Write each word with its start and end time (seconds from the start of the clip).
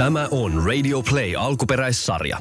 Tämä 0.00 0.28
on 0.30 0.66
Radio 0.66 1.02
Play 1.02 1.34
alkuperäissarja. 1.36 2.38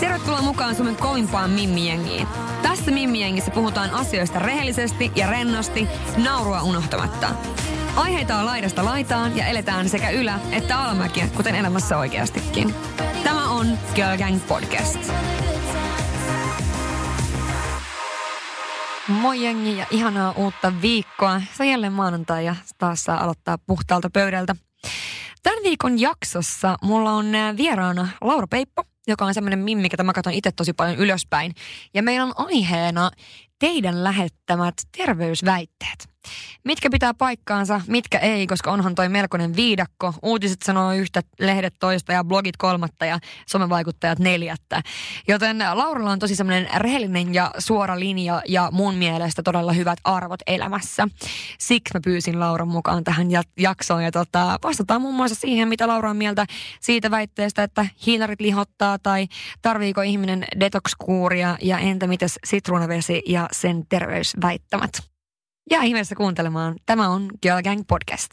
Tervetuloa 0.00 0.42
mukaan 0.42 0.74
Suomen 0.74 0.96
kovimpaan 0.96 1.50
mimmijengiin. 1.50 2.28
Tässä 2.62 2.90
mimmijengissä 2.90 3.50
puhutaan 3.50 3.90
asioista 3.90 4.38
rehellisesti 4.38 5.12
ja 5.16 5.26
rennosti, 5.26 5.88
naurua 6.24 6.62
unohtamatta. 6.62 7.28
Aiheita 7.96 8.36
on 8.36 8.46
laidasta 8.46 8.84
laitaan 8.84 9.36
ja 9.36 9.46
eletään 9.46 9.88
sekä 9.88 10.10
ylä- 10.10 10.40
että 10.52 10.80
alamäkiä, 10.80 11.28
kuten 11.36 11.54
elämässä 11.54 11.98
oikeastikin. 11.98 12.74
Tämä 13.24 13.50
on 13.50 13.66
Girl 13.94 14.18
Gang 14.18 14.40
Podcast. 14.48 15.12
Moi 19.08 19.42
jengi 19.42 19.78
ja 19.78 19.86
ihanaa 19.90 20.32
uutta 20.36 20.72
viikkoa. 20.82 21.40
Se 21.52 21.62
on 21.62 21.68
jälleen 21.68 21.92
maanantai 21.92 22.46
ja 22.46 22.56
taas 22.78 23.04
saa 23.04 23.24
aloittaa 23.24 23.58
puhtaalta 23.58 24.10
pöydältä. 24.10 24.56
Tämän 25.44 25.62
viikon 25.62 26.00
jaksossa 26.00 26.76
mulla 26.82 27.12
on 27.12 27.34
äh, 27.34 27.56
vieraana 27.56 28.08
Laura 28.20 28.46
Peippo, 28.46 28.84
joka 29.06 29.24
on 29.24 29.34
semmoinen 29.34 29.58
mimmi, 29.58 29.88
jota 29.92 30.04
mä 30.04 30.12
katson 30.12 30.32
itse 30.32 30.52
tosi 30.52 30.72
paljon 30.72 30.98
ylöspäin. 30.98 31.54
Ja 31.94 32.02
meillä 32.02 32.24
on 32.24 32.32
aiheena 32.36 33.10
teidän 33.58 34.04
lähettämät 34.04 34.74
terveysväitteet. 34.96 36.13
Mitkä 36.64 36.90
pitää 36.90 37.14
paikkaansa, 37.14 37.80
mitkä 37.86 38.18
ei, 38.18 38.46
koska 38.46 38.72
onhan 38.72 38.94
toi 38.94 39.08
melkoinen 39.08 39.56
viidakko. 39.56 40.14
Uutiset 40.22 40.62
sanoo 40.62 40.92
yhtä, 40.92 41.22
lehdet 41.40 41.74
toista 41.80 42.12
ja 42.12 42.24
blogit 42.24 42.56
kolmatta 42.56 43.06
ja 43.06 43.18
somevaikuttajat 43.46 44.18
neljättä. 44.18 44.82
Joten 45.28 45.58
Lauralla 45.72 46.10
on 46.10 46.18
tosi 46.18 46.36
semmoinen 46.36 46.68
rehellinen 46.76 47.34
ja 47.34 47.50
suora 47.58 47.98
linja 47.98 48.42
ja 48.48 48.68
mun 48.72 48.94
mielestä 48.94 49.42
todella 49.42 49.72
hyvät 49.72 49.98
arvot 50.04 50.40
elämässä. 50.46 51.08
Siksi 51.58 51.94
mä 51.94 52.00
pyysin 52.04 52.40
Lauran 52.40 52.68
mukaan 52.68 53.04
tähän 53.04 53.28
jaksoon 53.58 54.04
ja 54.04 54.10
tota, 54.10 54.58
vastataan 54.62 55.02
muun 55.02 55.14
muassa 55.14 55.40
siihen, 55.40 55.68
mitä 55.68 55.88
Laura 55.88 56.10
on 56.10 56.16
mieltä 56.16 56.46
siitä 56.80 57.10
väitteestä, 57.10 57.62
että 57.62 57.86
hiinarit 58.06 58.40
lihottaa 58.40 58.98
tai 58.98 59.26
tarviiko 59.62 60.02
ihminen 60.02 60.44
detox-kuuria 60.60 61.56
ja 61.62 61.78
entä 61.78 62.06
mitäs 62.06 62.38
sitruunavesi 62.44 63.22
ja 63.26 63.48
sen 63.52 63.86
terveysväittämät. 63.88 65.13
Ja 65.70 65.82
ihmeessä 65.82 66.14
kuuntelemaan. 66.14 66.74
Tämä 66.86 67.08
on 67.08 67.28
Girl 67.42 67.62
Gang 67.62 67.82
Podcast. 67.88 68.30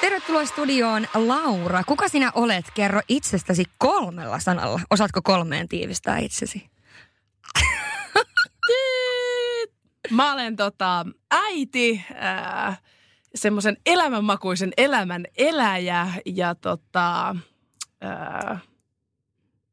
Tervetuloa 0.00 0.46
studioon 0.46 1.06
Laura. 1.14 1.84
Kuka 1.84 2.08
sinä 2.08 2.32
olet? 2.34 2.64
Kerro 2.74 3.00
itsestäsi 3.08 3.64
kolmella 3.78 4.38
sanalla. 4.38 4.80
Osaatko 4.90 5.20
kolmeen 5.22 5.68
tiivistää 5.68 6.18
itsesi? 6.18 6.70
Mä 10.10 10.32
olen 10.32 10.56
tota, 10.56 11.06
äiti, 11.30 12.04
äh, 12.22 12.82
semmoisen 13.34 13.76
elämänmakuisen 13.86 14.72
elämän 14.76 15.24
eläjä 15.36 16.08
ja 16.26 16.54
tota, 16.54 17.36
ää, 18.00 18.58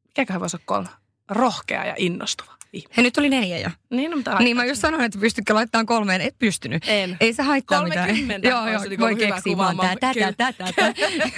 mikäköhän 0.04 0.40
voisi 0.40 0.56
olla 0.56 0.64
kolme? 0.66 0.88
Rohkea 1.30 1.84
ja 1.84 1.94
innostuva 1.98 2.53
ihminen. 2.74 2.96
He 2.96 3.02
nyt 3.02 3.18
oli 3.18 3.28
neljä 3.28 3.58
jo. 3.58 3.70
Niin, 3.90 4.10
no, 4.10 4.16
mutta 4.16 4.38
niin 4.38 4.56
mä 4.56 4.64
just 4.64 4.80
sanoin, 4.80 5.04
että 5.04 5.18
pystytkö 5.18 5.54
laittamaan 5.54 5.86
kolmeen. 5.86 6.20
Et 6.20 6.38
pystynyt. 6.38 6.82
En. 6.86 7.16
Ei 7.20 7.32
se 7.32 7.42
haittaa 7.42 7.84
mitään. 7.84 8.08
Joo, 8.42 8.68
joo, 8.68 8.82
voi 9.00 9.16
keksiä 9.16 9.56
vaan 9.56 9.76
tää, 9.76 9.96
tätä, 10.00 10.32
tätä, 10.32 10.72
tätä. 10.76 10.94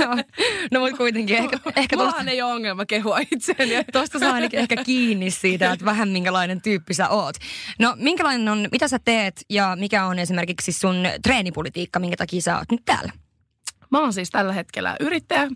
No 0.71 0.81
mutta 0.81 0.97
kuitenkin 0.97 1.37
ehkä... 1.37 1.59
ehkä 1.77 1.97
Mullahan 1.97 2.19
tosta, 2.19 2.31
ei 2.31 2.43
ole 2.43 2.53
ongelma 2.53 2.87
kehua 2.87 3.19
itseäni. 3.33 3.85
Tuosta 3.93 4.19
saa 4.19 4.33
ainakin 4.33 4.61
ehkä 4.61 4.85
kiinni 4.85 5.31
siitä, 5.31 5.73
että 5.73 5.85
vähän 5.85 6.09
minkälainen 6.09 6.63
tyyppi 6.63 6.95
sä 6.95 7.09
oot. 7.09 7.37
No 7.79 7.95
minkälainen 7.99 8.49
on, 8.49 8.69
mitä 8.73 8.89
sä 8.89 8.99
teet 9.05 9.45
ja 9.51 9.77
mikä 9.81 10.07
on 10.07 10.19
esimerkiksi 10.19 10.73
sun 10.73 10.97
treenipolitiikka, 11.23 11.99
minkä 11.99 12.17
takia 12.17 12.41
sä 12.41 12.59
oot 12.59 12.71
nyt 12.71 12.83
täällä? 12.85 13.13
Mä 13.91 14.01
oon 14.01 14.13
siis 14.13 14.31
tällä 14.31 14.53
hetkellä 14.53 14.97
yrittäjä, 15.01 15.49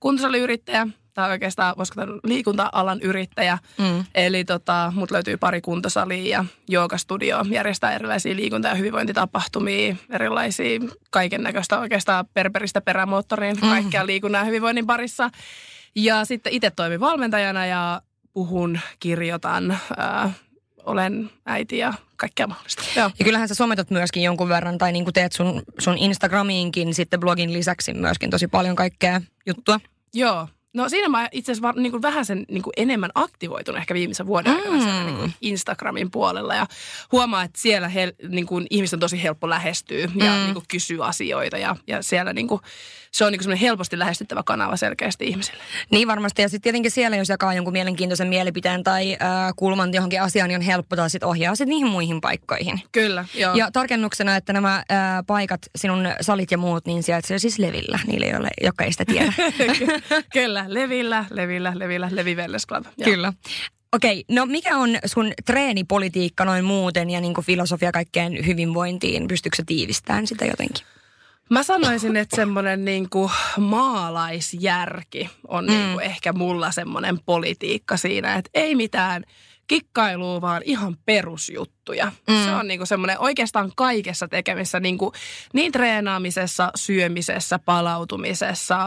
kuntosaliyrittäjä 0.00 0.86
tai 1.14 1.30
oikeastaan 1.30 1.74
voisiko 1.78 2.00
tämän 2.00 2.20
liikunta-alan 2.24 3.00
yrittäjä. 3.00 3.58
Mm. 3.78 4.04
Eli 4.14 4.44
tota, 4.44 4.92
mut 4.94 5.10
löytyy 5.10 5.36
pari 5.36 5.60
kuntosalia 5.60 6.38
ja 6.38 6.44
joogastudio, 6.68 7.44
järjestää 7.50 7.92
erilaisia 7.94 8.36
liikunta- 8.36 8.68
ja 8.68 8.74
hyvinvointitapahtumia, 8.74 9.96
erilaisia 10.10 10.80
kaiken 11.10 11.42
näköistä 11.42 11.78
oikeastaan 11.78 12.24
perperistä 12.34 12.80
perämoottoriin, 12.80 13.56
mm. 13.62 13.68
kaikkea 13.68 14.06
liikunnan 14.06 14.40
ja 14.40 14.44
hyvinvoinnin 14.44 14.86
parissa. 14.86 15.30
Ja 15.94 16.24
sitten 16.24 16.52
itse 16.52 16.70
toimin 16.70 17.00
valmentajana 17.00 17.66
ja 17.66 18.02
puhun, 18.32 18.78
kirjoitan, 19.00 19.70
äh, 19.70 20.30
olen 20.84 21.30
äiti 21.46 21.78
ja 21.78 21.94
kaikkea 22.16 22.46
mahdollista. 22.46 22.82
Joo. 22.96 23.10
Ja 23.18 23.24
kyllähän 23.24 23.48
sä 23.48 23.54
sometat 23.54 23.90
myöskin 23.90 24.22
jonkun 24.22 24.48
verran, 24.48 24.78
tai 24.78 24.92
niin 24.92 25.04
kuin 25.04 25.14
teet 25.14 25.32
sun, 25.32 25.62
sun 25.78 25.98
Instagramiinkin 25.98 26.94
sitten 26.94 27.20
blogin 27.20 27.52
lisäksi 27.52 27.94
myöskin 27.94 28.30
tosi 28.30 28.48
paljon 28.48 28.76
kaikkea 28.76 29.20
juttua. 29.46 29.80
Joo, 30.14 30.48
No 30.74 30.88
siinä 30.88 31.08
mä 31.08 31.28
itse 31.32 31.52
asiassa 31.52 31.72
niin 31.72 32.02
vähän 32.02 32.24
sen 32.24 32.44
niin 32.48 32.62
kuin 32.62 32.72
enemmän 32.76 33.10
aktivoitun 33.14 33.76
ehkä 33.76 33.94
viimeisen 33.94 34.26
vuoden 34.26 34.52
aikana 34.52 34.76
mm. 34.76 34.82
siellä 34.82 35.04
niin 35.04 35.16
kuin 35.16 35.34
Instagramin 35.40 36.10
puolella. 36.10 36.54
Ja 36.54 36.66
huomaa, 37.12 37.42
että 37.42 37.60
siellä 37.60 37.88
hel, 37.88 38.12
niin 38.28 38.46
kuin 38.46 38.66
ihmisten 38.70 38.96
on 38.96 39.00
tosi 39.00 39.22
helppo 39.22 39.48
lähestyä 39.48 39.98
ja 39.98 40.08
mm. 40.08 40.20
niin 40.20 40.54
kuin 40.54 40.64
kysyä 40.68 41.04
asioita. 41.04 41.58
Ja, 41.58 41.76
ja 41.86 42.02
siellä 42.02 42.32
niin 42.32 42.48
kuin, 42.48 42.60
se 43.12 43.24
on 43.24 43.32
niin 43.32 43.44
kuin 43.44 43.56
helposti 43.56 43.98
lähestyttävä 43.98 44.42
kanava 44.42 44.76
selkeästi 44.76 45.24
ihmisille. 45.26 45.62
Niin 45.90 46.08
varmasti. 46.08 46.42
Ja 46.42 46.48
sitten 46.48 46.62
tietenkin 46.62 46.90
siellä, 46.90 47.16
jos 47.16 47.28
jakaa 47.28 47.54
jonkun 47.54 47.72
mielenkiintoisen 47.72 48.28
mielipiteen 48.28 48.84
tai 48.84 49.12
äh, 49.12 49.18
kulman 49.56 49.94
johonkin 49.94 50.22
asiaan, 50.22 50.48
niin 50.48 50.56
on 50.56 50.62
helppo 50.62 50.96
taas 50.96 51.12
sit 51.12 51.24
ohjaa 51.24 51.54
sit 51.54 51.68
niihin 51.68 51.86
muihin 51.86 52.20
paikkoihin. 52.20 52.80
Kyllä, 52.92 53.24
joo. 53.34 53.54
Ja 53.54 53.70
tarkennuksena, 53.72 54.36
että 54.36 54.52
nämä 54.52 54.74
äh, 54.74 54.84
paikat, 55.26 55.60
sinun 55.76 56.08
salit 56.20 56.50
ja 56.50 56.58
muut, 56.58 56.86
niin 56.86 57.02
sijaitsee 57.02 57.38
siis 57.38 57.58
Levillä, 57.58 57.98
niille, 58.06 58.26
joille, 58.26 58.50
jotka 58.62 58.84
ei 58.84 58.92
sitä 58.92 59.04
tiedä. 59.04 59.32
Kyllä, 60.32 60.64
Levillä, 60.68 61.24
Levillä, 61.30 61.72
Levillä, 61.74 62.08
Levi 62.12 62.34
Wellness 62.34 62.66
Club. 62.66 62.84
Joo. 62.84 63.04
Kyllä. 63.04 63.32
Okei, 63.92 64.24
no 64.28 64.46
mikä 64.46 64.76
on 64.76 64.98
sun 65.04 65.32
treenipolitiikka 65.44 66.44
noin 66.44 66.64
muuten 66.64 67.10
ja 67.10 67.20
niin 67.20 67.34
filosofia 67.42 67.92
kaikkeen 67.92 68.46
hyvinvointiin? 68.46 69.28
Pystyykö 69.28 69.62
tiivistämään 69.66 70.26
sitä 70.26 70.44
jotenkin? 70.44 70.86
Mä 71.52 71.62
sanoisin, 71.62 72.16
että 72.16 72.36
semmoinen 72.36 72.84
niin 72.84 73.10
kuin 73.10 73.30
maalaisjärki 73.58 75.30
on 75.48 75.64
mm. 75.64 75.70
niin 75.70 75.92
kuin 75.92 76.04
ehkä 76.04 76.32
mulla 76.32 76.70
semmoinen 76.70 77.18
politiikka 77.26 77.96
siinä, 77.96 78.34
että 78.34 78.50
ei 78.54 78.74
mitään 78.74 79.24
kikkailua, 79.66 80.40
vaan 80.40 80.62
ihan 80.64 80.96
perusjuttuja. 81.06 82.12
Mm. 82.28 82.44
Se 82.44 82.50
on 82.50 82.68
niinku 82.68 82.86
semmoinen 82.86 83.18
oikeastaan 83.18 83.72
kaikessa 83.76 84.28
tekemissä, 84.28 84.80
niinku, 84.80 85.12
niin 85.52 85.72
treenaamisessa, 85.72 86.70
syömisessä, 86.74 87.58
palautumisessa, 87.58 88.78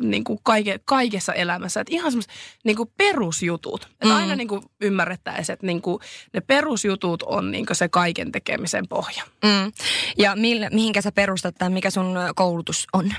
niinku 0.00 0.40
kaike, 0.42 0.80
kaikessa 0.84 1.32
elämässä. 1.32 1.80
Et 1.80 1.90
ihan 1.90 2.12
semmoiset 2.12 2.32
niinku 2.64 2.92
perusjutut. 2.96 3.88
Et 4.00 4.08
mm. 4.08 4.16
aina 4.16 4.36
niinku 4.36 4.62
ymmärrettäisiin, 4.80 5.54
että 5.54 5.66
niinku, 5.66 6.00
ne 6.32 6.40
perusjutut 6.40 7.22
on 7.22 7.50
niinku 7.50 7.74
se 7.74 7.88
kaiken 7.88 8.32
tekemisen 8.32 8.88
pohja. 8.88 9.24
Mm. 9.44 9.72
Ja 10.18 10.36
millä, 10.36 10.70
mihinkä 10.70 11.02
sä 11.02 11.12
perustat 11.12 11.54
tai 11.58 11.70
mikä 11.70 11.90
sun 11.90 12.16
koulutus 12.34 12.86
on? 12.92 13.14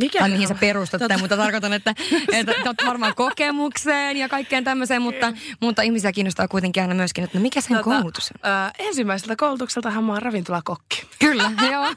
Mikä 0.00 0.18
tai 0.18 0.30
mihin 0.30 0.48
sä 0.48 0.54
perustat 0.54 0.98
tota... 0.98 1.18
mutta 1.18 1.36
tarkoitan, 1.36 1.72
että, 1.72 1.94
että, 2.32 2.52
että 2.52 2.86
varmaan 2.86 3.14
kokemukseen 3.14 4.16
ja 4.16 4.28
kaikkeen 4.28 4.64
tämmöiseen, 4.64 5.02
mutta, 5.02 5.32
mutta 5.60 5.82
ihmisiä 5.82 6.12
kiinnostaa 6.12 6.48
kuitenkin 6.48 6.82
aina 6.82 6.94
myöskin, 6.94 7.24
että 7.24 7.38
no 7.38 7.42
mikä 7.42 7.60
sen 7.60 7.76
tota, 7.76 7.90
koulutus 7.90 8.30
on? 8.44 8.50
Äh, 8.50 8.72
ensimmäiseltä 8.78 9.36
koulutukseltahan 9.36 10.04
mä 10.04 10.12
oon 10.12 10.22
ravintolakokki. 10.22 11.06
Kyllä, 11.18 11.52
joo. 11.72 11.94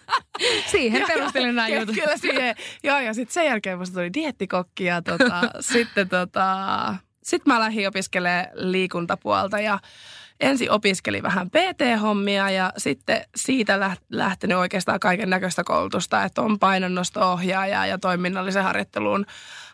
Siihen 0.71 1.03
perustelin 1.07 1.55
nämä 1.55 1.67
jutut. 1.67 1.95
Kyllä 1.95 2.17
siihen. 2.17 2.55
Joo, 2.83 2.99
ja 2.99 3.13
sitten 3.13 3.33
sen 3.33 3.45
jälkeen 3.45 3.79
musta 3.79 3.93
tuli 3.93 4.13
diettikokki 4.13 4.83
ja 4.83 5.01
tota, 5.01 5.41
sitten 5.73 6.09
tota, 6.09 6.95
sit 7.23 7.45
mä 7.45 7.59
lähdin 7.59 7.87
opiskelemaan 7.87 8.47
liikuntapuolta 8.53 9.59
ja 9.59 9.79
ensin 10.43 10.71
opiskeli 10.71 11.23
vähän 11.23 11.49
PT-hommia 11.49 12.49
ja 12.49 12.73
sitten 12.77 13.21
siitä 13.35 13.97
lähtenyt 14.09 14.57
oikeastaan 14.57 14.99
kaiken 14.99 15.29
näköistä 15.29 15.63
koulutusta, 15.63 16.23
että 16.23 16.41
on 16.41 16.59
painonnosto-ohjaaja 16.59 17.85
ja 17.85 17.97
toiminnallisen 17.97 18.63
harjoittelun 18.63 19.25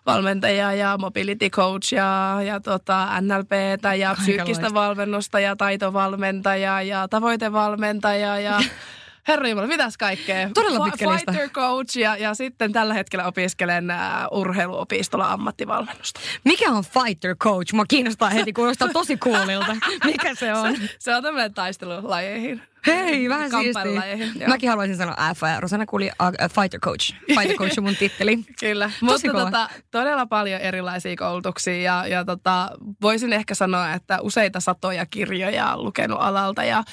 valmentaja 0.06 0.74
ja 0.74 0.98
mobility 0.98 1.50
coach 1.50 1.94
ja, 1.94 2.38
ja 2.46 2.60
tota 2.60 3.08
NLPtä 3.22 3.96
ja 3.96 4.16
psyykkistä 4.22 4.74
valmennusta 4.74 5.40
ja 5.40 5.56
taitovalmentaja 5.56 6.82
ja 6.82 7.08
tavoitevalmentaja 7.08 8.40
ja 8.40 8.60
Herra 9.28 9.48
Jumala, 9.48 9.68
mitäs 9.68 9.98
kaikkea? 9.98 10.50
Todella 10.54 10.86
pitkä 10.86 11.06
F- 11.06 11.10
Fighter 11.10 11.50
coach 11.50 11.98
ja, 11.98 12.16
ja 12.18 12.34
sitten 12.34 12.72
tällä 12.72 12.94
hetkellä 12.94 13.26
opiskelen 13.26 13.88
uh, 14.32 14.40
urheiluopistolla 14.40 15.32
ammattivalmennusta. 15.32 16.20
Mikä 16.44 16.72
on 16.72 16.84
fighter 16.84 17.36
coach? 17.36 17.74
Mua 17.74 17.86
kiinnostaa 17.88 18.30
heti, 18.30 18.54
kuulostaa 18.54 18.88
tosi 18.94 19.18
coolilta. 19.18 19.76
Mikä 20.06 20.36
se 20.36 20.54
on? 20.54 20.76
Se, 20.78 20.90
se 21.00 21.16
on 21.16 21.24
tämmöinen 21.24 21.54
taistelulajeihin 21.54 22.62
Hei, 22.88 23.30
vähän 23.30 23.52
siistiä. 23.52 24.48
Mäkin 24.48 24.70
haluaisin 24.70 24.98
sanoa 24.98 25.16
F 25.36 25.42
ja 25.42 25.60
Rosanna 25.60 25.86
kuuli 25.86 26.06
uh, 26.06 26.50
fighter 26.56 26.80
coach. 26.80 27.14
Fighter 27.28 27.58
coach 27.58 27.78
on 27.80 27.84
mun 27.84 27.96
titteli. 27.96 28.40
Kyllä, 28.60 28.86
Tosi 28.86 29.06
mutta 29.06 29.32
kova. 29.32 29.46
tota, 29.46 29.70
todella 29.92 30.26
paljon 30.26 30.62
erilaisia 30.62 31.16
koulutuksia 31.16 31.82
ja, 31.82 32.08
ja 32.08 32.26
tota, 32.26 32.70
voisin 33.02 33.34
ehkä 33.34 33.56
sanoa, 33.56 33.94
että 33.94 34.22
useita 34.22 34.60
satoja 34.60 35.06
kirjoja 35.06 35.74
on 35.74 35.84
lukenut 35.84 36.18
alalta 36.22 36.64
ja 36.64 36.84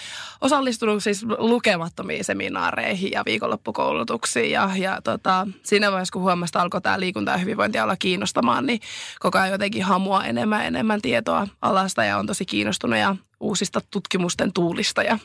osallistunut 0.40 1.02
siis 1.02 1.26
lukemattomiin 1.38 2.24
seminaareihin 2.24 3.10
ja 3.12 3.22
viikonloppukoulutuksiin 3.26 4.50
ja, 4.50 4.70
ja 4.76 5.00
tota, 5.04 5.46
siinä 5.62 5.92
vaiheessa, 5.92 6.12
kun 6.12 6.22
huomasi, 6.22 6.50
että 6.50 6.60
alkoi 6.60 6.80
tämä 6.80 7.00
liikunta 7.00 7.30
ja 7.30 7.38
hyvinvointi 7.38 7.80
olla 7.80 7.96
kiinnostamaan, 7.96 8.66
niin 8.66 8.80
koko 9.20 9.38
ajan 9.38 9.50
jotenkin 9.50 9.82
hamua 9.82 10.24
enemmän 10.24 10.66
enemmän 10.66 11.02
tietoa 11.02 11.46
alasta 11.62 12.04
ja 12.04 12.18
on 12.18 12.26
tosi 12.26 12.44
kiinnostunut 12.44 12.98
ja 12.98 13.16
uusista 13.40 13.80
tutkimusten 13.90 14.52
tuulista 14.52 15.02
ja 15.02 15.18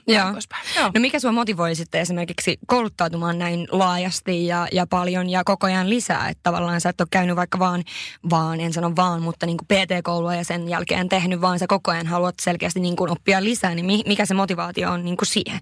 Joo. 0.77 0.91
No 0.93 1.01
mikä 1.01 1.19
sua 1.19 1.31
motivoi 1.31 1.75
sitten 1.75 2.01
esimerkiksi 2.01 2.59
kouluttautumaan 2.67 3.39
näin 3.39 3.67
laajasti 3.71 4.45
ja, 4.47 4.67
ja 4.71 4.87
paljon 4.87 5.29
ja 5.29 5.43
koko 5.43 5.67
ajan 5.67 5.89
lisää? 5.89 6.29
Että 6.29 6.43
tavallaan 6.43 6.81
sä 6.81 6.89
et 6.89 7.01
ole 7.01 7.07
käynyt 7.11 7.35
vaikka 7.35 7.59
vaan, 7.59 7.83
vaan 8.29 8.59
en 8.59 8.73
sano 8.73 8.95
vaan, 8.95 9.21
mutta 9.21 9.45
niin 9.45 9.57
kuin 9.57 9.67
PT-koulua 9.67 10.35
ja 10.35 10.43
sen 10.43 10.69
jälkeen 10.69 11.09
tehnyt, 11.09 11.41
vaan 11.41 11.59
sä 11.59 11.67
koko 11.67 11.91
ajan 11.91 12.07
haluat 12.07 12.35
selkeästi 12.41 12.79
niin 12.79 12.95
kuin 12.95 13.11
oppia 13.11 13.43
lisää. 13.43 13.75
Niin 13.75 13.85
mi- 13.85 14.03
mikä 14.07 14.25
se 14.25 14.33
motivaatio 14.33 14.91
on 14.91 15.05
niin 15.05 15.17
kuin 15.17 15.27
siihen? 15.27 15.59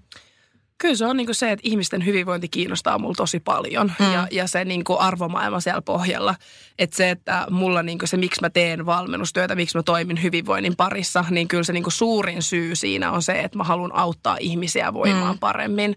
Kyllä 0.80 0.94
se 0.94 1.06
on 1.06 1.16
niin 1.16 1.26
kuin 1.26 1.34
se, 1.34 1.50
että 1.50 1.68
ihmisten 1.68 2.06
hyvinvointi 2.06 2.48
kiinnostaa 2.48 2.98
mulla 2.98 3.14
tosi 3.14 3.40
paljon 3.40 3.92
Mm. 3.98 4.12
ja, 4.12 4.28
ja 4.30 4.48
se 4.48 4.64
niin 4.64 4.84
kuin 4.84 4.98
arvomaailma 5.00 5.60
siellä 5.60 5.82
pohjalla. 5.82 6.34
Että 6.78 6.96
se, 6.96 7.10
että 7.10 7.46
mulla 7.50 7.82
niin 7.82 7.98
kuin 7.98 8.08
se, 8.08 8.16
miksi 8.16 8.40
mä 8.40 8.50
teen 8.50 8.86
valmennustyötä, 8.86 9.54
miksi 9.54 9.78
mä 9.78 9.82
toimin 9.82 10.22
hyvinvoinnin 10.22 10.76
parissa, 10.76 11.24
niin 11.30 11.48
kyllä 11.48 11.64
se 11.64 11.72
niin 11.72 11.82
kuin 11.82 11.92
suurin 11.92 12.42
syy 12.42 12.76
siinä 12.76 13.12
on 13.12 13.22
se, 13.22 13.40
että 13.40 13.58
mä 13.58 13.64
haluan 13.64 13.94
auttaa 13.94 14.36
ihmisiä 14.40 14.92
voimaan 14.94 15.26
Mm. 15.26 15.36
mm. 15.36 15.38
paremmin. 15.38 15.96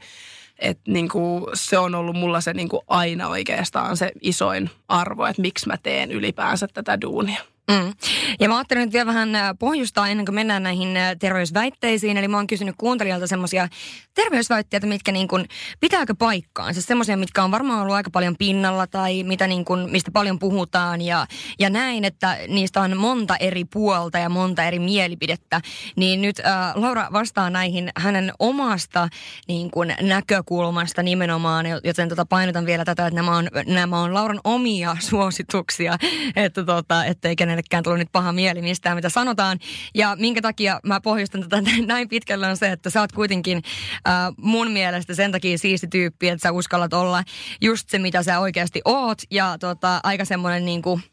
Että 0.59 0.91
niin 0.91 1.09
kuin 1.09 1.45
se 1.53 1.77
on 1.77 1.95
ollut 1.95 2.15
mulla 2.15 2.41
se 2.41 2.53
niin 2.53 2.69
kuin 2.69 2.81
aina 2.87 3.27
oikeastaan 3.27 3.97
se 3.97 4.11
isoin 4.21 4.69
arvo, 4.87 5.25
että 5.25 5.41
miksi 5.41 5.67
mä 5.67 5.77
teen 5.83 6.11
ylipäänsä 6.11 6.67
tätä 6.73 7.01
duunia. 7.01 7.41
Mm. 7.71 7.93
Ja 8.39 8.49
mä 8.49 8.57
ajattelin 8.57 8.83
nyt 8.83 8.93
vielä 8.93 9.05
vähän 9.05 9.35
äh, 9.35 9.51
pohjustaa 9.59 10.07
ennen 10.07 10.25
kuin 10.25 10.35
mennään 10.35 10.63
näihin 10.63 10.97
äh, 10.97 11.15
terveysväitteisiin. 11.19 12.17
Eli 12.17 12.27
mä 12.27 12.37
oon 12.37 12.47
kysynyt 12.47 12.75
kuuntelijalta 12.77 13.27
semmoisia 13.27 13.67
terveysväitteitä, 14.13 14.87
mitkä 14.87 15.11
niin 15.11 15.27
kuin, 15.27 15.45
pitääkö 15.79 16.15
paikkaansa. 16.19 16.81
Semmoisia, 16.81 17.17
mitkä 17.17 17.43
on 17.43 17.51
varmaan 17.51 17.81
ollut 17.81 17.95
aika 17.95 18.09
paljon 18.09 18.35
pinnalla 18.37 18.87
tai 18.87 19.23
mitä 19.23 19.47
niin 19.47 19.65
kuin, 19.65 19.91
mistä 19.91 20.11
paljon 20.11 20.39
puhutaan 20.39 21.01
ja, 21.01 21.25
ja 21.59 21.69
näin, 21.69 22.05
että 22.05 22.37
niistä 22.47 22.81
on 22.81 22.97
monta 22.97 23.35
eri 23.37 23.65
puolta 23.65 24.17
ja 24.17 24.29
monta 24.29 24.63
eri 24.63 24.79
mielipidettä. 24.79 25.61
Niin 25.95 26.21
nyt 26.21 26.39
äh, 26.39 26.75
Laura 26.75 27.07
vastaa 27.13 27.49
näihin 27.49 27.89
hänen 27.97 28.31
omasta 28.39 29.07
niin 29.47 29.71
kuin, 29.71 29.95
näkökulmasta 30.01 31.03
nimenomaan, 31.03 31.65
joten 31.83 32.09
tota, 32.09 32.25
painotan 32.25 32.65
vielä 32.65 32.85
tätä, 32.85 33.07
että 33.07 33.15
nämä 33.15 33.37
on, 33.37 33.47
nämä 33.67 33.99
on 33.99 34.13
Lauran 34.13 34.39
omia 34.43 34.97
suosituksia, 35.09 35.97
että 36.35 36.63
tota, 36.63 37.05
ettei 37.05 37.35
kenellekään 37.53 37.83
tullut 37.83 37.99
nyt 37.99 38.11
paha 38.11 38.31
mieli 38.31 38.61
mistään, 38.61 38.95
mitä 38.95 39.09
sanotaan. 39.09 39.59
Ja 39.95 40.15
minkä 40.19 40.41
takia 40.41 40.79
mä 40.85 41.01
pohjustan 41.01 41.41
tätä 41.41 41.61
näin 41.85 42.09
pitkälle 42.09 42.47
on 42.47 42.57
se, 42.57 42.71
että 42.71 42.89
sä 42.89 43.01
oot 43.01 43.11
kuitenkin 43.11 43.61
äh, 44.07 44.13
mun 44.37 44.71
mielestä 44.71 45.15
sen 45.15 45.31
takia 45.31 45.57
siisti 45.57 45.87
tyyppi, 45.87 46.29
että 46.29 46.43
sä 46.43 46.51
uskallat 46.51 46.93
olla 46.93 47.23
just 47.61 47.89
se, 47.89 47.99
mitä 47.99 48.23
sä 48.23 48.39
oikeasti 48.39 48.81
oot 48.85 49.21
ja 49.31 49.57
tota, 49.59 49.99
aika 50.03 50.25
semmoinen 50.25 50.65
niin 50.65 50.81
kuin, 50.81 51.03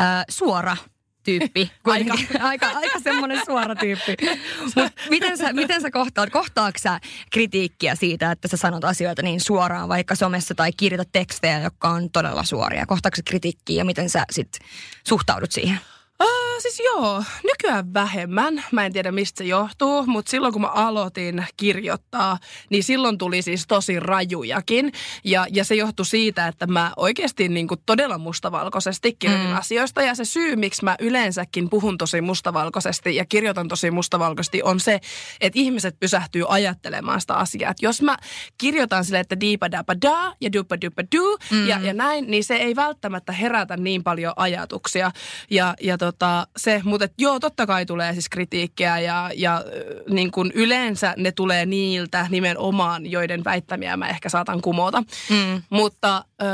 äh, 0.00 0.24
suora 0.30 0.76
tyyppi. 1.22 1.72
Aika. 1.84 2.14
Aika, 2.40 2.66
aika 2.66 3.00
semmoinen 3.00 3.40
suora 3.46 3.74
tyyppi. 3.74 4.16
Mut 4.76 4.92
miten 5.10 5.38
sä, 5.38 5.52
miten 5.52 5.80
sä 5.80 5.90
kohtaat, 5.90 6.30
kohtaatko 6.30 6.78
sä 6.78 7.00
kritiikkiä 7.32 7.94
siitä, 7.94 8.30
että 8.30 8.48
sä 8.48 8.56
sanot 8.56 8.84
asioita 8.84 9.22
niin 9.22 9.40
suoraan 9.40 9.88
vaikka 9.88 10.14
somessa 10.14 10.54
tai 10.54 10.72
kirjoitat 10.72 11.12
tekstejä, 11.12 11.58
jotka 11.58 11.88
on 11.88 12.10
todella 12.10 12.44
suoria? 12.44 12.86
Kohtaatko 12.86 13.16
sä 13.16 13.22
kritiikkiä 13.22 13.78
ja 13.78 13.84
miten 13.84 14.10
sä 14.10 14.24
sit 14.30 14.58
suhtaudut 15.08 15.52
siihen? 15.52 15.80
Uh, 16.22 16.28
siis 16.62 16.78
joo, 16.84 17.24
nykyään 17.42 17.94
vähemmän. 17.94 18.64
Mä 18.72 18.86
en 18.86 18.92
tiedä 18.92 19.12
mistä 19.12 19.38
se 19.38 19.44
johtuu, 19.44 20.06
mutta 20.06 20.30
silloin 20.30 20.52
kun 20.52 20.62
mä 20.62 20.68
aloitin 20.68 21.46
kirjoittaa, 21.56 22.38
niin 22.70 22.84
silloin 22.84 23.18
tuli 23.18 23.42
siis 23.42 23.66
tosi 23.66 24.00
rajujakin. 24.00 24.92
Ja, 25.24 25.46
ja 25.50 25.64
se 25.64 25.74
johtui 25.74 26.06
siitä, 26.06 26.46
että 26.48 26.66
mä 26.66 26.92
oikeasti 26.96 27.48
niin 27.48 27.68
kuin 27.68 27.80
todella 27.86 28.18
mustavalkoisesti 28.18 29.12
kirjoitin 29.18 29.50
Mm. 29.50 29.56
asioista. 29.56 30.02
Ja 30.02 30.14
se 30.14 30.24
syy, 30.24 30.56
miksi 30.56 30.84
mä 30.84 30.96
yleensäkin 31.00 31.70
puhun 31.70 31.98
tosi 31.98 32.20
mustavalkoisesti 32.20 33.16
ja 33.16 33.24
kirjoitan 33.24 33.68
tosi 33.68 33.90
mustavalkoisesti, 33.90 34.62
on 34.62 34.80
se, 34.80 35.00
että 35.40 35.58
ihmiset 35.58 36.00
pysähtyy 36.00 36.44
ajattelemaan 36.48 37.20
sitä 37.20 37.34
asiaa. 37.34 37.70
Et 37.70 37.82
jos 37.82 38.02
mä 38.02 38.16
kirjoitan 38.58 39.04
sille, 39.04 39.20
että 39.20 39.40
diipa 39.40 39.70
dapa 39.70 39.94
da 40.02 40.32
ja 40.40 40.52
dupa 40.52 40.76
dupa 40.84 41.02
du 41.16 41.38
Mm. 41.50 41.68
ja, 41.68 41.78
ja 41.82 41.94
näin, 41.94 42.30
niin 42.30 42.44
se 42.44 42.54
ei 42.54 42.76
välttämättä 42.76 43.32
herätä 43.32 43.76
niin 43.76 44.02
paljon 44.04 44.32
ajatuksia. 44.36 45.10
Ja, 45.50 45.74
ja 45.80 45.98
tota, 46.12 46.46
se, 46.56 46.80
mutta 46.84 47.04
et 47.04 47.12
joo, 47.18 47.40
totta 47.40 47.66
kai 47.66 47.86
tulee 47.86 48.12
siis 48.12 48.28
kritiikkiä 48.28 48.98
ja, 48.98 49.30
ja 49.36 49.64
niin 50.08 50.30
kuin 50.30 50.52
yleensä 50.54 51.14
ne 51.16 51.32
tulee 51.32 51.66
niiltä 51.66 52.26
nimenomaan, 52.30 53.10
joiden 53.10 53.44
väittämiä 53.44 53.96
mä 53.96 54.08
ehkä 54.08 54.28
saatan 54.28 54.60
kumota. 54.60 55.02
Mm. 55.30 55.62
Mutta 55.70 56.24
ö, 56.42 56.46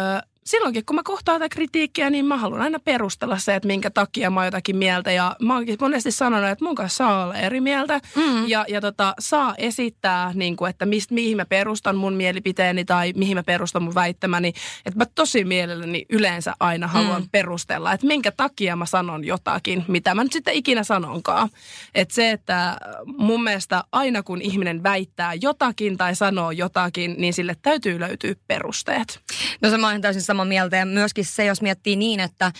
silloinkin, 0.47 0.85
kun 0.85 0.97
mä 0.97 1.03
kohtaan 1.05 1.41
tätä 1.41 1.55
kritiikkiä, 1.55 2.11
niin 2.11 2.25
mä 2.25 2.37
haluan 2.37 2.61
aina 2.61 2.79
perustella 2.79 3.39
se, 3.39 3.55
että 3.55 3.67
minkä 3.67 3.91
takia 3.91 4.31
mä 4.31 4.41
oon 4.41 4.47
jotakin 4.47 4.77
mieltä. 4.77 5.13
Ja 5.13 5.37
mä 5.43 5.55
oonkin 5.55 5.77
monesti 5.81 6.11
sanonut, 6.11 6.51
että 6.51 6.65
mun 6.65 6.75
kanssa 6.75 6.97
saa 6.97 7.25
olla 7.25 7.35
eri 7.35 7.61
mieltä. 7.61 8.01
Mm. 8.17 8.49
Ja, 8.49 8.65
ja 8.69 8.81
tota, 8.81 9.15
saa 9.19 9.55
esittää, 9.59 10.33
niin 10.35 10.57
kuin, 10.57 10.71
että 10.71 10.87
mist, 10.87 11.11
mihin 11.11 11.37
mä 11.37 11.45
perustan 11.45 11.97
mun 11.97 12.13
mielipiteeni 12.15 12.85
tai 12.85 13.13
mihin 13.17 13.37
mä 13.37 13.43
perustan 13.43 13.83
mun 13.83 13.95
väittämäni. 13.95 14.53
Että 14.87 14.99
mä 14.99 15.07
tosi 15.15 15.45
mielelläni 15.45 16.07
yleensä 16.11 16.55
aina 16.61 16.87
haluan 16.87 17.23
Mm. 17.23 17.29
perustella, 17.33 17.93
että 17.93 18.07
minkä 18.07 18.33
takia 18.37 18.77
mä 18.77 18.87
sanon 18.87 19.25
jotakin, 19.25 19.85
mitä 19.89 20.15
mä 20.15 20.23
nyt 20.25 20.33
sitten 20.33 20.55
ikinä 20.55 20.85
sanonkaan. 20.85 21.49
Että 21.95 22.15
se, 22.15 22.31
että 22.31 22.77
mun 23.07 23.43
mielestä 23.45 23.85
aina 23.93 24.23
kun 24.23 24.43
ihminen 24.43 24.83
väittää 24.83 25.35
jotakin 25.35 25.97
tai 25.97 26.15
sanoo 26.17 26.51
jotakin, 26.51 27.15
niin 27.19 27.35
sille 27.35 27.57
täytyy 27.63 28.01
löytyä 28.01 28.35
perusteet. 28.47 29.21
No 29.63 29.71
se 29.71 29.79
mä 29.79 29.89
olen 29.89 30.01
täysin 30.01 30.23
samaa 30.37 30.45
mieltä. 30.45 30.77
Ja 30.77 30.87
myöskin 30.87 31.25
se, 31.25 31.45
jos 31.45 31.63
miettii 31.63 31.97
niin, 31.97 32.21
että 32.21 32.53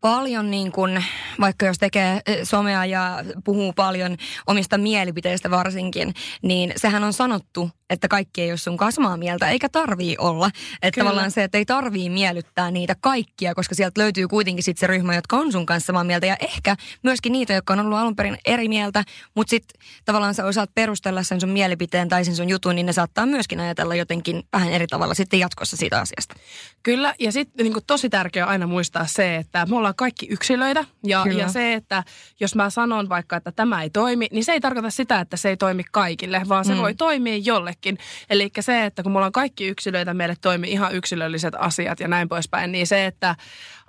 paljon 0.00 0.50
niin 0.50 0.72
kuin, 0.72 1.04
vaikka 1.40 1.66
jos 1.66 1.78
tekee 1.78 2.20
somea 2.42 2.84
ja 2.84 3.24
puhuu 3.44 3.72
paljon 3.72 4.16
omista 4.46 4.78
mielipiteistä 4.78 5.50
varsinkin, 5.50 6.14
niin 6.42 6.72
sehän 6.76 7.04
on 7.04 7.12
sanottu, 7.12 7.70
että 7.94 8.08
kaikki 8.08 8.42
ei 8.42 8.50
ole 8.50 8.56
sun 8.56 8.78
samaa 8.90 9.16
mieltä, 9.16 9.48
eikä 9.48 9.68
tarvii 9.68 10.16
olla. 10.18 10.46
Että 10.46 10.90
Kyllä. 10.94 11.04
tavallaan 11.04 11.30
se, 11.30 11.44
että 11.44 11.58
ei 11.58 11.64
tarvii 11.64 12.10
miellyttää 12.10 12.70
niitä 12.70 12.96
kaikkia, 13.00 13.54
koska 13.54 13.74
sieltä 13.74 14.00
löytyy 14.00 14.28
kuitenkin 14.28 14.64
sitten 14.64 14.80
se 14.80 14.86
ryhmä, 14.86 15.14
jotka 15.14 15.36
on 15.36 15.52
sun 15.52 15.66
kanssa 15.66 15.86
samaa 15.86 16.04
mieltä 16.04 16.26
ja 16.26 16.36
ehkä 16.40 16.76
myöskin 17.02 17.32
niitä, 17.32 17.52
jotka 17.52 17.72
on 17.72 17.80
ollut 17.80 17.98
alun 17.98 18.16
perin 18.16 18.38
eri 18.44 18.68
mieltä, 18.68 19.04
mutta 19.34 19.50
sitten 19.50 19.80
tavallaan 20.04 20.34
sä 20.34 20.44
osaat 20.44 20.70
perustella 20.74 21.22
sen 21.22 21.40
sun 21.40 21.50
mielipiteen 21.50 22.08
tai 22.08 22.24
sen 22.24 22.36
sun 22.36 22.48
jutun, 22.48 22.74
niin 22.74 22.86
ne 22.86 22.92
saattaa 22.92 23.26
myöskin 23.26 23.60
ajatella 23.60 23.94
jotenkin 23.94 24.42
vähän 24.52 24.70
eri 24.70 24.86
tavalla 24.86 25.14
sitten 25.14 25.40
jatkossa 25.40 25.76
siitä 25.76 26.00
asiasta. 26.00 26.34
Kyllä, 26.82 27.14
ja 27.18 27.32
sitten 27.32 27.66
niin 27.66 27.84
tosi 27.86 28.10
tärkeää 28.10 28.46
aina 28.46 28.66
muistaa 28.66 29.06
se, 29.06 29.36
että 29.36 29.66
me 29.66 29.76
ollaan 29.76 29.94
kaikki 29.94 30.26
yksilöitä. 30.30 30.84
Ja, 31.04 31.22
Kyllä. 31.22 31.42
ja 31.42 31.48
se, 31.48 31.72
että 31.72 32.04
jos 32.40 32.54
mä 32.54 32.70
sanon 32.70 33.08
vaikka, 33.08 33.36
että 33.36 33.52
tämä 33.52 33.82
ei 33.82 33.90
toimi, 33.90 34.28
niin 34.30 34.44
se 34.44 34.52
ei 34.52 34.60
tarkoita 34.60 34.90
sitä, 34.90 35.20
että 35.20 35.36
se 35.36 35.48
ei 35.48 35.56
toimi 35.56 35.84
kaikille, 35.92 36.42
vaan 36.48 36.64
se 36.64 36.74
mm. 36.74 36.80
voi 36.80 36.94
toimia 36.94 37.36
jollekin. 37.36 37.83
Eli 38.30 38.50
se, 38.60 38.84
että 38.84 39.02
kun 39.02 39.12
me 39.12 39.18
ollaan 39.18 39.32
kaikki 39.32 39.66
yksilöitä, 39.66 40.14
meille 40.14 40.36
toimii 40.40 40.72
ihan 40.72 40.94
yksilölliset 40.94 41.54
asiat 41.58 42.00
ja 42.00 42.08
näin 42.08 42.28
poispäin, 42.28 42.72
niin 42.72 42.86
se, 42.86 43.06
että 43.06 43.36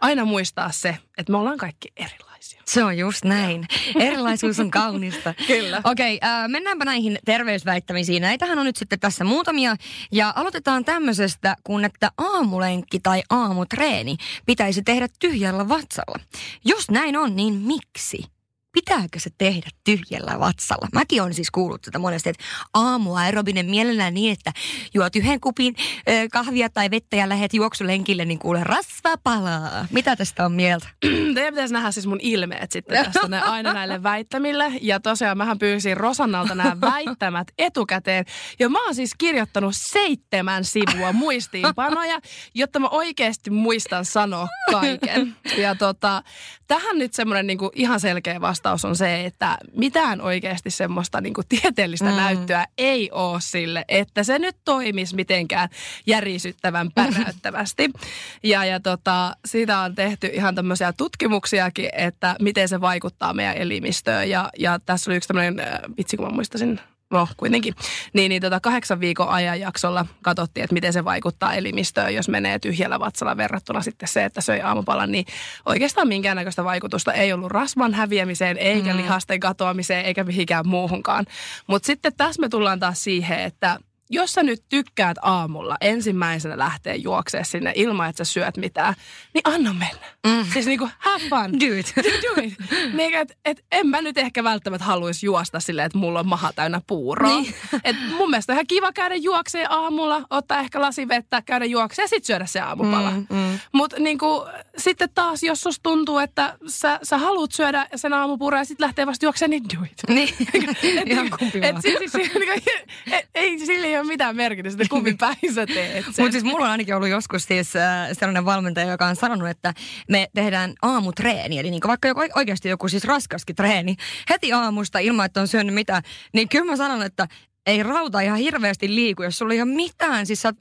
aina 0.02 0.26
muistaa 0.26 0.72
se, 0.72 0.98
että 1.18 1.32
me 1.32 1.38
ollaan 1.38 1.58
kaikki 1.58 1.92
erilaisia. 1.98 2.62
Se 2.66 2.84
on 2.84 2.98
just 2.98 3.26
näin. 3.26 3.68
Erilaisuus 4.00 4.60
on 4.60 4.72
kaunista. 4.72 5.34
Kyllä. 5.48 5.82
Okei, 5.84 6.20
äh, 6.24 6.48
mennäänpä 6.48 6.86
näihin 6.86 7.20
terveysväittämisiin. 7.26 8.22
Näitähän 8.22 8.60
on 8.60 8.66
nyt 8.66 8.76
sitten 8.76 9.00
tässä 9.00 9.24
muutamia. 9.24 9.76
Ja 10.12 10.34
aloitetaan 10.36 10.86
tämmöisestä, 10.86 11.56
kun 11.64 11.86
että 11.86 12.12
aamulenkki 12.18 13.00
tai 13.00 13.24
aamutreeni 13.30 14.18
pitäisi 14.46 14.82
tehdä 14.84 15.08
tyhjällä 15.20 15.70
vatsalla. 15.70 16.20
Jos 16.66 16.92
näin 16.92 17.18
on, 17.18 17.36
niin 17.36 17.54
miksi? 17.54 18.35
Pitääkö 18.76 19.20
se 19.20 19.30
tehdä 19.38 19.70
tyhjällä 19.84 20.40
vatsalla? 20.40 20.88
Mäkin 20.94 21.22
on 21.22 21.34
siis 21.34 21.52
kuullut 21.52 21.82
tätä 21.82 22.00
monesti, 22.00 22.30
että 22.30 22.44
aamuaerobinen 22.74 23.66
mielellään 23.66 24.14
niin, 24.14 24.34
että 24.34 24.52
juot 24.94 25.16
yhden 25.16 25.40
kupin 25.40 25.76
ö, 26.10 26.12
kahvia 26.32 26.70
tai 26.70 26.92
vettä 26.92 27.16
ja 27.16 27.30
lähet 27.30 27.54
juoksulenkille, 27.54 28.26
niin 28.26 28.40
kuule 28.40 28.64
rasva 28.64 29.18
palaa. 29.24 29.86
Mitä 29.92 30.16
tästä 30.16 30.46
on 30.46 30.52
mieltä? 30.52 30.88
Teidän 31.36 31.54
pitäisi 31.54 31.74
nähdä 31.74 31.92
siis 31.92 32.08
mun 32.08 32.20
ilmeet 32.22 32.72
sitten 32.72 33.06
tästä 33.06 33.28
ne, 33.28 33.42
aina 33.42 33.74
näille 33.74 34.04
väittämille. 34.04 34.72
Ja 34.82 35.00
tosiaan 35.00 35.38
mähän 35.38 35.60
pyysin 35.60 35.98
Rosannalta 35.98 36.56
nämä 36.56 36.78
väittämät 36.92 37.48
etukäteen. 37.58 38.26
Ja 38.60 38.70
mä 38.70 38.86
oon 38.86 38.96
siis 38.96 39.12
kirjoittanut 39.18 39.76
seitsemän 39.76 40.64
sivua 40.64 41.14
muistiinpanoja, 41.14 42.20
jotta 42.54 42.80
mä 42.80 42.88
oikeasti 42.90 43.50
muistan 43.50 44.06
sanoa 44.06 44.48
kaiken. 44.72 45.36
Ja 45.58 45.76
tota, 45.76 46.24
tähän 46.68 46.98
nyt 46.98 47.14
semmoinen 47.14 47.48
niinku 47.48 47.72
ihan 47.76 48.00
selkeä 48.00 48.42
vastaus 48.42 48.65
vastaus 48.66 48.86
on 48.86 48.96
se, 48.96 49.26
että 49.26 49.58
mitään 49.76 50.22
oikeasti 50.22 50.70
semmoista 50.70 51.22
niin 51.22 51.34
kuin 51.34 51.48
tieteellistä 51.50 52.10
mm. 52.10 52.16
näyttöä 52.16 52.66
ei 52.78 53.12
ole 53.12 53.42
sille, 53.42 53.86
että 53.88 54.24
se 54.24 54.40
nyt 54.40 54.56
toimisi 54.66 55.16
mitenkään 55.16 55.70
järisyttävän 56.06 56.92
päräyttävästi. 56.92 57.92
ja, 58.44 58.66
ja 58.66 58.80
tota, 58.80 59.36
siitä 59.46 59.80
on 59.80 59.96
tehty 59.96 60.28
ihan 60.34 60.56
tämmöisiä 60.56 60.94
tutkimuksiakin, 60.94 61.90
että 61.94 62.36
miten 62.42 62.70
se 62.70 62.82
vaikuttaa 62.82 63.34
meidän 63.34 63.58
elimistöön. 63.58 64.30
Ja, 64.30 64.50
ja 64.60 64.80
tässä 64.86 65.12
oli 65.12 65.18
yksi 65.18 65.28
tämmöinen, 65.28 65.60
äh, 65.60 65.80
vitsi 65.98 66.18
kun 66.18 66.26
mä 66.26 66.32
muistasin 66.32 66.80
no 67.16 67.28
kuitenkin, 67.38 67.76
niin, 68.14 68.30
niin 68.30 68.42
tota 68.42 68.60
kahdeksan 68.60 69.00
viikon 69.00 69.30
ajanjaksolla 69.30 70.06
katsottiin, 70.22 70.64
että 70.64 70.74
miten 70.74 70.94
se 70.94 71.06
vaikuttaa 71.06 71.54
elimistöön, 71.54 72.16
jos 72.16 72.30
menee 72.30 72.60
tyhjällä 72.60 73.00
vatsalla 73.00 73.38
verrattuna 73.38 73.82
sitten 73.82 74.10
se, 74.10 74.26
että 74.26 74.42
söi 74.42 74.62
aamupalan, 74.62 75.12
niin 75.12 75.26
oikeastaan 75.66 76.08
minkäännäköistä 76.08 76.64
vaikutusta 76.64 77.14
ei 77.14 77.34
ollut 77.34 77.52
rasvan 77.52 77.94
häviämiseen, 77.94 78.58
eikä 78.58 78.92
mm. 78.92 78.98
lihasten 78.98 79.40
katoamiseen, 79.40 80.06
eikä 80.06 80.24
mihinkään 80.24 80.68
muuhunkaan. 80.68 81.26
Mutta 81.68 81.86
sitten 81.86 82.14
tässä 82.18 82.42
me 82.42 82.50
tullaan 82.50 82.80
taas 82.80 83.04
siihen, 83.04 83.40
että 83.40 83.80
jos 84.10 84.34
sä 84.34 84.44
nyt 84.44 84.64
tykkäät 84.70 85.18
aamulla 85.22 85.78
ensimmäisenä 85.82 86.58
lähteä 86.58 86.96
juokseen 86.96 87.46
sinne 87.46 87.72
ilman, 87.76 88.10
että 88.10 88.26
sä 88.26 88.34
syöt 88.34 88.58
mitään, 88.58 88.94
niin 89.34 89.42
anna 89.44 89.74
mennä. 89.74 90.08
Mm. 90.28 90.46
Siis 90.54 90.66
niinku 90.66 90.90
have 90.98 91.24
fun. 91.30 91.60
Do 91.60 91.80
it. 91.80 91.94
Do 91.96 92.42
it. 92.44 92.54
Niin, 92.94 93.14
et, 93.14 93.38
et 93.46 93.66
en 93.72 93.88
mä 93.88 94.02
nyt 94.02 94.18
ehkä 94.18 94.44
välttämättä 94.44 94.86
haluaisi 94.86 95.26
juosta 95.26 95.60
silleen, 95.60 95.86
että 95.86 95.98
mulla 95.98 96.20
on 96.20 96.28
maha 96.28 96.54
täynnä 96.54 96.82
puuroa. 96.88 97.30
Niin. 97.30 97.56
Et 97.84 97.96
mun 98.18 98.30
mielestä 98.30 98.54
on 98.54 98.56
ihan 98.56 98.68
kiva 98.68 98.92
käydä 98.92 99.16
juokseen 99.16 99.72
aamulla, 99.72 100.22
ottaa 100.30 100.60
ehkä 100.60 100.82
lasi 100.82 101.08
vettä, 101.08 101.42
käydä 101.42 101.66
juokseen 101.66 102.04
ja 102.04 102.08
sitten 102.08 102.26
syödä 102.26 102.46
se 102.46 102.60
aamupala. 102.60 103.12
Mm, 103.12 103.26
mm. 103.30 103.60
Mutta 103.72 104.00
niinku, 104.00 104.46
sitten 104.78 105.10
taas, 105.16 105.44
jos 105.44 105.62
susta 105.62 105.84
tuntuu, 105.84 106.18
että 106.18 106.58
sä, 106.68 107.00
sä 107.04 107.18
haluat 107.18 107.52
syödä 107.52 107.88
sen 107.96 108.14
aamupuuroa 108.14 108.60
ja 108.60 108.66
sitten 108.66 108.86
lähtee 108.86 109.08
vasta 109.08 109.26
juokseen, 109.26 109.52
niin 109.52 109.64
do 109.64 109.84
it. 109.86 110.16
Niin. 110.16 110.36
et, 111.02 111.08
ihan 111.08 111.30
kumpi 111.40 111.60
et, 111.62 111.76
siis, 111.82 112.12
siis, 112.12 112.32
et, 113.12 113.30
ei 113.36 113.60
sille 113.60 113.95
ei 113.96 114.02
ole 114.02 114.08
mitään 114.08 114.36
merkitystä, 114.36 114.84
kumpi 114.90 115.14
päin 115.14 115.54
sä 115.56 115.66
teet 115.66 116.06
Mutta 116.06 116.32
siis 116.32 116.44
mulla 116.44 116.66
on 116.66 116.72
ainakin 116.72 116.96
ollut 116.96 117.10
joskus 117.10 117.44
siis 117.44 117.76
äh, 117.76 118.10
sellainen 118.12 118.46
valmentaja, 118.46 118.92
joka 118.92 119.06
on 119.06 119.16
sanonut, 119.16 119.50
että 119.50 119.74
me 120.10 120.28
tehdään 120.36 120.74
aamutreeni. 120.82 121.60
Eli 121.60 121.72
niin 121.72 121.82
vaikka 121.88 122.08
joku, 122.08 122.22
oikeasti 122.36 122.70
joku 122.70 122.88
siis 122.88 123.04
raskaskin 123.04 123.56
treeni 123.56 123.96
heti 124.30 124.54
aamusta 124.54 125.00
ilman, 125.00 125.26
että 125.26 125.42
on 125.42 125.48
syönyt 125.48 125.76
mitään. 125.76 126.04
Niin 126.34 126.50
kyllä 126.50 126.66
mä 126.66 126.76
sanon, 126.76 127.04
että 127.04 127.28
ei 127.66 127.84
rauta 127.84 128.22
ihan 128.22 128.38
hirveästi 128.38 128.96
liiku, 128.96 129.24
jos 129.24 129.38
sulla 129.38 129.54
ei 129.54 129.62
ole 129.62 129.72
mitään. 129.72 130.26
Siis 130.26 130.42
sä 130.42 130.48
oot 130.48 130.56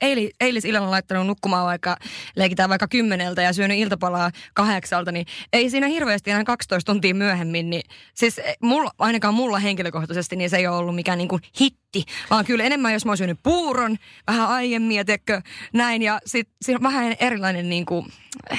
eilis, 0.00 0.30
eilis 0.40 0.64
illalla 0.64 0.90
laittanut 0.90 1.26
nukkumaan 1.26 1.66
vaikka, 1.66 1.96
leikitään 2.36 2.70
vaikka 2.70 2.88
kymmeneltä 2.88 3.42
ja 3.42 3.52
syönyt 3.52 3.78
iltapalaa 3.78 4.30
kahdeksalta, 4.54 5.12
niin 5.12 5.26
ei 5.52 5.70
siinä 5.70 5.86
hirveästi 5.86 6.30
enää 6.30 6.44
12 6.44 6.92
tuntia 6.92 7.14
myöhemmin. 7.14 7.70
Niin, 7.70 7.82
siis 8.14 8.40
mulla, 8.62 8.90
ainakaan 8.98 9.34
mulla 9.34 9.58
henkilökohtaisesti, 9.58 10.36
niin 10.36 10.50
se 10.50 10.56
ei 10.56 10.66
ole 10.66 10.76
ollut 10.76 10.94
mikään 10.94 11.18
niin 11.18 11.28
kuin 11.28 11.42
hitti, 11.60 12.04
vaan 12.30 12.44
kyllä 12.44 12.64
enemmän, 12.64 12.92
jos 12.92 13.04
mä 13.04 13.10
oon 13.10 13.18
syönyt 13.18 13.38
puuron 13.42 13.96
vähän 14.26 14.48
aiemmin 14.48 14.96
ja 14.96 15.04
näin. 15.72 16.02
Ja 16.02 16.20
sitten 16.26 16.56
sit 16.62 16.76
on 16.76 16.82
vähän 16.82 17.16
erilainen 17.20 17.68
niin 17.68 17.86
kuin 17.86 18.06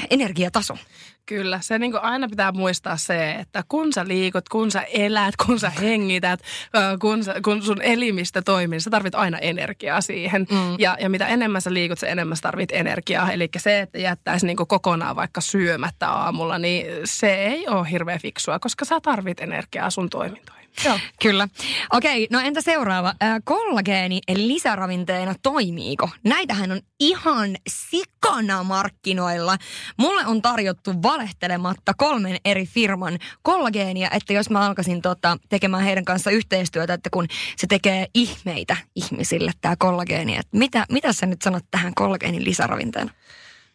energiataso. 0.10 0.78
Kyllä, 1.26 1.60
se 1.62 1.80
niin 1.80 2.02
aina 2.02 2.28
pitää 2.28 2.52
muistaa 2.52 2.98
se, 2.98 3.32
että 3.32 3.64
kun 3.68 3.94
sä 3.94 4.08
liikut, 4.08 4.50
kun 4.50 4.72
sä 4.72 4.82
elät, 4.82 5.36
kun 5.46 5.60
sä 5.60 5.70
hengität, 5.70 6.40
kun, 7.00 7.24
sä, 7.24 7.36
kun 7.44 7.62
sun 7.62 7.82
elimistä 7.82 8.42
toimii, 8.42 8.80
sä 8.80 8.90
tarvit 8.90 9.16
aina 9.16 9.38
energiaa 9.38 10.02
siihen. 10.02 10.48
Mm. 10.52 10.76
Ja, 10.80 10.98
ja 11.00 11.10
mitä 11.10 11.28
enemmän 11.28 11.62
sä 11.62 11.74
liikut, 11.74 12.00
se 12.00 12.08
enemmän 12.08 12.38
sä 12.38 12.42
tarvit 12.42 12.72
energiaa. 12.72 13.32
Eli 13.32 13.50
se, 13.58 13.80
että 13.80 13.98
jättäisi 13.98 14.46
niin 14.46 14.58
kokonaan 14.58 15.16
vaikka 15.16 15.42
syömättä 15.42 16.10
aamulla, 16.10 16.58
niin 16.58 16.86
se 17.04 17.36
ei 17.36 17.68
ole 17.68 17.92
hirveän 17.92 18.22
fiksua, 18.22 18.60
koska 18.60 18.86
sä 18.86 19.00
tarvit 19.02 19.40
energiaa 19.40 19.90
sun 19.90 20.10
toimintoihin. 20.10 20.65
Joo. 20.86 21.00
Kyllä. 21.22 21.48
Okei, 21.94 22.28
no 22.32 22.40
entä 22.40 22.62
seuraava? 22.62 23.14
Kollageeni 23.44 24.20
lisäravinteena 24.36 25.36
toimiiko? 25.44 26.10
Näitähän 26.24 26.72
on 26.72 26.82
ihan 27.00 27.56
sikana 27.68 28.64
markkinoilla. 28.64 29.58
Mulle 29.98 30.26
on 30.26 30.42
tarjottu 30.42 31.04
valehtelematta 31.04 31.94
kolmen 31.98 32.38
eri 32.46 32.66
firman 32.66 33.20
kollageenia, 33.42 34.10
että 34.12 34.34
jos 34.34 34.50
mä 34.50 34.60
alkaisin 34.60 35.02
tota, 35.02 35.38
tekemään 35.50 35.84
heidän 35.84 36.06
kanssa 36.06 36.32
yhteistyötä, 36.32 36.94
että 36.94 37.10
kun 37.10 37.28
se 37.58 37.68
tekee 37.68 38.08
ihmeitä 38.14 38.78
ihmisille 38.96 39.52
tämä 39.62 39.76
kollageeni, 39.80 40.38
että 40.38 40.58
mitä, 40.58 40.86
mitä 40.92 41.14
sä 41.14 41.26
nyt 41.26 41.42
sanot 41.42 41.66
tähän 41.72 41.94
kollageenin 41.96 42.44
lisäravinteena? 42.44 43.12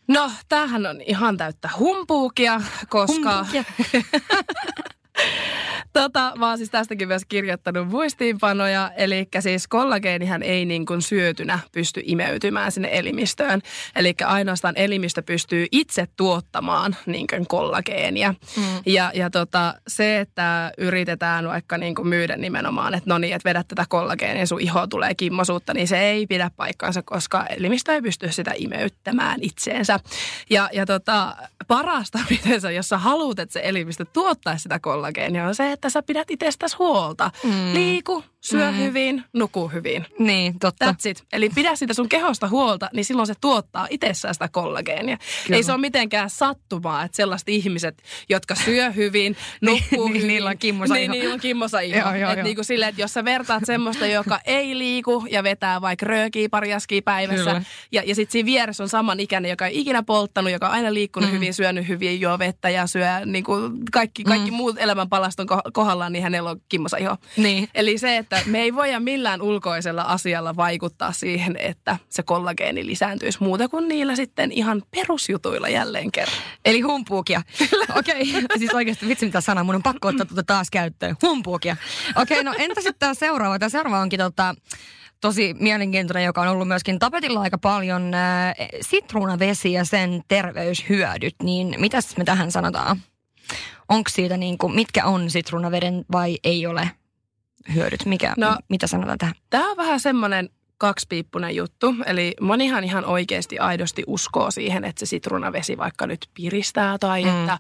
No, 0.09 0.31
tämähän 0.49 0.87
on 0.87 1.01
ihan 1.01 1.37
täyttä 1.37 1.71
humpuukia, 1.79 2.61
koska... 2.89 3.37
Humpuukia. 3.37 3.65
Tota, 5.93 6.33
mä 6.37 6.49
oon 6.49 6.59
siis 6.59 6.71
tästäkin 6.71 7.09
myös 7.09 7.25
kirjoittanut 7.25 7.89
muistiinpanoja, 7.89 8.91
eli 8.97 9.29
siis 9.41 9.69
kollageenihän 9.69 10.43
ei 10.43 10.65
niin 10.65 10.87
kuin 10.87 11.03
syötynä 11.03 11.59
pysty 11.73 12.03
imeytymään 12.05 12.73
sinne 12.73 12.89
elimistöön. 12.93 13.61
Eli 13.97 14.15
ainoastaan 14.25 14.75
elimistö 14.77 15.23
pystyy 15.23 15.67
itse 15.73 16.07
tuottamaan 16.17 16.97
niin 17.07 17.27
kuin 17.27 17.47
kollageenia. 17.47 18.35
Mm. 18.57 18.63
Ja, 18.87 19.11
ja 19.15 19.31
tota, 19.31 19.75
se, 19.89 20.21
että 20.21 20.73
yritetään 20.79 21.49
vaikka 21.49 21.79
niin 21.79 21.95
kuin 21.95 22.09
myydä 22.09 22.37
nimenomaan, 22.37 22.95
että 22.95 23.11
no 23.11 23.19
niin, 23.19 23.35
että 23.35 23.49
vedät 23.49 23.69
tätä 23.69 23.85
kollageenia, 23.89 24.47
sun 24.47 24.61
iho 24.61 24.87
tulee 24.87 25.15
kimmosuutta, 25.15 25.75
niin 25.75 25.89
se 25.89 26.01
ei 26.01 26.27
pidä 26.27 26.51
paikkaansa, 26.57 27.03
koska 27.03 27.47
elimistö 27.47 27.93
ei 27.93 28.03
pysty 28.03 28.33
sitä 28.33 28.53
imeyttämään 28.57 29.39
itseensä. 29.43 30.01
Ja, 30.51 30.69
ja 30.73 30.87
tota, 30.87 31.37
parasta, 31.69 32.19
miten 32.31 32.61
sä, 32.61 32.71
jos 32.71 32.89
sä 32.89 32.99
haluat, 32.99 33.39
että 33.39 33.53
se 33.53 33.61
elimistö 33.65 34.05
tuottaa 34.13 34.59
sitä 34.59 34.79
kollageenia, 34.79 35.47
on 35.47 35.55
se, 35.55 35.73
että 35.73 35.80
sä 35.89 36.03
pidät 36.03 36.31
itsestäsi 36.31 36.77
huolta. 36.79 37.31
Mm. 37.45 37.75
Liiku, 37.75 38.25
syö 38.41 38.71
mm. 38.71 38.77
hyvin, 38.77 39.25
nuku 39.33 39.69
hyvin. 39.69 40.07
Niin, 40.19 40.59
totta. 40.59 40.91
That's 40.91 41.09
it. 41.09 41.25
Eli 41.33 41.49
pidä 41.49 41.77
sitä 41.77 41.95
sun 41.95 42.09
kehosta 42.09 42.49
huolta, 42.49 42.89
niin 42.93 43.05
silloin 43.05 43.27
se 43.27 43.35
tuottaa 43.41 43.87
itsessään 43.91 44.35
sitä 44.35 44.49
kollageenia. 44.49 45.19
Kyllä. 45.47 45.57
Ei 45.57 45.63
se 45.63 45.73
ole 45.73 45.81
mitenkään 45.81 46.31
sattumaa, 46.31 47.05
että 47.05 47.17
sellaiset 47.17 47.49
ihmiset, 47.49 48.03
jotka 48.29 48.55
syö 48.55 48.91
hyvin, 48.91 49.37
nukkuu 49.61 50.09
niin, 50.09 50.15
hyvin. 50.15 50.29
Niillä 50.29 50.51
on 50.51 50.59
kimmosa 50.59 50.95
niin, 50.95 51.11
niillä 51.11 51.35
on 51.35 51.41
kimmosa 51.41 51.81
iho. 51.81 51.99
joo, 51.99 52.15
joo, 52.15 52.31
et 52.31 52.43
Niin 52.43 52.55
kuin 52.55 52.65
sille, 52.65 52.89
että 52.89 53.01
jos 53.01 53.15
sä 53.15 53.25
vertaat 53.25 53.63
semmoista, 53.67 54.07
joka 54.07 54.41
ei 54.45 54.79
liiku 54.79 55.27
ja 55.31 55.43
vetää 55.43 55.81
vaikka 55.81 56.07
röökiä 56.07 56.49
pari 56.49 56.75
askia 56.75 57.03
päivässä. 57.05 57.51
Kyllä. 57.51 57.63
Ja, 57.93 58.03
ja 58.07 58.15
sitten 58.15 58.33
siinä 58.33 58.47
vieressä 58.47 58.83
on 58.83 58.89
saman 58.89 59.21
ikäinen, 59.21 59.51
joka 59.51 59.67
ei 59.67 59.81
ikinä 59.81 60.03
polttanut, 60.03 60.53
joka 60.53 60.67
on 60.67 60.73
aina 60.73 60.95
liikkunut 60.95 61.31
mm. 61.31 61.35
hyvin, 61.35 61.55
syönyt 61.55 61.89
hyvin, 61.89 62.21
juo 62.21 62.39
vettä 62.39 62.71
ja 62.71 62.87
syö 62.87 63.07
niin 63.27 63.45
kuin 63.45 63.73
kaikki, 63.93 64.25
kaikki 64.25 64.51
mm. 64.51 64.57
muut 64.57 64.79
elämänpalaston 64.79 65.47
kohdallaan, 65.73 66.13
niin 66.13 66.23
hänellä 66.23 66.51
on 66.51 66.61
kimmosa 66.69 66.97
iho. 66.97 67.17
Niin. 67.37 67.69
Eli 67.75 67.99
se, 67.99 68.17
että 68.17 68.30
että 68.37 68.51
me 68.51 68.63
ei 68.63 68.75
voida 68.75 69.01
millään 69.01 69.43
ulkoisella 69.43 70.03
asialla 70.03 70.57
vaikuttaa 70.57 71.13
siihen, 71.13 71.57
että 71.57 71.97
se 72.09 72.23
kollageeni 72.23 72.87
lisääntyisi 72.87 73.39
muuta 73.41 73.69
kuin 73.69 73.89
niillä 73.89 74.17
sitten 74.17 74.53
ihan 74.53 74.83
perusjutuilla 74.91 75.69
jälleen 75.69 76.13
kerran. 76.13 76.37
Eli 76.65 76.81
humpuukia. 76.81 77.43
Okei, 77.99 78.37
okay. 78.37 78.43
siis 78.59 78.75
oikeasti 78.75 79.09
vitsi 79.09 79.27
mitä 79.27 79.41
sana, 79.41 79.65
mun 79.65 79.75
on 79.75 79.83
pakko 79.83 80.09
ottaa 80.09 80.27
tuota 80.27 80.43
taas 80.43 80.71
käyttöön. 80.71 81.17
Humpuukia. 81.23 81.77
Okei, 82.17 82.41
okay, 82.41 82.45
no 82.45 82.55
entä 82.59 82.81
sitten 82.81 82.99
tämä 82.99 83.15
seuraava? 83.15 83.59
Tämä 83.59 83.69
seuraava 83.69 84.01
onkin 84.01 84.21
tota, 84.21 84.55
tosi 85.21 85.55
mielenkiintoinen, 85.59 86.25
joka 86.25 86.41
on 86.41 86.49
ollut 86.49 86.69
myöskin 86.69 86.99
tapetilla 86.99 87.41
aika 87.41 87.59
paljon. 87.59 88.15
Äh, 88.15 88.55
sitruunavesi 88.81 89.73
ja 89.73 89.85
sen 89.85 90.23
terveyshyödyt, 90.29 91.35
niin 91.43 91.75
mitäs 91.79 92.17
me 92.17 92.25
tähän 92.25 92.53
sanotaan? 92.53 92.97
Onko 93.89 94.11
siitä 94.11 94.37
niin 94.37 94.59
kuin, 94.59 94.75
mitkä 94.75 95.05
on 95.05 95.31
sitruunaveden 95.31 96.05
vai 96.13 96.39
ei 96.45 96.67
ole 96.67 96.91
hyödyt? 97.75 98.07
Mikä, 98.07 98.35
no, 98.37 98.57
mitä 98.69 98.87
sanotaan 98.87 99.19
tähän? 99.19 99.35
Tämä 99.51 99.71
on 99.71 99.77
vähän 99.77 100.01
semmoinen 100.01 100.51
kaksipiippunen 100.81 101.57
juttu. 101.57 101.95
Eli 102.07 102.35
monihan 102.41 102.85
ihan 102.85 103.05
oikeasti 103.05 103.59
aidosti 103.59 104.05
uskoo 104.07 104.51
siihen, 104.51 104.85
että 104.85 105.01
se 105.01 105.07
sitruunavesi 105.07 105.77
vaikka 105.77 106.07
nyt 106.07 106.29
piristää 106.35 106.99
tai 106.99 107.25
mm. 107.25 107.29
että 107.31 107.53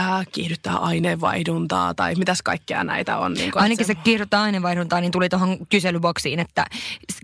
äh, 0.00 0.26
kiihdyttää 0.32 0.76
aineenvaihduntaa 0.76 1.94
tai 1.94 2.14
mitäs 2.14 2.42
kaikkea 2.42 2.84
näitä 2.84 3.18
on. 3.18 3.34
Niin 3.34 3.52
kuin, 3.52 3.62
Ainakin 3.62 3.86
se, 3.86 3.92
se 3.92 4.00
kiihdyttää 4.04 4.42
aineenvaihduntaa, 4.42 5.00
niin 5.00 5.12
tuli 5.12 5.28
tuohon 5.28 5.66
kyselyboksiin, 5.66 6.38
että 6.38 6.66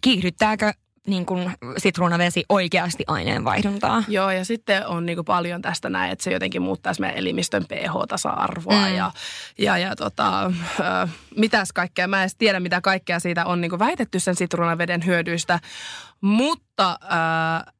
kiihdyttääkö 0.02 0.72
niin 1.08 1.26
kuin 1.26 1.52
sitruunavesi 1.76 2.44
oikeasti 2.48 3.04
aineenvaihduntaa. 3.06 4.02
Joo, 4.08 4.30
ja 4.30 4.44
sitten 4.44 4.86
on 4.86 5.06
niin 5.06 5.16
kuin 5.16 5.24
paljon 5.24 5.62
tästä 5.62 5.90
näin, 5.90 6.12
että 6.12 6.24
se 6.24 6.32
jotenkin 6.32 6.62
muuttaisi 6.62 7.00
meidän 7.00 7.18
elimistön 7.18 7.64
pH-tasa-arvoa 7.64 8.88
mm. 8.88 8.94
ja, 8.96 9.10
ja, 9.58 9.78
ja 9.78 9.96
tota, 9.96 10.46
äh, 10.46 11.10
mitäs 11.36 11.72
kaikkea. 11.72 12.08
Mä 12.08 12.22
en 12.22 12.30
tiedä, 12.38 12.60
mitä 12.60 12.80
kaikkea 12.80 13.20
siitä 13.20 13.44
on 13.46 13.60
niin 13.60 13.70
kuin 13.70 13.78
väitetty 13.78 14.20
sen 14.20 14.36
sitruunaveden 14.36 15.06
hyödyistä, 15.06 15.60
mutta 16.20 16.98
äh, 17.02 17.74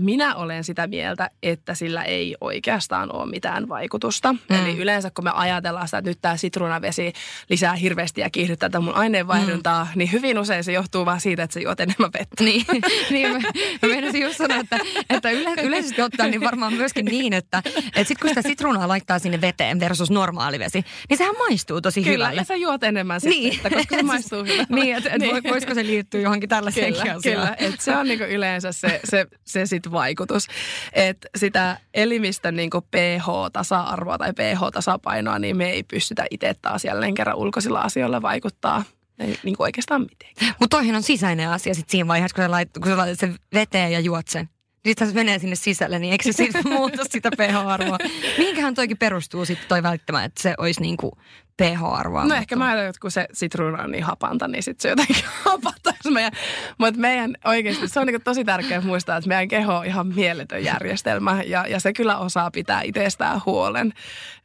minä 0.00 0.34
olen 0.34 0.64
sitä 0.64 0.86
mieltä, 0.86 1.30
että 1.42 1.74
sillä 1.74 2.02
ei 2.02 2.36
oikeastaan 2.40 3.12
ole 3.16 3.30
mitään 3.30 3.68
vaikutusta. 3.68 4.32
Mm. 4.32 4.38
Eli 4.50 4.78
yleensä 4.78 5.10
kun 5.14 5.24
me 5.24 5.30
ajatellaan 5.34 5.88
sitä, 5.88 5.98
että 5.98 6.10
nyt 6.10 6.18
tämä 6.22 6.36
sitruunavesi 6.36 7.12
lisää 7.48 7.74
hirveästi 7.74 8.20
ja 8.20 8.30
kiihdyttää 8.30 8.68
tätä 8.68 8.80
mun 8.80 8.94
aineenvaihduntaa, 8.94 9.84
mm. 9.84 9.98
niin 9.98 10.12
hyvin 10.12 10.38
usein 10.38 10.64
se 10.64 10.72
johtuu 10.72 11.06
vaan 11.06 11.20
siitä, 11.20 11.42
että 11.42 11.54
se 11.54 11.60
juot 11.60 11.80
enemmän 11.80 12.10
vettä. 12.18 12.44
Niin, 12.44 12.64
niin 13.10 13.30
mä, 13.32 13.38
mä 13.82 13.88
meinasin 13.88 14.22
just 14.22 14.36
sanoa, 14.36 14.58
että, 14.60 14.78
että 15.10 15.30
yle, 15.30 15.50
yleisesti 15.62 16.02
ottaen 16.02 16.30
niin 16.30 16.40
varmaan 16.40 16.72
myöskin 16.74 17.04
niin, 17.04 17.32
että, 17.32 17.58
että 17.66 18.04
sitten 18.04 18.16
kun 18.20 18.28
sitä 18.28 18.42
sitruunaa 18.42 18.88
laittaa 18.88 19.18
sinne 19.18 19.40
veteen 19.40 19.80
versus 19.80 20.10
normaali 20.10 20.58
vesi, 20.58 20.84
niin 21.08 21.18
sehän 21.18 21.34
maistuu 21.38 21.80
tosi 21.80 22.02
Kyllä, 22.02 22.12
hyvälle. 22.26 22.40
ja 22.40 22.44
sä 22.44 22.54
juot 22.56 22.82
enemmän 22.82 23.20
sitä 23.20 23.34
Niin. 23.34 23.58
koska 23.62 23.96
se 23.96 24.02
maistuu 24.12 24.44
hyvälle. 24.44 24.66
niin, 24.70 24.96
että 24.96 25.10
et 25.12 25.18
Niin. 25.18 25.42
voisiko 25.50 25.74
se 25.74 25.86
liittyä 25.86 26.20
johonkin 26.20 26.48
tällaiseen 26.48 26.92
Kyllä, 26.92 27.02
asiaan. 27.02 27.22
kyllä. 27.22 27.56
Et 27.58 27.80
se 27.80 27.96
on 27.96 28.06
niinku 28.06 28.24
yleensä 28.24 28.72
se, 28.72 29.00
se, 29.04 29.26
se 29.44 29.66
sit 29.84 29.92
vaikutus. 29.92 30.46
Että 30.92 31.28
sitä 31.36 31.78
elimistön 31.94 32.56
niinku 32.56 32.80
pH-tasa-arvoa 32.80 34.18
tai 34.18 34.32
pH-tasapainoa, 34.32 35.38
niin 35.38 35.56
me 35.56 35.70
ei 35.70 35.82
pystytä 35.82 36.24
itse 36.30 36.54
taas 36.62 36.84
jälleen 36.84 37.14
kerran 37.14 37.36
ulkoisilla 37.36 37.80
asioilla 37.80 38.22
vaikuttaa 38.22 38.84
ei, 39.18 39.38
niinku 39.42 39.62
oikeastaan 39.62 40.00
mitenkään. 40.00 40.54
Mutta 40.60 40.76
toihan 40.76 40.96
on 40.96 41.02
sisäinen 41.02 41.48
asia 41.48 41.74
sit 41.74 41.90
siinä 41.90 42.08
vaiheessa, 42.08 42.34
kun 42.34 42.44
sä, 42.44 42.50
lait, 42.50 42.70
kun 42.82 42.86
sä 42.86 42.96
laitat 42.96 43.18
sen 43.18 43.36
veteen 43.54 43.92
ja 43.92 44.00
juot 44.00 44.28
sen. 44.28 44.48
Sitten 44.86 45.08
se 45.08 45.14
menee 45.14 45.38
sinne 45.38 45.56
sisälle, 45.56 45.98
niin 45.98 46.12
eikö 46.12 46.24
se 46.24 46.32
siitä 46.32 46.62
muuta 46.64 47.04
sitä 47.10 47.30
pH-arvoa? 47.30 47.98
Mihinkähän 48.38 48.74
toikin 48.74 48.98
perustuu 48.98 49.44
sitten 49.44 49.68
toi 49.68 49.82
välttämään, 49.82 50.24
että 50.24 50.42
se 50.42 50.54
olisi 50.58 50.80
niinku 50.80 51.12
pH-arvoa? 51.56 52.24
No 52.24 52.34
ehkä 52.34 52.56
mä 52.56 52.64
ajattelen, 52.64 52.88
että 52.88 53.00
kun 53.00 53.10
se 53.10 53.26
sitruuna 53.32 53.82
on 53.82 53.90
niin 53.90 54.04
hapanta, 54.04 54.48
niin 54.48 54.62
sitten 54.62 54.82
se 54.82 54.88
jotenkin 54.88 55.24
hapattaisi 55.44 56.10
meidän. 56.10 56.32
Mutta 56.78 57.00
meidän 57.00 57.34
oikeasti, 57.44 57.88
se 57.88 58.00
on 58.00 58.06
niinku 58.06 58.22
tosi 58.24 58.44
tärkeää 58.44 58.80
muistaa, 58.80 59.16
että 59.16 59.28
meidän 59.28 59.48
keho 59.48 59.74
on 59.76 59.86
ihan 59.86 60.06
mieletön 60.06 60.64
järjestelmä 60.64 61.42
ja, 61.46 61.66
ja 61.66 61.80
se 61.80 61.92
kyllä 61.92 62.18
osaa 62.18 62.50
pitää 62.50 62.82
itsestään 62.82 63.40
huolen. 63.46 63.92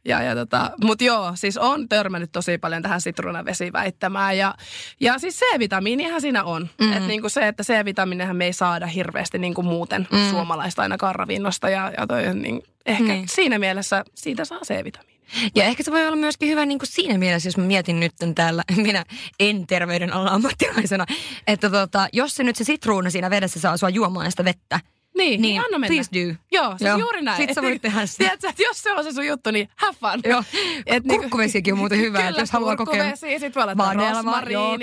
Ja, 0.04 0.22
ja 0.22 0.34
tota, 0.34 0.70
Mutta 0.84 1.04
joo, 1.04 1.32
siis 1.34 1.56
on 1.56 1.88
törmännyt 1.88 2.32
tosi 2.32 2.58
paljon 2.58 2.82
tähän 2.82 3.00
sitruunavesiväittämään 3.00 4.38
ja, 4.38 4.54
ja 5.00 5.18
siis 5.18 5.40
C-vitamiinihan 5.40 6.20
siinä 6.20 6.44
on. 6.44 6.68
Mm. 6.80 6.92
Et 6.92 7.06
niinku 7.06 7.28
se, 7.28 7.48
että 7.48 7.62
C-vitamiinihän 7.62 8.36
me 8.36 8.44
ei 8.44 8.52
saada 8.52 8.86
hirveästi 8.86 9.38
niinku 9.38 9.62
muuten 9.62 10.08
mm. 10.12 10.30
suomalaista 10.30 10.82
ainakaan 10.82 11.14
ravinnosta 11.14 11.68
ja, 11.68 11.92
ja 11.98 12.06
toi, 12.06 12.34
niin 12.34 12.62
ehkä 12.86 13.04
Niin. 13.04 13.14
niin. 13.14 13.28
siinä 13.28 13.58
mielessä 13.58 14.04
siitä 14.14 14.44
saa 14.44 14.60
C-vitamiini. 14.60 15.17
Ja 15.54 15.64
ehkä 15.64 15.82
se 15.82 15.90
voi 15.90 16.06
olla 16.06 16.16
myöskin 16.16 16.48
hyvä 16.48 16.66
niin 16.66 16.78
kuin 16.78 16.88
siinä 16.88 17.18
mielessä, 17.18 17.46
jos 17.46 17.56
mä 17.56 17.64
mietin 17.64 18.00
nyt 18.00 18.12
täällä, 18.34 18.62
minä 18.76 19.04
en 19.40 19.66
terveydenalan 19.66 20.32
ammattilaisena, 20.32 21.06
että 21.46 21.70
tota, 21.70 22.08
jos 22.12 22.34
se 22.34 22.44
nyt 22.44 22.56
se 22.56 22.64
sitruuna 22.64 23.10
siinä 23.10 23.30
vedessä 23.30 23.60
saa 23.60 23.76
sua 23.76 23.88
juomaan 23.88 24.30
sitä 24.30 24.44
vettä, 24.44 24.80
Niin, 25.18 25.30
niin, 25.30 25.42
niin 25.42 25.60
anna 25.64 25.78
mennä. 25.78 25.94
please 25.94 26.10
do. 26.28 26.34
Joo, 26.52 26.68
siis 26.78 26.88
Joo. 26.88 26.98
juuri 26.98 27.22
näin. 27.22 27.36
Sit 27.36 27.54
sä 27.54 27.62
voit 27.62 27.82
tehdä 27.82 28.06
sitä. 28.06 28.24
Tiedätkö, 28.24 28.48
että 28.48 28.62
jos 28.62 28.82
se 28.82 28.92
on 28.92 29.04
se 29.04 29.12
sun 29.12 29.26
juttu, 29.26 29.50
niin 29.50 29.68
have 29.76 29.96
fun. 30.00 30.20
Joo. 30.30 30.42
Et 30.86 31.04
niinku- 31.04 31.22
Kurkkuvesikin 31.22 31.74
on 31.74 31.78
muuten 31.78 31.98
hyvä, 31.98 32.18
että 32.18 32.28
Kyllä, 32.30 32.42
jos 32.42 32.50
haluaa 32.50 32.76
kokea 32.76 33.04
kurkkuvesi, 33.04 33.38
sit 33.38 33.54
voi 33.56 33.66
laittaa 33.66 33.90
kyllä, 33.92 34.22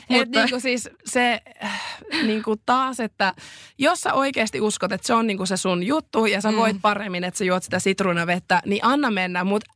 Mutta- 0.09 0.23
Et 0.23 0.29
niinku 0.31 0.61
siis 0.61 0.89
se 1.05 1.41
äh, 1.65 1.81
niinku 2.23 2.57
taas, 2.67 3.01
että 3.01 3.35
jos 3.79 4.01
sä 4.01 4.15
oikeasti 4.15 4.61
uskot, 4.61 4.93
että 4.93 5.07
se 5.07 5.15
on 5.15 5.27
niinku 5.27 5.47
se 5.47 5.57
sun 5.57 5.83
juttu 5.83 6.27
ja 6.27 6.41
sä 6.41 6.51
Mm. 6.51 6.57
voit 6.57 6.77
paremmin, 6.83 7.25
että 7.25 7.39
sä 7.39 7.45
juot 7.45 7.63
sitä 7.63 7.79
sitruunavettä, 7.79 8.63
niin 8.67 8.85
anna 8.85 9.11
mennä. 9.11 9.45
Mutta 9.45 9.73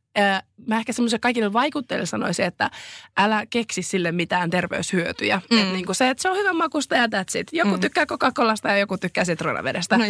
mä 0.67 0.77
ehkä 0.77 0.93
semmoisen 0.93 1.19
kaikille 1.19 1.53
vaikutteille 1.53 2.05
sanoisin, 2.05 2.45
että 2.45 2.71
älä 3.17 3.45
keksi 3.49 3.81
sille 3.81 4.11
mitään 4.11 4.49
terveyshyötyjä. 4.49 5.41
Mm. 5.51 5.57
Et 5.59 5.71
niinku 5.73 5.93
se, 5.93 6.09
että 6.09 6.21
se 6.21 6.29
on 6.29 6.37
hyvän 6.37 6.55
makusta 6.55 6.95
ja 6.95 7.05
that's 7.05 7.39
it. 7.39 7.47
Joku 7.51 7.73
Mm. 7.75 7.79
tykkää 7.79 8.05
Coca-Colasta 8.05 8.67
ja 8.69 8.77
joku 8.77 8.97
tykkää 8.97 9.25
sitruunavedestä. 9.25 9.97
No. 9.97 10.05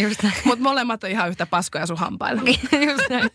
Mutta 0.45 0.63
molemmat 0.63 1.03
on 1.03 1.09
ihan 1.09 1.29
yhtä 1.29 1.45
paskoja 1.45 1.85
sun 1.85 1.97
hampailla. 1.97 2.41
Just 2.89 3.09
näin. 3.09 3.29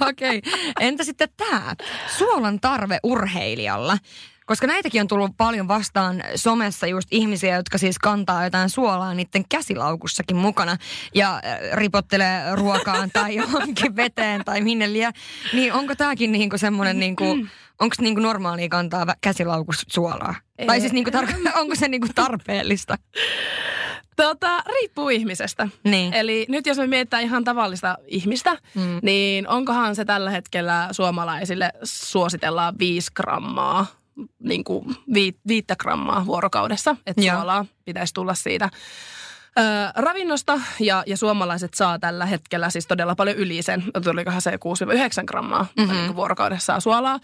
Okei. 0.00 0.42
Entä 0.80 1.04
sitten 1.04 1.28
tämä? 1.36 1.74
Suolan 2.18 2.60
tarve 2.60 2.98
urheilijalla. 3.02 3.98
Koska 4.46 4.66
näitäkin 4.66 5.00
on 5.00 5.08
tullut 5.08 5.36
paljon 5.36 5.68
vastaan 5.68 6.22
somessa 6.36 6.86
just 6.86 7.08
ihmisiä, 7.10 7.56
jotka 7.56 7.78
siis 7.78 7.98
kantaa 7.98 8.44
jotain 8.44 8.70
suolaa 8.70 9.14
niiden 9.14 9.44
käsilaukussakin 9.48 10.36
mukana 10.36 10.76
ja 11.14 11.34
äh, 11.34 11.58
ripottelee 11.72 12.54
ruokaan 12.54 13.10
tai 13.12 13.34
johonkin 13.40 13.96
veteen 13.96 14.44
tai 14.44 14.60
minne 14.60 14.92
liian. 14.92 15.12
Niin 15.52 15.72
onko 15.72 15.94
tämäkin 15.94 16.32
niinku 16.32 16.58
semmoinen, 16.58 16.98
niinku, 16.98 17.24
onko 17.80 17.96
niinku 18.00 18.20
normaalia 18.20 18.68
kantaa 18.68 19.14
käsilaukussa 19.20 19.86
suolaa? 19.90 20.34
Tai 20.66 20.80
siis 20.80 20.92
niinku 20.92 21.10
tar- 21.10 21.58
onko 21.60 21.74
se 21.74 21.88
niinku 21.88 22.08
tarpeellista? 22.14 22.98
Tota, 24.16 24.62
riippuu 24.72 25.08
ihmisestä. 25.08 25.68
Niin. 25.84 26.14
Eli 26.14 26.46
nyt 26.48 26.66
jos 26.66 26.78
me 26.78 26.86
mietitään 26.86 27.22
ihan 27.22 27.44
tavallista 27.44 27.98
ihmistä, 28.06 28.58
mm. 28.74 28.98
niin 29.02 29.48
onkohan 29.48 29.96
se 29.96 30.04
tällä 30.04 30.30
hetkellä 30.30 30.88
suomalaisille 30.92 31.72
suositellaan 31.82 32.74
5 32.78 33.10
grammaa, 33.14 33.86
niin 34.38 34.64
kuin 34.64 34.96
vi, 35.14 35.34
viittä 35.48 35.76
grammaa 35.76 36.26
vuorokaudessa, 36.26 36.96
että 37.06 37.22
suolaa 37.22 37.66
pitäisi 37.84 38.14
tulla 38.14 38.34
siitä 38.34 38.70
ö, 39.58 39.62
ravinnosta 39.94 40.60
ja, 40.80 41.02
ja 41.06 41.16
suomalaiset 41.16 41.74
saa 41.74 41.98
tällä 41.98 42.26
hetkellä 42.26 42.70
siis 42.70 42.86
todella 42.86 43.14
paljon 43.14 43.36
yli 43.36 43.62
sen, 43.62 43.84
tulikohan 44.04 44.42
se 44.42 44.50
6-9 44.56 44.56
grammaa 45.26 45.66
Mhm. 45.76 45.80
mm-hmm. 45.80 45.96
niin 45.96 46.06
kuin 46.06 46.16
vuorokaudessa 46.16 46.80
suolaa, 46.80 47.20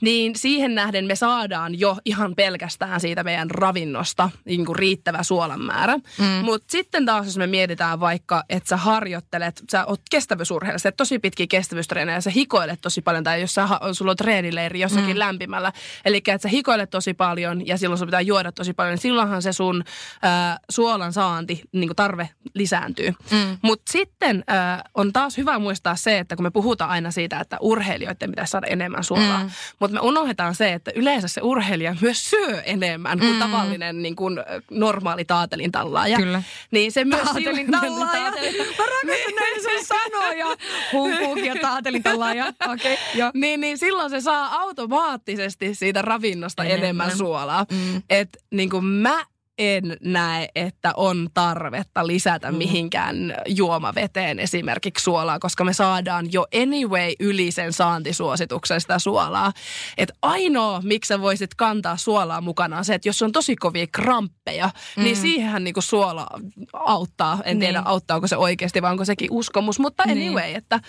niin 0.00 0.36
siihen 0.36 0.74
nähden 0.74 1.04
me 1.04 1.14
saadaan 1.14 1.78
jo 1.78 1.96
ihan 2.04 2.34
pelkästään 2.34 3.00
siitä 3.00 3.24
meidän 3.24 3.50
ravinnosta 3.50 4.30
niin 4.44 4.66
kuin 4.66 4.76
riittävä 4.76 5.22
suolan 5.22 5.60
määrä. 5.60 5.96
Mm. 5.96 6.24
Mutta 6.44 6.66
sitten 6.70 7.06
taas, 7.06 7.26
jos 7.26 7.36
me 7.38 7.46
mietitään 7.46 8.00
vaikka, 8.00 8.44
että 8.48 8.68
sä 8.68 8.76
harjoittelet, 8.76 9.62
sä 9.70 9.84
oot 9.86 10.00
kestävyysurheilija, 10.10 10.78
sä 10.78 10.92
tosi 10.92 11.18
pitkiä 11.18 11.46
kestävyystreenejä 11.48 12.16
ja 12.16 12.20
sä 12.20 12.30
hikoilet 12.30 12.80
tosi 12.80 13.02
paljon, 13.02 13.24
tai 13.24 13.40
jos 13.40 13.54
sä, 13.54 13.68
sulla 13.92 14.10
on 14.10 14.16
treenileiri 14.16 14.80
jossakin 14.80 15.16
mm. 15.16 15.18
lämpimällä, 15.18 15.72
eli 16.04 16.16
että 16.16 16.38
sä 16.38 16.48
hikoilet 16.48 16.90
tosi 16.90 17.14
paljon 17.14 17.66
ja 17.66 17.78
silloin 17.78 17.98
sun 17.98 18.08
pitää 18.08 18.20
juoda 18.20 18.52
tosi 18.52 18.72
paljon, 18.72 18.92
niin 18.92 19.02
silloinhan 19.02 19.42
se 19.42 19.52
sun 19.52 19.84
äh, 20.24 20.58
suolan 20.70 21.12
saanti, 21.12 21.59
niin 21.72 21.88
kuin 21.88 21.96
tarve 21.96 22.28
lisääntyy. 22.54 23.14
Mm. 23.30 23.58
Mutta 23.62 23.92
sitten 23.92 24.44
äh, 24.50 24.82
on 24.94 25.12
taas 25.12 25.36
hyvä 25.36 25.58
muistaa 25.58 25.96
se, 25.96 26.18
että 26.18 26.36
kun 26.36 26.42
me 26.42 26.50
puhutaan 26.50 26.90
aina 26.90 27.10
siitä, 27.10 27.40
että 27.40 27.56
urheilijoiden 27.60 28.30
pitäisi 28.30 28.50
saada 28.50 28.66
enemmän 28.66 29.04
suolaa, 29.04 29.42
Mm. 29.44 29.50
mutta 29.80 29.94
me 29.94 30.00
unohdetaan 30.00 30.54
se, 30.54 30.72
että 30.72 30.90
yleensä 30.94 31.28
se 31.28 31.40
urheilija 31.44 31.96
myös 32.00 32.30
syö 32.30 32.62
enemmän 32.62 33.18
kuin 33.18 33.32
Mm. 33.32 33.38
tavallinen 33.38 34.02
niin 34.02 34.16
kuin, 34.16 34.38
normaali 34.70 35.24
taatelintallaaja. 35.24 36.16
Kyllä. 36.16 36.42
Niin 36.70 36.92
se 36.92 37.04
myös 37.04 37.20
Taatelin 37.22 37.70
tallaaja. 37.70 38.30
Taatelin- 38.30 38.58
Mä 38.78 38.84
rakastan 38.86 39.34
näitä 39.40 39.60
sun 39.62 39.86
sanoja. 40.12 40.46
Humpuukin 40.92 41.44
ja 41.44 41.54
taatelin 41.60 42.02
tallaaja. 42.02 42.46
Okei, 42.72 42.92
okay. 43.14 43.30
Niin, 43.34 43.60
niin 43.60 43.78
silloin 43.78 44.10
se 44.10 44.20
saa 44.20 44.60
automaattisesti 44.60 45.74
siitä 45.74 46.02
ravinnosta 46.02 46.64
Enemmän. 46.64 46.84
enemmän, 46.84 47.16
suolaa. 47.16 47.66
Mm. 47.70 48.02
Että 48.10 48.38
niin 48.50 48.70
kuin 48.70 48.84
mä 48.84 49.24
en 49.60 49.96
näe, 50.04 50.48
että 50.54 50.92
on 50.96 51.28
tarvetta 51.34 52.06
lisätä 52.06 52.52
Mm. 52.52 52.58
mihinkään 52.58 53.34
juomaveteen 53.48 54.38
esimerkiksi 54.38 55.02
suolaa, 55.04 55.38
koska 55.38 55.64
me 55.64 55.72
saadaan 55.72 56.32
jo 56.32 56.46
anyway 56.62 57.12
yli 57.20 57.50
sen 57.50 57.72
saantisuosituksen 57.72 58.80
sitä 58.80 58.98
suolaa. 58.98 59.52
Että 59.98 60.14
ainoa, 60.22 60.80
miksi 60.84 61.08
sä 61.08 61.20
voisit 61.20 61.54
kantaa 61.54 61.96
suolaa 61.96 62.40
mukana 62.40 62.78
on 62.78 62.84
se, 62.84 62.94
että 62.94 63.08
jos 63.08 63.22
on 63.22 63.32
tosi 63.32 63.56
kovia 63.56 63.86
kramppeja, 63.92 64.70
mm. 64.96 65.04
niin 65.04 65.16
siihenhän 65.16 65.64
niinku 65.64 65.80
suola 65.80 66.26
auttaa. 66.72 67.38
En 67.44 67.58
Niin. 67.58 67.58
tiedä, 67.60 67.82
auttaako 67.84 68.26
se 68.26 68.36
oikeasti 68.36 68.82
vai 68.82 68.90
onko 68.90 69.04
sekin 69.04 69.28
uskomus, 69.30 69.78
mutta 69.78 70.04
Niin. 70.06 70.18
anyway, 70.28 70.52
että 70.54 70.80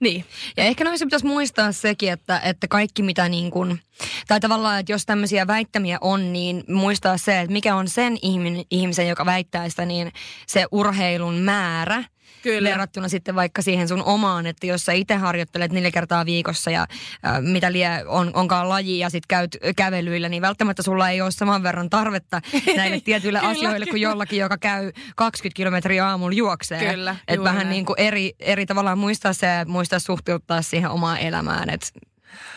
niin. 0.00 0.24
Ja 0.56 0.64
ehkä 0.64 0.84
noissa 0.84 1.06
pitäisi 1.06 1.26
muistaa 1.26 1.72
sekin, 1.72 2.12
että, 2.12 2.40
että 2.40 2.68
kaikki 2.68 3.02
mitä 3.02 3.28
niin 3.28 3.50
kuin, 3.50 3.80
tai 4.28 4.40
tavallaan, 4.40 4.80
että 4.80 4.92
jos 4.92 5.06
tämmöisiä 5.06 5.46
väittämiä 5.46 5.98
on, 6.00 6.32
niin 6.32 6.64
muistaa 6.68 7.18
se, 7.18 7.40
että 7.40 7.52
mikä 7.52 7.76
on 7.76 7.88
sen 7.88 8.18
ihmisen, 8.70 9.08
joka 9.08 9.26
väittää 9.26 9.68
sitä, 9.68 9.84
niin 9.84 10.12
se 10.46 10.66
urheilun 10.72 11.34
määrä. 11.34 12.04
Kyllä. 12.42 12.70
Verrattuna 12.70 13.08
sitten 13.08 13.34
vaikka 13.34 13.62
siihen 13.62 13.88
sun 13.88 14.02
omaan, 14.02 14.46
että 14.46 14.66
jos 14.66 14.84
sä 14.84 14.92
itse 14.92 15.14
harjoittelet 15.14 15.72
neljä 15.72 15.90
kertaa 15.90 16.26
viikossa 16.26 16.70
ja 16.70 16.86
äh, 17.26 17.40
mitä 17.40 17.72
lie 17.72 18.04
on, 18.06 18.30
onkaan 18.34 18.68
laji 18.68 18.98
ja 18.98 19.10
sit 19.10 19.26
käyt 19.26 19.56
kävelyillä, 19.76 20.28
niin 20.28 20.42
välttämättä 20.42 20.82
sulla 20.82 21.10
ei 21.10 21.20
ole 21.20 21.30
saman 21.30 21.62
verran 21.62 21.90
tarvetta 21.90 22.40
näille 22.76 23.00
tietyille 23.00 23.38
Kyllä, 23.38 23.50
asioille 23.50 23.86
kuin 23.86 23.92
kyllä. 23.92 24.10
jollakin, 24.10 24.38
joka 24.38 24.58
käy 24.58 24.92
20 25.16 25.56
kilometriä 25.56 26.06
aamulla 26.06 26.34
juoksee. 26.36 26.90
Kyllä, 26.90 27.16
Että 27.28 27.44
vähän 27.44 27.56
näin. 27.56 27.70
niin 27.70 27.86
kuin 27.86 28.00
eri, 28.00 28.32
eri 28.40 28.66
tavallaan 28.66 28.98
muistaa 28.98 29.32
se 29.32 29.46
ja 29.46 29.64
muistaa 29.64 29.98
suhteuttaa 29.98 30.62
siihen 30.62 30.90
omaan 30.90 31.18
elämään. 31.18 31.70
Että 31.70 31.86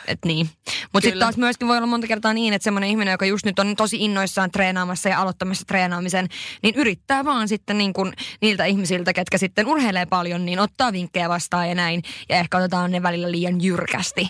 et 0.07 0.19
niin. 0.25 0.49
Mutta 0.93 1.05
sitten 1.05 1.19
taas 1.19 1.37
myöskin 1.37 1.67
voi 1.67 1.77
olla 1.77 1.87
monta 1.87 2.07
kertaa 2.07 2.33
niin, 2.33 2.53
että 2.53 2.63
semmoinen 2.63 2.89
ihminen, 2.89 3.11
joka 3.11 3.25
just 3.25 3.45
nyt 3.45 3.59
on 3.59 3.75
tosi 3.75 3.97
innoissaan 3.99 4.51
treenaamassa 4.51 5.09
ja 5.09 5.21
aloittamassa 5.21 5.65
treenaamisen, 5.65 6.27
niin 6.63 6.75
yrittää 6.75 7.25
vaan 7.25 7.47
sitten 7.47 7.77
niin 7.77 7.93
kuin 7.93 8.13
niiltä 8.41 8.65
ihmisiltä, 8.65 9.13
ketkä 9.13 9.37
sitten 9.37 9.67
urheilee 9.67 10.05
paljon, 10.05 10.45
niin 10.45 10.59
ottaa 10.59 10.91
vinkkejä 10.91 11.29
vastaan 11.29 11.69
ja 11.69 11.75
näin. 11.75 12.01
Ja 12.29 12.35
ehkä 12.35 12.57
otetaan 12.57 12.91
ne 12.91 13.03
välillä 13.03 13.31
liian 13.31 13.63
jyrkästi. 13.63 14.29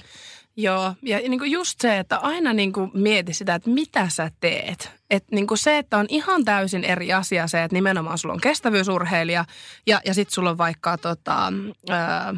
Joo, 0.57 0.93
ja 1.01 1.17
niin 1.17 1.39
kuin 1.39 1.51
just 1.51 1.81
se, 1.81 1.99
että 1.99 2.17
aina 2.17 2.53
niin 2.53 2.73
kuin 2.73 2.91
mieti 2.93 3.33
sitä, 3.33 3.55
että 3.55 3.69
mitä 3.69 4.09
sä 4.09 4.31
teet. 4.39 4.91
Että 5.09 5.35
niin 5.35 5.47
kuin 5.47 5.57
se, 5.57 5.77
että 5.77 5.97
on 5.97 6.05
ihan 6.09 6.45
täysin 6.45 6.83
eri 6.83 7.13
asia 7.13 7.47
se, 7.47 7.63
että 7.63 7.75
nimenomaan 7.75 8.17
sulla 8.17 8.33
on 8.33 8.41
kestävyysurheilija 8.41 9.45
ja, 9.87 10.01
ja 10.05 10.13
sitten 10.13 10.33
sulla 10.33 10.49
on 10.49 10.57
vaikka, 10.57 10.97
tota, 10.97 11.53
ää, 11.89 12.33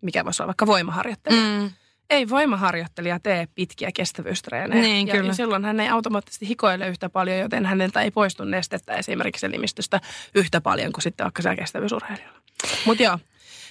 mikä 0.00 0.24
voisi 0.24 0.42
olla, 0.42 0.48
vaikka 0.48 0.66
voimaharjoittelija. 0.66 1.60
Mm. 1.60 1.70
Ei 2.10 2.28
voimaharjoittelija 2.28 3.20
tee 3.20 3.48
pitkiä 3.54 3.90
kestävyystreenejä. 3.94 4.82
Niin, 4.82 5.06
ja, 5.06 5.14
kyllä. 5.14 5.30
ja 5.30 5.34
silloin 5.34 5.64
hän 5.64 5.80
ei 5.80 5.88
automaattisesti 5.88 6.48
hikoile 6.48 6.88
yhtä 6.88 7.08
paljon, 7.08 7.38
joten 7.38 7.66
häneltä 7.66 8.02
ei 8.02 8.10
poistu 8.10 8.44
nestettä 8.44 8.94
esimerkiksi 8.94 9.46
elimistöstä 9.46 10.00
yhtä 10.34 10.60
paljon 10.60 10.92
kuin 10.92 11.02
sitten 11.02 11.24
vaikka 11.24 11.42
siellä 11.42 11.56
kestävyysurheilijalla. 11.56 12.40
Mutta 12.86 13.02
joo, 13.02 13.18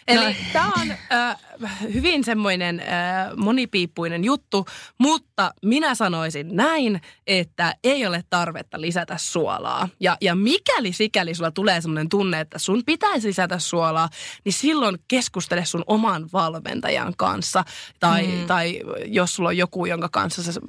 Eli 0.08 0.26
no. 0.26 0.36
tämä 0.54 0.72
on 0.82 0.92
äh, 0.92 1.38
hyvin 1.94 2.24
semmoinen 2.24 2.80
äh, 2.80 2.86
monipiippuinen 3.36 4.24
juttu, 4.24 4.66
mutta 4.98 5.54
minä 5.62 5.96
sanoisin 5.96 6.56
näin, 6.56 7.02
että 7.28 7.76
ei 7.84 8.06
ole 8.06 8.24
tarvetta 8.30 8.82
lisätä 8.82 9.18
suolaa. 9.18 9.90
Ja, 10.00 10.18
ja 10.22 10.36
mikäli 10.36 10.94
sikäli 10.94 11.36
sulla 11.36 11.52
tulee 11.52 11.82
semmoinen 11.82 12.10
tunne, 12.10 12.40
että 12.40 12.60
sun 12.60 12.84
pitäisi 12.86 13.28
lisätä 13.28 13.60
suolaa, 13.60 14.10
niin 14.44 14.54
silloin 14.54 14.98
keskustele 15.08 15.66
sun 15.66 15.84
oman 15.88 16.30
valmentajan 16.34 17.14
kanssa. 17.18 17.64
Tai, 18.00 18.28
mm. 18.28 18.46
tai 18.48 18.82
jos 19.06 19.36
sulla 19.36 19.50
on 19.50 19.58
joku, 19.58 19.86
jonka 19.86 20.10
kanssa 20.10 20.44
sä 20.44 20.62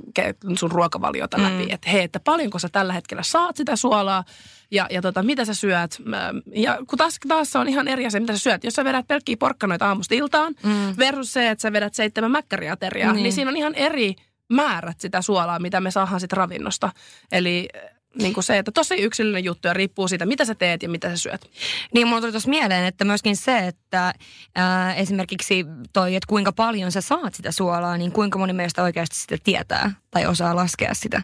sun 0.59 0.71
ruokavaliota 0.71 1.43
läpi, 1.43 1.65
mm. 1.65 1.71
että 1.71 1.91
hei, 1.91 2.03
että 2.03 2.21
paljonko 2.21 2.59
sä 2.59 2.69
tällä 2.69 2.93
hetkellä 2.93 3.23
saat 3.23 3.57
sitä 3.57 3.77
suolaa, 3.77 4.25
ja, 4.71 4.87
ja 4.91 5.03
tota, 5.03 5.23
mitä 5.23 5.45
sä 5.45 5.55
syöt. 5.55 6.03
Ja 6.55 6.79
kun 6.89 6.99
taas, 6.99 7.19
taas 7.29 7.57
on 7.57 7.69
ihan 7.69 7.89
eri 7.89 8.07
asia, 8.07 8.21
mitä 8.21 8.33
sä 8.33 8.39
syöt. 8.39 8.65
Jos 8.65 8.75
sä 8.75 8.85
vedät 8.85 9.07
pelkkiä 9.09 9.37
porkkanoita 9.39 9.89
aamusta 9.89 10.15
iltaan 10.15 10.55
mm. 10.63 10.95
versus 10.99 11.33
se, 11.33 11.51
että 11.51 11.63
sä 11.63 11.73
vedät 11.73 11.95
seitsemän 11.95 12.31
mäkkäriateriaa, 12.31 13.13
niin. 13.13 13.23
niin 13.23 13.33
siinä 13.33 13.51
on 13.51 13.57
ihan 13.57 13.75
eri 13.75 14.15
määrät 14.49 15.01
sitä 15.01 15.23
suolaa, 15.23 15.59
mitä 15.59 15.81
me 15.81 15.91
saadaan 15.91 16.21
sitten 16.21 16.37
ravinnosta. 16.37 16.93
Eli 17.33 17.69
niin 18.19 18.35
kuin 18.35 18.45
se, 18.45 18.59
että 18.59 18.73
tosi 18.73 18.95
yksilöllinen 18.95 19.45
juttu 19.45 19.69
ja 19.69 19.75
riippuu 19.75 20.09
siitä, 20.09 20.27
mitä 20.27 20.45
sä 20.45 20.55
teet 20.55 20.83
ja 20.83 20.89
mitä 20.89 21.09
sä 21.09 21.17
syöt. 21.17 21.51
Niin, 21.95 22.09
mulla 22.09 22.21
tuli 22.21 22.33
tuossa 22.33 22.51
mieleen, 22.51 22.85
että 22.85 23.05
myöskin 23.05 23.37
se, 23.37 23.59
että 23.59 24.15
ää, 24.55 24.95
esimerkiksi 24.95 25.65
toi, 25.93 26.15
että 26.15 26.27
kuinka 26.29 26.53
paljon 26.53 26.93
sä 26.93 27.01
saat 27.01 27.35
sitä 27.35 27.53
suolaa, 27.53 27.97
niin 27.97 28.13
kuinka 28.13 28.39
moni 28.39 28.53
meistä 28.53 28.83
oikeasti 28.83 29.17
sitä 29.17 29.37
tietää 29.45 29.93
tai 30.11 30.27
osaa 30.27 30.57
laskea 30.57 30.95
sitä. 30.95 31.23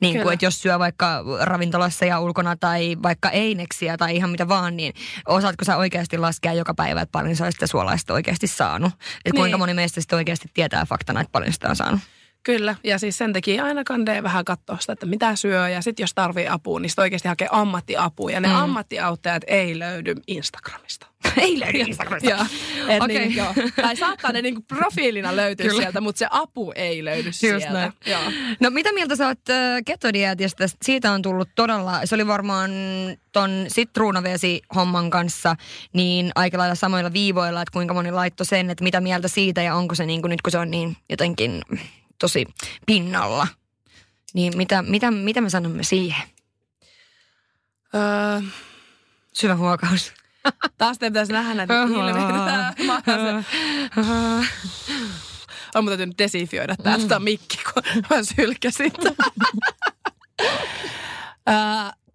Niin 0.00 0.22
kuin, 0.22 0.32
että 0.32 0.46
jos 0.46 0.62
syö 0.62 0.78
vaikka 0.78 1.24
ravintolassa 1.40 2.04
ja 2.04 2.20
ulkona 2.20 2.56
tai 2.56 2.96
vaikka 3.02 3.30
eineksiä 3.30 3.96
tai 3.96 4.16
ihan 4.16 4.30
mitä 4.30 4.48
vaan, 4.48 4.76
niin 4.76 4.94
osaatko 5.26 5.64
sä 5.64 5.76
oikeasti 5.76 6.18
laskea 6.18 6.52
joka 6.52 6.74
päivä, 6.74 7.00
että 7.00 7.12
paljon 7.12 7.36
sä 7.36 7.50
sitä 7.50 7.66
suolaista 7.66 8.14
oikeasti 8.14 8.46
saanut? 8.46 8.92
Että 8.92 9.20
niin. 9.24 9.34
kuinka 9.34 9.58
moni 9.58 9.74
meistä 9.74 10.00
sitten 10.00 10.16
oikeasti 10.16 10.48
tietää 10.54 10.86
faktana, 10.86 11.20
että 11.20 11.32
paljon 11.32 11.52
sitä 11.52 11.68
on 11.68 11.76
saanut? 11.76 12.00
Kyllä, 12.42 12.76
ja 12.84 12.98
siis 12.98 13.18
sen 13.18 13.32
takia 13.32 13.64
aina 13.64 13.84
kandee 13.84 14.22
vähän 14.22 14.44
katsoa 14.44 14.76
sitä, 14.80 14.92
että 14.92 15.06
mitä 15.06 15.36
syö, 15.36 15.68
ja 15.68 15.82
sitten 15.82 16.02
jos 16.02 16.14
tarvii 16.14 16.48
apua, 16.48 16.80
niin 16.80 16.90
sitten 16.90 17.02
oikeasti 17.02 17.28
hakee 17.28 17.48
ammattiapua, 17.50 18.30
ja 18.30 18.40
ne 18.40 18.48
mm. 18.48 18.54
ammattiauttajat 18.54 19.42
ei 19.46 19.78
löydy 19.78 20.14
Instagramista. 20.26 21.06
ei 21.36 21.60
löydy 21.60 21.78
Instagramista? 21.78 22.30
joo. 22.30 22.46
Et 22.88 23.02
okay. 23.02 23.08
niin, 23.08 23.36
joo. 23.36 23.54
Tai 23.82 23.96
saattaa 23.96 24.32
ne 24.32 24.42
niin 24.42 24.62
profiilina 24.62 25.36
löytyä 25.36 25.66
Kyllä. 25.66 25.80
sieltä, 25.82 26.00
mutta 26.00 26.18
se 26.18 26.26
apu 26.30 26.72
ei 26.74 27.04
löydy 27.04 27.28
Just 27.28 27.38
sieltä. 27.38 27.72
Näin. 27.72 27.92
Joo. 28.06 28.20
No 28.60 28.70
mitä 28.70 28.92
mieltä 28.92 29.16
sä 29.16 29.26
oot 29.26 29.50
äh, 29.50 29.82
ketodietistä? 29.86 30.66
Siitä 30.82 31.12
on 31.12 31.22
tullut 31.22 31.48
todella, 31.54 32.00
se 32.04 32.14
oli 32.14 32.26
varmaan 32.26 32.70
ton 33.32 33.64
sitruunavesi-homman 33.68 35.10
kanssa 35.10 35.56
niin 35.92 36.32
aika 36.34 36.58
lailla 36.58 36.74
samoilla 36.74 37.12
viivoilla, 37.12 37.62
että 37.62 37.72
kuinka 37.72 37.94
moni 37.94 38.12
laittoi 38.12 38.46
sen, 38.46 38.70
että 38.70 38.84
mitä 38.84 39.00
mieltä 39.00 39.28
siitä 39.28 39.62
ja 39.62 39.74
onko 39.74 39.94
se 39.94 40.06
niin 40.06 40.22
kuin 40.22 40.30
nyt 40.30 40.42
kun 40.42 40.50
se 40.50 40.58
on 40.58 40.70
niin 40.70 40.96
jotenkin 41.10 41.62
tosi 42.20 42.46
pinnalla. 42.86 43.46
Niin 44.34 44.56
mitä, 44.56 44.82
mitä, 44.82 45.10
mitä 45.10 45.40
me 45.40 45.50
sanomme 45.50 45.82
siihen? 45.82 46.28
Öö, 47.94 48.40
Syvä 49.32 49.56
huokaus. 49.56 50.12
Taas 50.78 50.98
te 50.98 51.10
pitäisi 51.10 51.32
nähdä 51.32 51.54
näitä 51.54 51.82
ilmeitä. 51.82 52.74
On 55.74 55.84
mun 55.84 55.90
täytynyt 55.90 56.18
desifioida 56.18 56.76
tää 56.76 56.98
mm. 56.98 57.24
mikki, 57.24 57.58
kun 57.74 57.82
mä 58.10 58.22
sylkäsin. 58.22 58.92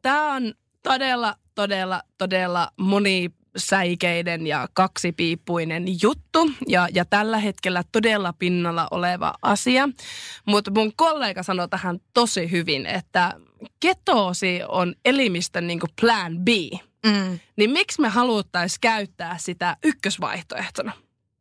Tämä 0.01 0.33
on 0.33 0.53
todella, 0.83 1.35
todella, 1.55 2.01
todella 2.17 2.71
moni 2.77 3.31
säikeiden 3.57 4.47
ja 4.47 4.67
kaksipiippuinen 4.73 5.85
juttu 6.01 6.51
ja, 6.67 6.87
ja 6.93 7.05
tällä 7.05 7.37
hetkellä 7.37 7.83
todella 7.91 8.33
pinnalla 8.33 8.87
oleva 8.91 9.33
asia. 9.41 9.89
Mutta 10.45 10.71
mun 10.71 10.93
kollega 10.95 11.43
sanoi 11.43 11.69
tähän 11.69 11.99
tosi 12.13 12.51
hyvin, 12.51 12.85
että 12.85 13.33
ketoosi 13.79 14.61
on 14.67 14.95
elimistön 15.05 15.67
niin 15.67 15.79
plan 16.01 16.39
B. 16.39 16.47
Mm. 17.05 17.39
Niin 17.55 17.69
miksi 17.69 18.01
me 18.01 18.09
haluttaisiin 18.09 18.81
käyttää 18.81 19.37
sitä 19.37 19.77
ykkösvaihtoehtona? 19.83 20.91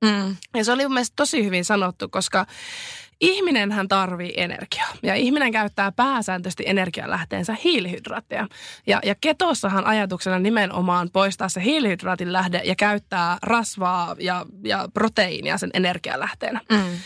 Mm. 0.04 0.36
Ja 0.54 0.64
se 0.64 0.72
oli 0.72 0.82
mun 0.82 0.94
mielestä 0.94 1.16
tosi 1.16 1.44
hyvin 1.44 1.64
sanottu, 1.64 2.08
koska 2.08 2.46
Ihminen 3.20 3.72
hän 3.72 3.88
tarvii 3.88 4.32
energiaa 4.36 4.88
ja 5.02 5.14
ihminen 5.14 5.52
käyttää 5.52 5.92
pääsääntöisesti 5.92 6.64
energialähteensä 6.66 7.56
hiilihydraatteja. 7.64 8.48
Ja, 8.86 9.00
ja 9.04 9.14
ketossahan 9.20 9.86
ajatuksena 9.86 10.38
nimenomaan 10.38 11.10
poistaa 11.12 11.48
se 11.48 11.64
hiilihydraatin 11.64 12.32
lähde 12.32 12.60
ja 12.64 12.74
käyttää 12.74 13.38
rasvaa 13.42 14.16
ja, 14.18 14.46
ja 14.64 14.88
proteiinia 14.94 15.58
sen 15.58 15.70
energialähteenä. 15.74 16.60
Mm. 16.70 16.98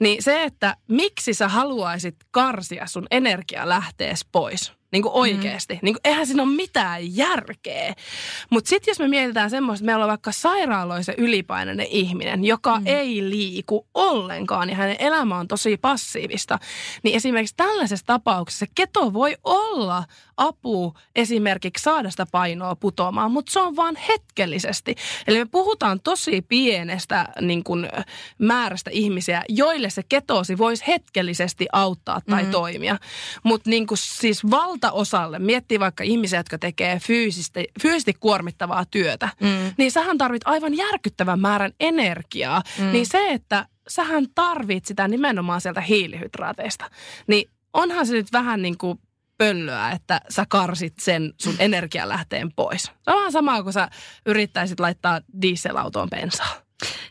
Niin 0.00 0.22
se, 0.22 0.42
että 0.42 0.76
miksi 0.88 1.34
sä 1.34 1.48
haluaisit 1.48 2.16
karsia 2.30 2.86
sun 2.86 3.06
energialähtees 3.10 4.24
pois, 4.32 4.72
niin 4.92 5.02
kuin 5.02 5.12
oikeasti. 5.12 5.74
Mm. 5.74 5.80
Niin 5.82 5.94
kuin, 5.94 6.00
eihän 6.04 6.26
siinä 6.26 6.42
ole 6.42 6.50
mitään 6.50 7.16
järkeä. 7.16 7.94
Mutta 8.50 8.68
sitten 8.68 8.90
jos 8.90 8.98
me 8.98 9.08
mietitään 9.08 9.50
semmoista, 9.50 9.82
että 9.82 9.86
meillä 9.86 10.04
on 10.04 10.08
vaikka 10.08 10.32
sairaaloisen 10.32 11.14
ylipainoinen 11.18 11.86
ihminen, 11.90 12.44
joka 12.44 12.80
mm. 12.80 12.86
ei 12.86 13.30
liiku 13.30 13.86
ollenkaan 13.94 14.70
ja 14.70 14.76
hänen 14.76 14.96
elämä 14.98 15.38
on 15.38 15.48
tosi 15.48 15.76
passiivista, 15.76 16.58
niin 17.02 17.16
esimerkiksi 17.16 17.56
tällaisessa 17.56 18.06
tapauksessa 18.06 18.66
keto 18.74 19.12
voi 19.12 19.36
olla 19.44 20.04
apu 20.36 20.94
esimerkiksi 21.14 21.82
saada 21.82 22.10
sitä 22.10 22.26
painoa 22.32 22.76
putoamaan, 22.76 23.30
mutta 23.30 23.52
se 23.52 23.60
on 23.60 23.76
vaan 23.76 23.96
hetkellisesti. 23.96 24.94
Eli 25.26 25.38
me 25.38 25.44
puhutaan 25.44 26.00
tosi 26.00 26.42
pienestä 26.42 27.28
niin 27.40 27.64
kuin, 27.64 27.88
määrästä 28.38 28.90
ihmisiä, 28.90 29.42
joille 29.48 29.90
se 29.90 30.02
ketoosi 30.08 30.58
voisi 30.58 30.84
hetkellisesti 30.86 31.66
auttaa 31.72 32.20
tai 32.30 32.42
mm. 32.42 32.50
toimia. 32.50 32.98
Mutta 33.42 33.70
niin 33.70 33.86
siis 33.94 34.44
valtaosalle, 34.82 35.38
miettii 35.38 35.80
vaikka 35.80 36.04
ihmisiä, 36.04 36.38
jotka 36.38 36.58
tekee 36.58 36.98
fyysisesti, 36.98 37.68
fyysisesti 37.82 38.14
kuormittavaa 38.14 38.84
työtä, 38.84 39.28
mm. 39.40 39.74
niin 39.78 39.92
sähän 39.92 40.18
tarvit 40.18 40.42
aivan 40.44 40.76
järkyttävän 40.76 41.40
määrän 41.40 41.72
energiaa. 41.80 42.62
Mm. 42.78 42.92
Niin 42.92 43.06
se, 43.06 43.28
että 43.28 43.66
sähän 43.88 44.26
tarvit 44.34 44.84
sitä 44.84 45.08
nimenomaan 45.08 45.60
sieltä 45.60 45.80
hiilihydraateista, 45.80 46.90
niin 47.26 47.50
onhan 47.72 48.06
se 48.06 48.12
nyt 48.12 48.32
vähän 48.32 48.62
niin 48.62 48.78
kuin 48.78 48.98
pöllöä, 49.38 49.90
että 49.90 50.20
sä 50.28 50.46
karsit 50.48 50.94
sen 51.00 51.32
sun 51.40 51.54
energialähteen 51.58 52.52
pois. 52.56 52.82
Se 52.82 53.10
on 53.10 53.16
vähän 53.16 53.32
sama 53.32 53.62
kuin 53.62 53.72
sä 53.72 53.88
yrittäisit 54.26 54.80
laittaa 54.80 55.20
dieselautoon 55.42 56.10
bensaa. 56.10 56.54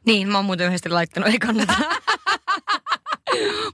Niin, 0.05 0.27
mä 0.27 0.37
oon 0.37 0.45
muuten 0.45 0.67
yhdesti 0.67 0.89
laittanut, 0.89 1.29
ei 1.29 1.39
kannata. 1.39 1.73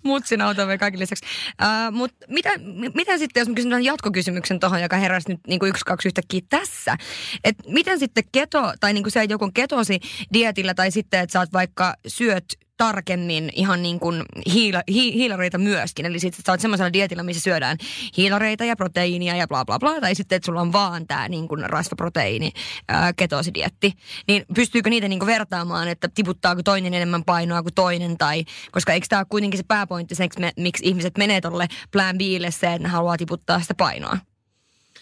Mutsin 0.04 0.42
autoon 0.42 0.80
kaikille 0.80 1.02
lisäksi. 1.02 1.26
Uh, 1.62 1.94
Mutta 1.94 2.26
mitä, 2.28 2.50
miten 2.96 3.20
sitten, 3.20 3.42
jos 3.42 3.50
mä 3.50 3.56
kysyn 3.56 3.84
jatkokysymyksen 3.84 4.60
tuohon, 4.60 4.82
joka 4.82 4.98
heräsi 4.98 5.30
nyt 5.30 5.40
niin 5.48 5.60
kuin 5.60 5.70
yksi, 5.70 5.86
kaksi 5.86 6.08
yhtäkkiä 6.08 6.42
tässä. 6.50 6.98
Et 7.44 7.56
miten 7.68 8.00
sitten 8.00 8.24
keto, 8.32 8.74
tai 8.80 8.94
niin 8.94 9.04
kuin 9.04 9.12
se, 9.12 9.24
joku 9.24 9.52
ketosi 9.54 10.00
dietillä, 10.34 10.74
tai 10.74 10.92
sitten, 10.92 11.20
että 11.20 11.34
sä 11.34 11.40
oot 11.40 11.54
vaikka 11.54 11.94
syöt 12.08 12.46
tarkemmin 12.82 13.50
ihan 13.56 13.82
niin 13.82 14.00
kuin 14.00 14.24
hiila, 14.54 14.84
hi, 14.88 15.14
hiilareita 15.14 15.58
myöskin. 15.58 16.06
Eli 16.06 16.20
sitten 16.20 16.44
sä 16.46 16.52
oot 16.52 16.60
semmoisella 16.60 16.94
dietillä, 16.94 17.24
missä 17.24 17.42
syödään 17.42 17.78
hiilareita 18.18 18.66
ja 18.66 18.76
proteiinia 18.76 19.36
ja 19.36 19.48
bla 19.48 19.66
bla 19.66 19.80
bla. 19.80 20.02
Tai 20.02 20.16
sitten, 20.16 20.36
että 20.36 20.46
sulla 20.46 20.62
on 20.62 20.74
vaan 20.74 21.08
tämä 21.08 21.30
niin 21.30 21.48
kuin 21.48 21.70
rasvaproteiini, 21.70 22.52
ää, 22.88 23.14
ketosidietti. 23.14 23.94
Niin 24.28 24.46
pystyykö 24.56 24.90
niitä 24.90 25.08
niin 25.08 25.20
kuin 25.20 25.28
vertaamaan, 25.28 25.88
että 25.88 26.10
tiputtaako 26.16 26.64
toinen 26.64 26.94
enemmän 26.94 27.24
painoa 27.24 27.64
kuin 27.64 27.74
toinen? 27.74 28.18
Tai, 28.18 28.46
koska 28.72 28.94
eikö 28.94 29.06
tämä 29.10 29.20
ole 29.20 29.26
kuitenkin 29.30 29.58
se 29.58 29.66
pääpointti, 29.68 30.16
miksi 30.58 30.88
ihmiset 30.88 31.18
menee 31.18 31.42
tuolle 31.42 31.68
plan 31.92 32.18
Bille 32.18 32.52
se, 32.52 32.74
että 32.74 32.88
ne 32.88 32.90
haluaa 32.90 33.18
tiputtaa 33.18 33.60
sitä 33.60 33.74
painoa? 33.74 34.18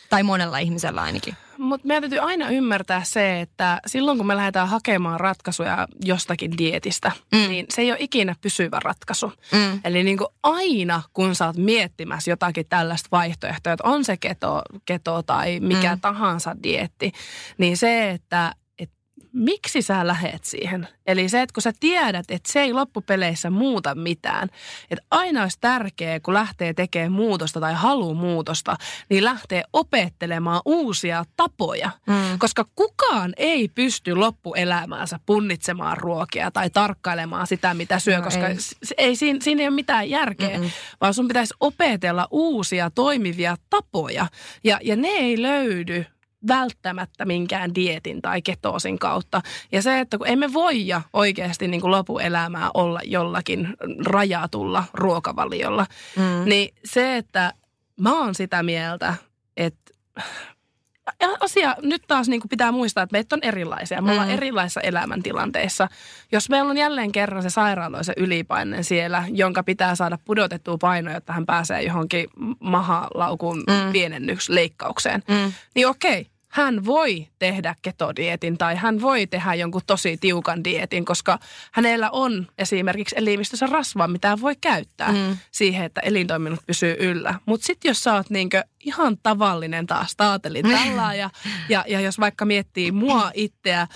Tai 0.09 0.23
monella 0.23 0.57
ihmisellä 0.57 1.01
ainakin. 1.01 1.35
Mutta 1.57 1.87
meidän 1.87 2.01
täytyy 2.01 2.19
aina 2.19 2.49
ymmärtää 2.49 3.03
se, 3.03 3.41
että 3.41 3.79
silloin 3.85 4.17
kun 4.17 4.27
me 4.27 4.35
lähdetään 4.35 4.67
hakemaan 4.67 5.19
ratkaisuja 5.19 5.87
jostakin 6.05 6.57
dietistä, 6.57 7.11
mm. 7.31 7.37
niin 7.37 7.65
se 7.69 7.81
ei 7.81 7.91
ole 7.91 7.99
ikinä 8.01 8.35
pysyvä 8.41 8.79
ratkaisu. 8.83 9.31
Mm. 9.51 9.79
Eli 9.83 10.03
niin 10.03 10.17
kuin 10.17 10.27
aina, 10.43 11.01
kun 11.13 11.35
sä 11.35 11.45
oot 11.45 11.57
miettimässä 11.57 12.31
jotakin 12.31 12.65
tällaista 12.69 13.09
vaihtoehtoa, 13.11 13.73
että 13.73 13.87
on 13.87 14.03
se 14.03 14.17
keto, 14.17 14.61
keto 14.85 15.23
tai 15.23 15.59
mikä 15.59 15.95
mm. 15.95 16.01
tahansa 16.01 16.55
dietti, 16.63 17.11
niin 17.57 17.77
se, 17.77 18.09
että 18.09 18.53
miksi 19.33 19.81
sä 19.81 20.07
lähet 20.07 20.43
siihen. 20.43 20.87
Eli 21.07 21.29
se, 21.29 21.41
että 21.41 21.53
kun 21.53 21.61
sä 21.61 21.73
tiedät, 21.79 22.25
että 22.31 22.51
se 22.51 22.61
ei 22.61 22.73
loppupeleissä 22.73 23.49
muuta 23.49 23.95
mitään. 23.95 24.49
Että 24.91 25.05
aina 25.11 25.41
olisi 25.41 25.57
tärkeää, 25.61 26.19
kun 26.19 26.33
lähtee 26.33 26.73
tekemään 26.73 27.11
muutosta 27.11 27.59
tai 27.59 27.73
haluaa 27.73 28.13
muutosta, 28.13 28.77
niin 29.09 29.23
lähtee 29.23 29.63
opettelemaan 29.73 30.61
uusia 30.65 31.25
tapoja. 31.35 31.91
Mm. 32.07 32.39
Koska 32.39 32.65
kukaan 32.75 33.33
ei 33.37 33.67
pysty 33.67 34.15
loppuelämäänsä 34.15 35.19
punnitsemaan 35.25 35.97
ruokia 35.97 36.51
tai 36.51 36.69
tarkkailemaan 36.69 37.47
sitä, 37.47 37.73
mitä 37.73 37.99
syö, 37.99 38.17
no 38.17 38.23
koska 38.23 38.47
ei, 38.47 38.57
ei 38.97 39.15
siinä, 39.15 39.39
siinä 39.41 39.61
ei 39.61 39.67
ole 39.67 39.75
mitään 39.75 40.09
järkeä, 40.09 40.57
Mm-mm. 40.57 40.71
vaan 41.01 41.13
sun 41.13 41.27
pitäisi 41.27 41.53
opetella 41.59 42.27
uusia 42.31 42.89
toimivia 42.89 43.55
tapoja. 43.69 44.27
Ja, 44.63 44.79
ja 44.83 44.95
ne 44.95 45.07
ei 45.07 45.41
löydy 45.41 46.05
välttämättä 46.47 47.25
minkään 47.25 47.75
dietin 47.75 48.21
tai 48.21 48.41
ketoosin 48.41 48.99
kautta. 48.99 49.41
Ja 49.71 49.81
se, 49.81 49.99
että 49.99 50.17
kun 50.17 50.27
emme 50.27 50.53
voi 50.53 50.87
ja 50.87 51.01
oikeasti 51.13 51.67
niin 51.67 51.81
kuin 51.81 51.91
lopuelämää 51.91 52.69
olla 52.73 52.99
jollakin 53.03 53.75
rajatulla 54.05 54.83
ruokavaliolla, 54.93 55.85
mm. 56.15 56.49
niin 56.49 56.75
se, 56.85 57.17
että 57.17 57.53
mä 57.99 58.19
oon 58.19 58.35
sitä 58.35 58.63
mieltä, 58.63 59.15
että 59.57 59.93
asia 61.39 61.75
nyt 61.81 62.03
taas 62.07 62.29
niin 62.29 62.41
kuin 62.41 62.49
pitää 62.49 62.71
muistaa, 62.71 63.03
että 63.03 63.13
meitä 63.13 63.35
on 63.35 63.43
erilaisia. 63.43 64.01
Me 64.01 64.11
ollaan 64.11 64.27
mm. 64.27 64.33
erilaisissa 64.33 64.81
elämäntilanteissa. 64.81 65.87
Jos 66.31 66.49
meillä 66.49 66.69
on 66.69 66.77
jälleen 66.77 67.11
kerran 67.11 67.43
se 67.43 67.49
sairaaloisen 67.49 68.15
ylipainen 68.17 68.83
siellä, 68.83 69.23
jonka 69.31 69.63
pitää 69.63 69.95
saada 69.95 70.17
pudotettua 70.25 70.77
painoa, 70.77 71.13
jotta 71.13 71.33
hän 71.33 71.45
pääsee 71.45 71.81
johonkin 71.81 72.29
mahalaukun 72.59 73.57
mm. 73.57 73.91
pienennysleikkaukseen, 73.91 75.23
mm. 75.27 75.53
niin 75.75 75.87
okei, 75.87 76.27
hän 76.49 76.85
voi 76.85 77.27
tehdä 77.39 77.75
ketodietin 77.81 78.57
tai 78.57 78.75
hän 78.75 79.01
voi 79.01 79.27
tehdä 79.27 79.53
jonkun 79.53 79.81
tosi 79.87 80.17
tiukan 80.17 80.63
dietin, 80.63 81.05
koska 81.05 81.39
hänellä 81.71 82.09
on 82.09 82.47
esimerkiksi 82.57 83.15
elimistössä 83.17 83.65
rasvaa, 83.65 84.07
mitä 84.07 84.37
voi 84.41 84.55
käyttää 84.55 85.11
mm. 85.11 85.37
siihen, 85.51 85.85
että 85.85 86.01
elintoiminnot 86.01 86.59
pysyy 86.67 86.95
yllä. 86.99 87.35
Mutta 87.45 87.65
sitten 87.65 87.89
jos 87.89 88.03
sä 88.03 88.13
oot 88.13 88.29
niinkö 88.29 88.63
ihan 88.85 89.17
tavallinen 89.23 89.87
taas 89.87 90.13
taatelin 90.17 90.65
tällä 90.69 91.13
ja, 91.13 91.29
ja, 91.69 91.85
ja 91.87 91.99
jos 91.99 92.19
vaikka 92.19 92.45
miettii 92.45 92.91
mua 92.91 93.31
itseä, 93.33 93.87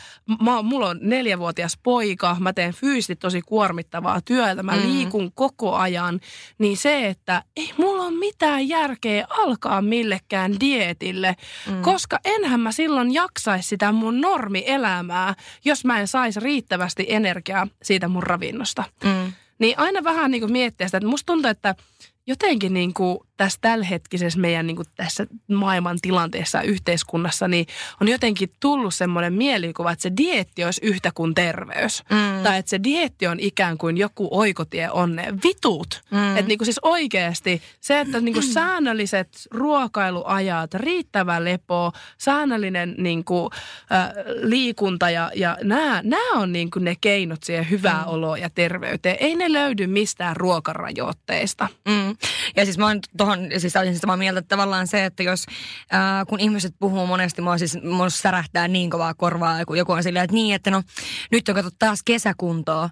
mä, 0.42 0.62
mulla 0.62 0.90
on 0.90 1.00
neljävuotias 1.02 1.78
poika, 1.84 2.38
mä 2.40 2.54
teen 2.54 2.74
fyysisesti 2.74 3.16
tosi 3.16 3.42
kuormittavaa 3.42 4.22
työtä, 4.22 4.64
mä 4.64 4.76
mm. 4.76 4.82
liikun 4.82 5.32
koko 5.34 5.76
ajan, 5.76 6.20
niin 6.58 6.78
se, 6.78 7.08
että 7.08 7.44
ei 7.56 7.74
mulla 7.78 8.04
ole 8.04 8.18
mitään 8.18 8.68
järkeä 8.68 9.26
alkaa 9.30 9.82
millekään 9.82 10.60
dietille, 10.60 11.36
mm. 11.68 11.82
koska 11.82 12.20
enhän 12.26 12.60
mä 12.60 12.72
silloin 12.72 13.14
jaksaisi 13.14 13.70
sitä 13.70 13.92
mun 13.92 14.22
normielämää, 14.22 15.36
jos 15.66 15.86
mä 15.86 16.00
en 16.00 16.08
saisi 16.08 16.40
riittävästi 16.40 17.06
energiaa 17.10 17.68
siitä 17.84 18.08
mun 18.08 18.24
ravinnosta. 18.24 18.84
Mm. 19.04 19.34
Niin 19.60 19.80
aina 19.80 20.04
vähän 20.04 20.32
niin 20.32 20.42
kuin 20.42 20.52
miettiä 20.52 20.88
sitä, 20.88 20.98
että 20.98 21.10
musta 21.10 21.26
tuntuu, 21.26 21.52
että 21.52 21.76
jotenkin 22.28 22.74
niin 22.74 22.94
kuin 22.94 23.20
tässä 23.44 23.60
tälhetkisessä 23.62 24.40
meidän 24.40 24.68
niin 24.68 24.76
kuin 24.76 24.88
tässä 24.96 25.28
maailman 25.48 25.98
tilanteessa 26.02 26.62
yhteiskunnassa, 26.62 27.48
niin 27.48 27.66
on 28.02 28.08
jotenkin 28.08 28.50
tullut 28.60 28.94
semmoinen 28.94 29.34
mielikuva, 29.34 29.92
että 29.92 30.04
se 30.04 30.12
dietti 30.18 30.64
olisi 30.64 30.82
yhtä 30.84 31.12
kuin 31.16 31.34
terveys. 31.34 32.04
Mm. 32.10 32.44
Tai 32.44 32.60
että 32.60 32.70
se 32.70 32.84
dietti 32.84 33.28
on 33.28 33.40
ikään 33.40 33.78
kuin 33.78 33.98
joku 33.98 34.28
oikotie 34.32 34.92
onne. 34.92 35.34
Vitut. 35.44 36.02
Mm. 36.12 36.38
Että 36.38 36.48
niin 36.48 36.58
kuin 36.58 36.66
siis 36.66 36.80
oikeasti 36.82 37.62
se, 37.82 38.00
että 38.00 38.20
niin 38.20 38.34
kuin 38.34 38.54
säännölliset 38.54 39.48
ruokailuajat, 39.52 40.74
riittävä 40.74 41.44
lepo, 41.44 41.92
säännöllinen 42.18 42.96
niin 42.98 43.24
kuin, 43.24 43.50
äh, 43.92 44.10
liikunta 44.42 45.10
ja, 45.10 45.32
ja 45.36 45.58
nämä, 45.64 46.02
nämä 46.04 46.40
on 46.40 46.54
niin 46.54 46.72
kuin 46.72 46.84
ne 46.84 46.96
keinot 47.02 47.44
siihen 47.44 47.70
hyvää 47.70 48.04
mm. 48.04 48.08
oloa 48.08 48.38
ja 48.38 48.50
terveyteen. 48.50 49.18
Ei 49.20 49.36
ne 49.36 49.54
löydy 49.54 49.88
mistään 49.88 50.36
ruokarajoitteista. 50.36 51.68
Mm. 51.88 52.16
Ja 52.56 52.66
siis 52.66 52.78
mä 52.78 52.88
oon 52.88 53.00
tuohon 53.18 53.33
siis 53.58 53.76
olisin 53.76 54.00
samaa 54.00 54.18
mieltä, 54.18 54.40
että 54.40 54.56
tavallaan 54.56 54.88
se, 54.88 55.06
että 55.06 55.24
jos 55.24 55.46
ää, 55.92 56.26
kun 56.26 56.40
ihmiset 56.40 56.76
puhuu 56.80 57.08
monesti, 57.08 57.42
mua 57.42 57.58
siis 57.58 57.78
mun 57.84 58.12
särähtää 58.12 58.68
niin 58.68 58.90
kovaa 58.90 59.14
korvaa, 59.14 59.66
kun 59.66 59.78
joku 59.78 59.92
on 59.92 60.04
silleen, 60.04 60.24
että 60.24 60.34
niin, 60.34 60.56
että 60.56 60.72
no 60.72 60.84
nyt 61.32 61.50
on 61.50 61.56
kato 61.56 61.70
taas 61.80 62.04
kesäkuntoa. 62.06 62.90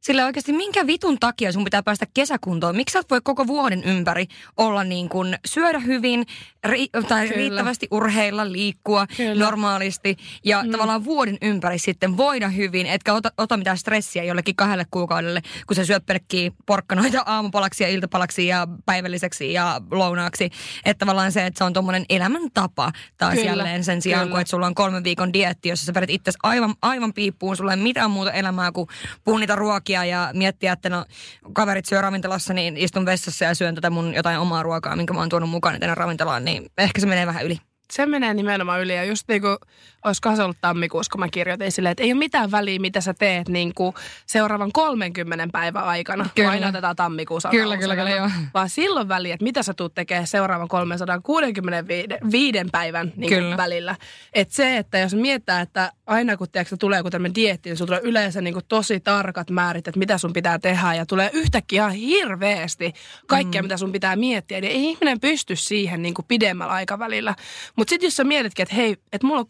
Sillä 0.00 0.26
oikeasti 0.26 0.52
minkä 0.52 0.86
vitun 0.86 1.18
takia 1.20 1.52
sun 1.52 1.64
pitää 1.64 1.82
päästä 1.82 2.06
kesäkuntoon? 2.14 2.76
Miksi 2.76 2.92
sä 2.92 3.02
voi 3.10 3.20
koko 3.24 3.46
vuoden 3.46 3.84
ympäri 3.84 4.26
olla 4.56 4.84
niin 4.84 5.08
kuin 5.08 5.38
syödä 5.46 5.78
hyvin 5.78 6.26
ri- 6.66 7.06
tai 7.08 7.28
Kyllä. 7.28 7.36
riittävästi 7.36 7.88
urheilla, 7.90 8.52
liikkua 8.52 9.06
Kyllä. 9.16 9.44
normaalisti 9.44 10.16
ja 10.44 10.62
mm. 10.62 10.70
tavallaan 10.70 11.04
vuoden 11.04 11.38
ympäri 11.42 11.78
sitten 11.78 12.16
voida 12.16 12.48
hyvin, 12.48 12.86
etkä 12.86 13.14
ota, 13.14 13.32
ota 13.38 13.56
mitään 13.56 13.78
stressiä 13.78 14.24
jollekin 14.24 14.56
kahdelle 14.56 14.86
kuukaudelle, 14.90 15.42
kun 15.66 15.76
sä 15.76 15.84
syöt 15.84 16.06
pelkkiä 16.06 16.50
porkkanoita 16.66 17.22
aamupalaksi 17.26 17.84
ja 17.84 17.90
iltapalaksi 17.90 18.46
ja 18.46 18.66
päivälliseksi 18.86 19.52
ja 19.52 19.80
lounaaksi. 19.90 20.50
Että 20.84 20.98
tavallaan 20.98 21.32
se, 21.32 21.46
että 21.46 21.58
se 21.58 21.64
on 21.64 21.72
tuommoinen 21.72 22.04
elämäntapa 22.08 22.92
taas 23.16 23.34
Kyllä. 23.34 23.46
jälleen 23.46 23.84
sen 23.84 24.02
sijaan, 24.02 24.24
Kyllä. 24.24 24.32
kun 24.32 24.40
että 24.40 24.50
sulla 24.50 24.66
on 24.66 24.74
kolmen 24.74 25.04
viikon 25.04 25.32
dietti, 25.32 25.68
jossa 25.68 25.86
sä 25.86 25.94
vedät 25.94 26.10
itse 26.10 26.30
aivan, 26.42 26.74
aivan 26.82 27.12
piippuun, 27.12 27.56
sulla 27.56 27.72
ei 27.72 27.76
mitään 27.76 28.10
muuta 28.10 28.32
elämää 28.32 28.72
kuin 28.72 28.88
punnita 29.24 29.56
ruokia 29.56 29.97
ja 30.04 30.30
miettiä, 30.34 30.72
että 30.72 30.88
no 30.88 31.04
kaverit 31.52 31.86
syö 31.86 32.00
ravintolassa, 32.00 32.54
niin 32.54 32.76
istun 32.76 33.06
vessassa 33.06 33.44
ja 33.44 33.54
syön 33.54 33.74
tätä 33.74 33.90
mun 33.90 34.14
jotain 34.14 34.38
omaa 34.38 34.62
ruokaa, 34.62 34.96
minkä 34.96 35.12
mä 35.12 35.20
oon 35.20 35.28
tuonut 35.28 35.50
mukaan 35.50 35.80
tänne 35.80 35.94
ravintolaan, 35.94 36.44
niin 36.44 36.66
ehkä 36.78 37.00
se 37.00 37.06
menee 37.06 37.26
vähän 37.26 37.44
yli 37.44 37.58
se 37.92 38.06
menee 38.06 38.34
nimenomaan 38.34 38.80
yli. 38.80 38.96
Ja 38.96 39.04
just 39.04 39.28
niin 39.28 39.40
kuin 39.40 39.56
olisiko 40.04 40.36
se 40.36 40.42
ollut 40.42 40.56
tammikuussa, 40.60 41.10
kun 41.10 41.20
mä 41.20 41.28
kirjoitin 41.28 41.72
silleen, 41.72 41.90
että 41.90 42.02
ei 42.02 42.12
ole 42.12 42.18
mitään 42.18 42.50
väliä, 42.50 42.78
mitä 42.78 43.00
sä 43.00 43.14
teet 43.14 43.48
niin 43.48 43.74
kuin 43.74 43.94
seuraavan 44.26 44.72
30 44.72 45.48
päivän 45.52 45.84
aikana. 45.84 46.28
Kyllä. 46.34 46.50
Aina 46.50 46.68
otetaan 46.68 46.96
tammikuussa. 46.96 47.48
Kyllä, 47.48 47.76
kyllä, 47.76 47.96
kyllä, 47.96 48.10
joo. 48.10 48.30
Vaan 48.54 48.68
silloin 48.68 49.08
väliä, 49.08 49.34
että 49.34 49.44
mitä 49.44 49.62
sä 49.62 49.74
tuut 49.74 49.94
tekemään 49.94 50.26
seuraavan 50.26 50.68
365 50.68 52.58
päivän 52.72 53.12
niin 53.16 53.34
kuin 53.34 53.56
välillä. 53.56 53.96
Että 54.32 54.54
se, 54.54 54.76
että 54.76 54.98
jos 54.98 55.14
mietitään, 55.14 55.62
että 55.62 55.92
aina 56.06 56.36
kun 56.36 56.50
tiedätkö, 56.50 56.76
tulee 56.76 57.02
kun 57.02 57.10
tämmöinen 57.10 57.34
dietti, 57.34 57.68
niin 57.68 57.76
sulla 57.76 57.86
tulee 57.86 58.10
yleensä 58.10 58.40
niin 58.40 58.54
kuin 58.54 58.64
tosi 58.68 59.00
tarkat 59.00 59.50
määrit, 59.50 59.88
että 59.88 59.98
mitä 59.98 60.18
sun 60.18 60.32
pitää 60.32 60.58
tehdä. 60.58 60.94
Ja 60.94 61.06
tulee 61.06 61.30
yhtäkkiä 61.32 61.82
ihan 61.82 61.92
hirveästi 61.92 62.92
kaikkea, 63.26 63.62
mm. 63.62 63.64
mitä 63.64 63.76
sun 63.76 63.92
pitää 63.92 64.16
miettiä. 64.16 64.60
Niin 64.60 64.72
ei 64.72 64.84
ihminen 64.84 65.20
pysty 65.20 65.56
siihen 65.56 66.02
niin 66.02 66.14
kuin 66.14 66.26
pidemmällä 66.28 66.72
aikavälillä. 66.72 67.34
Mutta 67.76 67.90
sitten 67.90 68.06
jos 68.06 68.16
sä 68.16 68.24
mietitkin, 68.24 68.62
että 68.62 68.74
hei, 68.74 68.96
että 69.12 69.26
mulla 69.26 69.40
on 69.40 69.46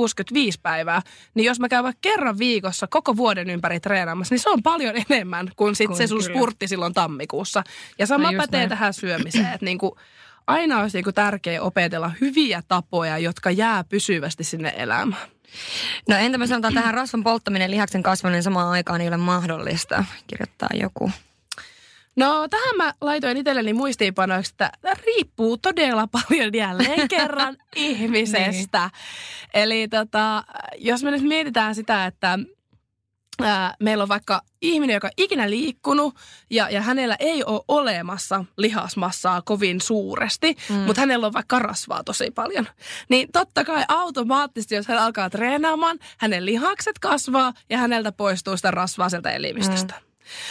365 0.00 0.60
päivää, 0.62 1.02
niin 1.34 1.44
jos 1.44 1.60
mä 1.60 1.68
käyn 1.68 1.84
vaikka 1.84 1.98
kerran 2.00 2.38
viikossa 2.38 2.86
koko 2.86 3.16
vuoden 3.16 3.50
ympäri 3.50 3.80
treenaamassa, 3.80 4.34
niin 4.34 4.42
se 4.42 4.50
on 4.50 4.62
paljon 4.62 4.94
enemmän 5.10 5.50
kuin 5.56 5.76
sit 5.76 5.94
se 5.94 6.06
sun 6.06 6.22
spurtti 6.22 6.68
silloin 6.68 6.94
tammikuussa. 6.94 7.62
Ja 7.98 8.06
sama 8.06 8.32
no 8.32 8.38
pätee 8.38 8.60
näin. 8.60 8.68
tähän 8.68 8.94
syömiseen, 8.94 9.52
että 9.52 9.64
niinku, 9.64 9.98
aina 10.46 10.80
olisi 10.80 10.98
niinku 10.98 11.12
tärkeää 11.12 11.62
opetella 11.62 12.10
hyviä 12.20 12.62
tapoja, 12.68 13.18
jotka 13.18 13.50
jää 13.50 13.84
pysyvästi 13.84 14.44
sinne 14.44 14.74
elämään. 14.76 15.22
No 16.08 16.16
entä 16.16 16.38
mä 16.38 16.46
sanotaan 16.46 16.74
tähän 16.74 16.94
rasvan 16.94 17.22
polttaminen 17.22 17.70
lihaksen 17.70 18.02
kasvaminen 18.02 18.42
samaan 18.42 18.68
aikaan 18.68 19.00
ei 19.00 19.08
ole 19.08 19.16
mahdollista, 19.16 20.04
kirjoittaa 20.26 20.68
joku. 20.74 21.10
No 22.16 22.48
tähän 22.48 22.76
mä 22.76 22.94
laitoin 23.00 23.36
itselleni 23.36 23.72
muistiinpanoiksi, 23.72 24.52
että 24.52 24.72
riippuu 25.06 25.56
todella 25.56 26.06
paljon 26.06 26.54
jälleen 26.54 27.08
kerran 27.18 27.56
ihmisestä. 27.76 28.80
Niin. 28.80 29.52
Eli 29.54 29.88
tota, 29.88 30.44
jos 30.78 31.02
me 31.02 31.10
nyt 31.10 31.22
mietitään 31.22 31.74
sitä, 31.74 32.06
että 32.06 32.38
ää, 33.42 33.74
meillä 33.80 34.02
on 34.02 34.08
vaikka 34.08 34.42
ihminen, 34.62 34.94
joka 34.94 35.06
on 35.06 35.12
ikinä 35.16 35.50
liikkunut 35.50 36.14
ja, 36.50 36.70
ja 36.70 36.82
hänellä 36.82 37.16
ei 37.18 37.44
ole 37.44 37.60
olemassa 37.68 38.44
lihasmassaa 38.56 39.42
kovin 39.42 39.80
suuresti, 39.80 40.56
mm. 40.68 40.74
mutta 40.76 41.02
hänellä 41.02 41.26
on 41.26 41.32
vaikka 41.32 41.58
rasvaa 41.58 42.04
tosi 42.04 42.30
paljon. 42.30 42.66
Niin 43.08 43.32
totta 43.32 43.64
kai 43.64 43.84
automaattisesti, 43.88 44.74
jos 44.74 44.88
hän 44.88 44.98
alkaa 44.98 45.30
treenaamaan, 45.30 45.98
hänen 46.18 46.46
lihakset 46.46 46.98
kasvaa 46.98 47.52
ja 47.70 47.78
häneltä 47.78 48.12
poistuu 48.12 48.56
sitä 48.56 48.70
rasvaa 48.70 49.08
sieltä 49.08 49.30
elimistöstä. 49.30 49.94
Mm. 50.00 50.09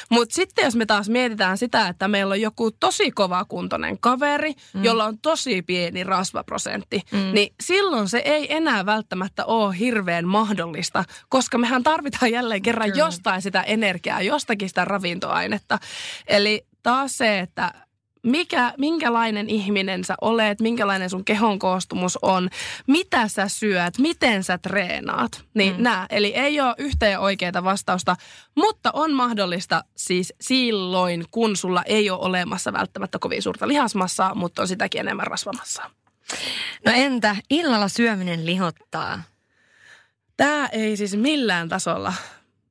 Mutta 0.10 0.36
sitten 0.36 0.66
jos 0.66 0.76
me 0.76 0.86
taas 0.86 1.10
mietitään 1.10 1.58
sitä, 1.58 1.88
että 1.88 2.08
meillä 2.08 2.32
on 2.32 2.42
joku 2.42 2.72
tosi 2.72 3.12
kovakuntoinen 3.12 4.00
kaveri, 4.00 4.54
mm. 4.74 4.84
jolla 4.84 5.06
on 5.06 5.20
tosi 5.20 5.62
pieni 5.62 6.04
rasvaprosentti, 6.04 7.02
mm. 7.12 7.34
niin 7.34 7.54
silloin 7.62 8.10
se 8.10 8.18
ei 8.18 8.56
enää 8.56 8.86
välttämättä 8.86 9.46
ole 9.46 9.80
hirveän 9.80 10.28
mahdollista, 10.28 11.04
koska 11.30 11.58
mehän 11.58 11.84
tarvitaan 11.84 12.32
jälleen 12.32 12.62
kerran 12.62 12.92
Kyllä. 12.92 13.06
jostain 13.06 13.42
sitä 13.42 13.62
energiaa, 13.62 14.22
jostakin 14.22 14.70
sitä 14.70 14.86
ravintoainetta. 14.86 15.80
Eli 16.28 16.66
taas 16.84 17.18
se, 17.18 17.40
että 17.40 17.74
mikä, 18.24 18.74
minkälainen 18.78 19.50
ihminen 19.50 20.04
sä 20.04 20.16
olet, 20.22 20.62
minkälainen 20.62 21.10
sun 21.10 21.26
kehon 21.26 21.60
koostumus 21.60 22.20
on, 22.22 22.50
mitä 22.88 23.28
sä 23.28 23.48
syöt, 23.48 23.98
miten 23.98 24.44
sä 24.44 24.58
treenaat. 24.58 25.44
Niin 25.54 25.78
mm. 25.78 25.84
nää. 25.84 26.06
Eli 26.10 26.36
ei 26.36 26.62
ole 26.62 26.76
yhtä 26.78 27.08
ja 27.08 27.20
oikeaa 27.20 27.64
vastausta, 27.64 28.16
mutta 28.56 28.90
on 28.94 29.14
mahdollista 29.14 29.84
siis 29.96 30.34
silloin, 30.42 31.26
kun 31.32 31.56
sulla 31.56 31.84
ei 31.86 32.10
ole 32.10 32.20
olemassa 32.20 32.74
välttämättä 32.74 33.20
kovin 33.20 33.42
suurta 33.42 33.68
lihasmassaa, 33.68 34.36
mutta 34.36 34.62
on 34.62 34.68
sitäkin 34.68 35.00
enemmän 35.02 35.28
rasvamassaa. 35.28 35.92
No 36.86 36.92
entä 36.96 37.36
illalla 37.50 37.88
syöminen 37.88 38.46
lihottaa? 38.46 39.24
Tämä 40.38 40.68
ei 40.72 40.98
siis 40.98 41.16
millään 41.16 41.70
tasolla 41.70 42.14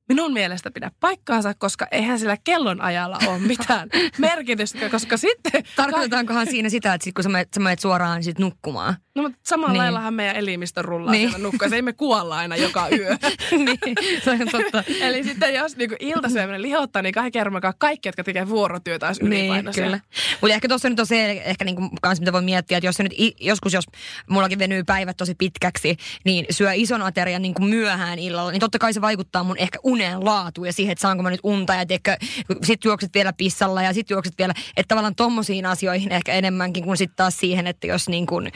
minun 0.08 0.32
mielestä 0.32 0.70
pidä 0.70 0.90
paikkaansa, 1.00 1.54
koska 1.54 1.86
eihän 1.90 2.18
sillä 2.18 2.36
kellonajalla 2.44 3.18
ole 3.26 3.38
mitään 3.38 3.88
merkitystä, 4.18 4.88
koska 4.88 5.16
sitten... 5.16 5.62
Tarkoitetaankohan 5.76 6.46
siinä 6.46 6.68
sitä, 6.68 6.94
että 6.94 7.04
sit 7.04 7.14
kun 7.14 7.24
sä 7.24 7.28
menet, 7.30 7.48
sä 7.54 7.60
menet 7.60 7.80
suoraan 7.80 8.22
sit 8.24 8.38
nukkumaan? 8.38 8.96
No 9.18 9.22
mutta 9.22 9.38
samalla 9.42 9.72
niin. 9.72 9.78
laillahan 9.78 10.14
meidän 10.14 10.37
elimistö 10.37 10.83
rullaa 10.83 11.12
niin. 11.12 11.31
siellä. 11.31 11.68
Se 11.68 11.76
ei 11.76 11.83
me 11.83 11.92
kuolla 11.92 12.37
aina 12.37 12.57
joka 12.57 12.88
yö. 12.88 13.09
niin, 13.50 13.96
se 14.24 14.31
on 14.31 14.38
totta. 14.52 14.85
Eli 15.00 15.24
sitten 15.24 15.54
jos 15.54 15.76
niinku 15.76 15.96
iltasyöminen 16.00 16.62
lihottaa, 16.62 17.02
niin 17.02 17.14
kaikki 17.14 17.38
kerran 17.38 17.62
kaikki, 17.78 18.09
jotka 18.09 18.24
tekee 18.24 18.48
vuorotyötä, 18.48 19.07
olisi 19.07 19.24
niin, 19.24 19.64
kyllä. 19.74 20.00
Mutta 20.40 20.54
ehkä 20.54 20.68
tuossa 20.68 20.88
nyt 20.88 21.00
on 21.00 21.07
se, 21.07 21.31
ehkä 21.31 21.64
niinku 21.64 21.90
kans 22.02 22.20
mitä 22.20 22.33
voi 22.33 22.42
miettiä, 22.42 22.78
että 22.78 22.87
jos 22.87 22.96
se 22.96 23.02
nyt 23.02 23.14
joskus, 23.40 23.72
jos 23.72 23.85
mullakin 24.31 24.59
venyy 24.59 24.85
päivät 24.85 25.16
tosi 25.16 25.35
pitkäksi, 25.35 25.96
niin 26.24 26.46
syö 26.50 26.72
ison 26.74 27.02
aterian 27.02 27.42
niinku 27.42 27.62
myöhään 27.62 28.18
illalla, 28.18 28.50
niin 28.50 28.61
totta 28.61 28.78
kai 28.78 28.92
se 28.92 29.00
vaikuttaa 29.00 29.44
mun 29.44 29.59
ehkä 29.59 29.78
unen 29.83 30.24
laatuun 30.24 30.66
ja 30.66 30.72
siihen, 30.72 30.92
että 30.92 31.02
saanko 31.02 31.22
mä 31.22 31.31
nyt 31.31 31.40
unta 31.42 31.74
ja 31.74 31.87
tiedätkö, 31.87 32.16
sit 32.62 32.85
juokset 32.85 33.14
vielä 33.14 33.33
pissalla 33.33 33.83
ja 33.83 33.92
sit 33.92 34.11
juokset 34.11 34.35
vielä, 34.38 34.54
että 34.76 34.88
tavallaan 34.88 35.14
tommosiin 35.14 35.66
asioihin 35.66 36.12
ehkä 36.12 36.33
enemmänkin 36.33 36.85
kuin 36.85 36.96
sitten 36.96 37.16
taas 37.16 37.38
siihen, 37.38 37.66
että 37.66 37.87
jos 37.87 38.09
niin 38.09 38.26
kuin, 38.26 38.52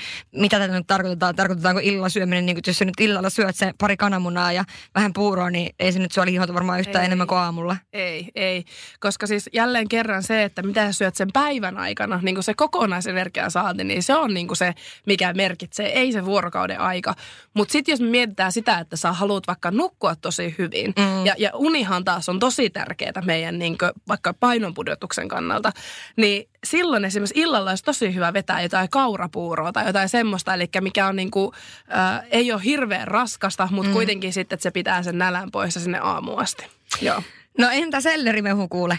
mitä 0.57 0.67
tätä 0.67 0.79
nyt 0.79 0.87
tarkoitetaan, 0.87 1.37
tarkoitetaanko 1.37 1.81
illalla 1.85 2.09
syöminen, 2.09 2.47
niin 2.47 2.57
kuin, 2.57 2.63
jos 2.67 2.79
sä 2.79 2.85
nyt 2.85 3.01
illalla 3.01 3.31
syöt 3.31 3.57
sen 3.57 3.75
pari 3.79 3.97
kananmunaa 3.97 4.53
ja 4.53 4.65
vähän 4.95 5.13
puuroa, 5.13 5.51
niin 5.51 5.75
ei 5.79 5.93
se 5.93 5.99
nyt 5.99 6.13
sua 6.13 6.25
lihota 6.25 6.55
varmaan 6.55 6.81
yhtään 6.81 7.03
ei, 7.03 7.07
enemmän 7.07 7.27
kuin 7.27 7.39
aamulla. 7.39 7.77
Ei, 7.93 8.29
ei, 8.35 8.65
koska 9.01 9.27
siis 9.27 9.51
jälleen 9.53 9.89
kerran 9.89 10.23
se, 10.23 10.43
että 10.43 10.63
mitä 10.63 10.87
sä 10.87 10.93
syöt 10.93 11.15
sen 11.15 11.29
päivän 11.33 11.79
aikana, 11.79 12.21
niin 12.23 12.35
kuin 12.35 12.45
se 12.45 12.55
kokonaisenergian 12.55 13.51
saanti, 13.51 13.85
niin 13.85 14.03
se 14.03 14.15
on 14.15 14.35
niin 14.35 14.47
kuin 14.47 14.57
se, 14.57 14.75
mikä 15.07 15.33
merkitsee, 15.33 15.87
ei 15.87 16.13
se 16.13 16.25
vuorokauden 16.25 16.81
aika. 16.81 17.15
Mutta 17.55 17.73
sitten 17.73 17.93
jos 17.93 18.01
me 18.01 18.07
mietitään 18.07 18.53
sitä, 18.53 18.79
että 18.79 18.97
sä 18.97 19.13
haluat 19.13 19.47
vaikka 19.47 19.71
nukkua 19.71 20.17
tosi 20.17 20.55
hyvin 20.59 20.95
mm. 20.99 21.27
ja, 21.27 21.35
ja 21.39 21.51
unihan 21.55 22.05
taas 22.05 22.29
on 22.29 22.39
tosi 22.39 22.71
tärkeää 22.71 23.23
meidän 23.25 23.59
niin 23.59 23.79
kuin, 23.79 23.91
vaikka 24.09 24.35
painonpudotuksen 24.35 25.29
kannalta, 25.29 25.73
niin 26.17 26.52
silloin 26.67 27.05
esimerkiksi 27.05 27.41
illalla 27.41 27.71
olisi 27.71 27.85
tosi 27.85 28.15
hyvä 28.15 28.33
vetää 28.33 28.63
jotain 28.63 28.91
kaurapuuroa 28.91 29.73
tai 29.73 29.87
jotain 29.87 30.09
semmoista, 30.09 30.55
eli 30.55 30.69
mikä 30.81 31.07
on 31.07 31.17
niin 31.17 31.31
kuin, 31.31 31.53
äh, 31.97 32.25
ei 32.31 32.53
ole 32.53 32.65
hirveän 32.65 33.09
raskasta, 33.09 33.69
mutta 33.71 33.89
mm. 33.89 33.93
kuitenkin 33.93 34.33
sitten, 34.33 34.57
että 34.57 34.63
se 34.63 34.71
pitää 34.71 35.03
sen 35.03 35.19
nälän 35.19 35.51
pois 35.51 35.75
sinne 35.75 35.99
aamuasti. 35.99 36.67
Joo. 37.01 37.23
No 37.59 37.69
entä 37.71 38.01
sellerimehu 38.01 38.69
kuule? 38.69 38.99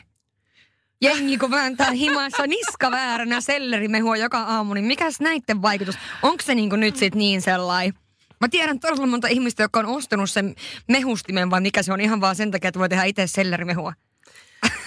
Jengi 1.02 1.38
kun 1.38 1.52
vääntää 1.52 1.92
himassa 1.92 2.48
niska 2.48 2.92
vääränä 2.92 3.42
sellerimehua 3.42 4.18
joka 4.18 4.40
aamu, 4.40 4.74
niin 4.74 4.86
mikäs 4.86 5.20
näiden 5.20 5.62
vaikutus? 5.62 5.98
Onko 6.22 6.44
se 6.44 6.56
niin 6.56 6.70
nyt 6.70 6.96
sitten 6.96 7.20
niin 7.20 7.42
sellainen? 7.42 7.94
Mä 8.42 8.50
tiedän 8.50 8.80
todella 8.80 9.06
monta 9.06 9.28
ihmistä, 9.28 9.64
jotka 9.64 9.80
on 9.80 9.86
ostanut 9.86 10.30
sen 10.30 10.56
mehustimen, 10.88 11.50
vai 11.52 11.62
mikä 11.62 11.84
se 11.84 11.94
on 11.94 12.02
ihan 12.02 12.22
vaan 12.22 12.36
sen 12.36 12.52
takia, 12.52 12.68
että 12.68 12.80
voi 12.80 12.90
tehdä 12.90 13.04
itse 13.04 13.28
sellerimehua. 13.28 13.94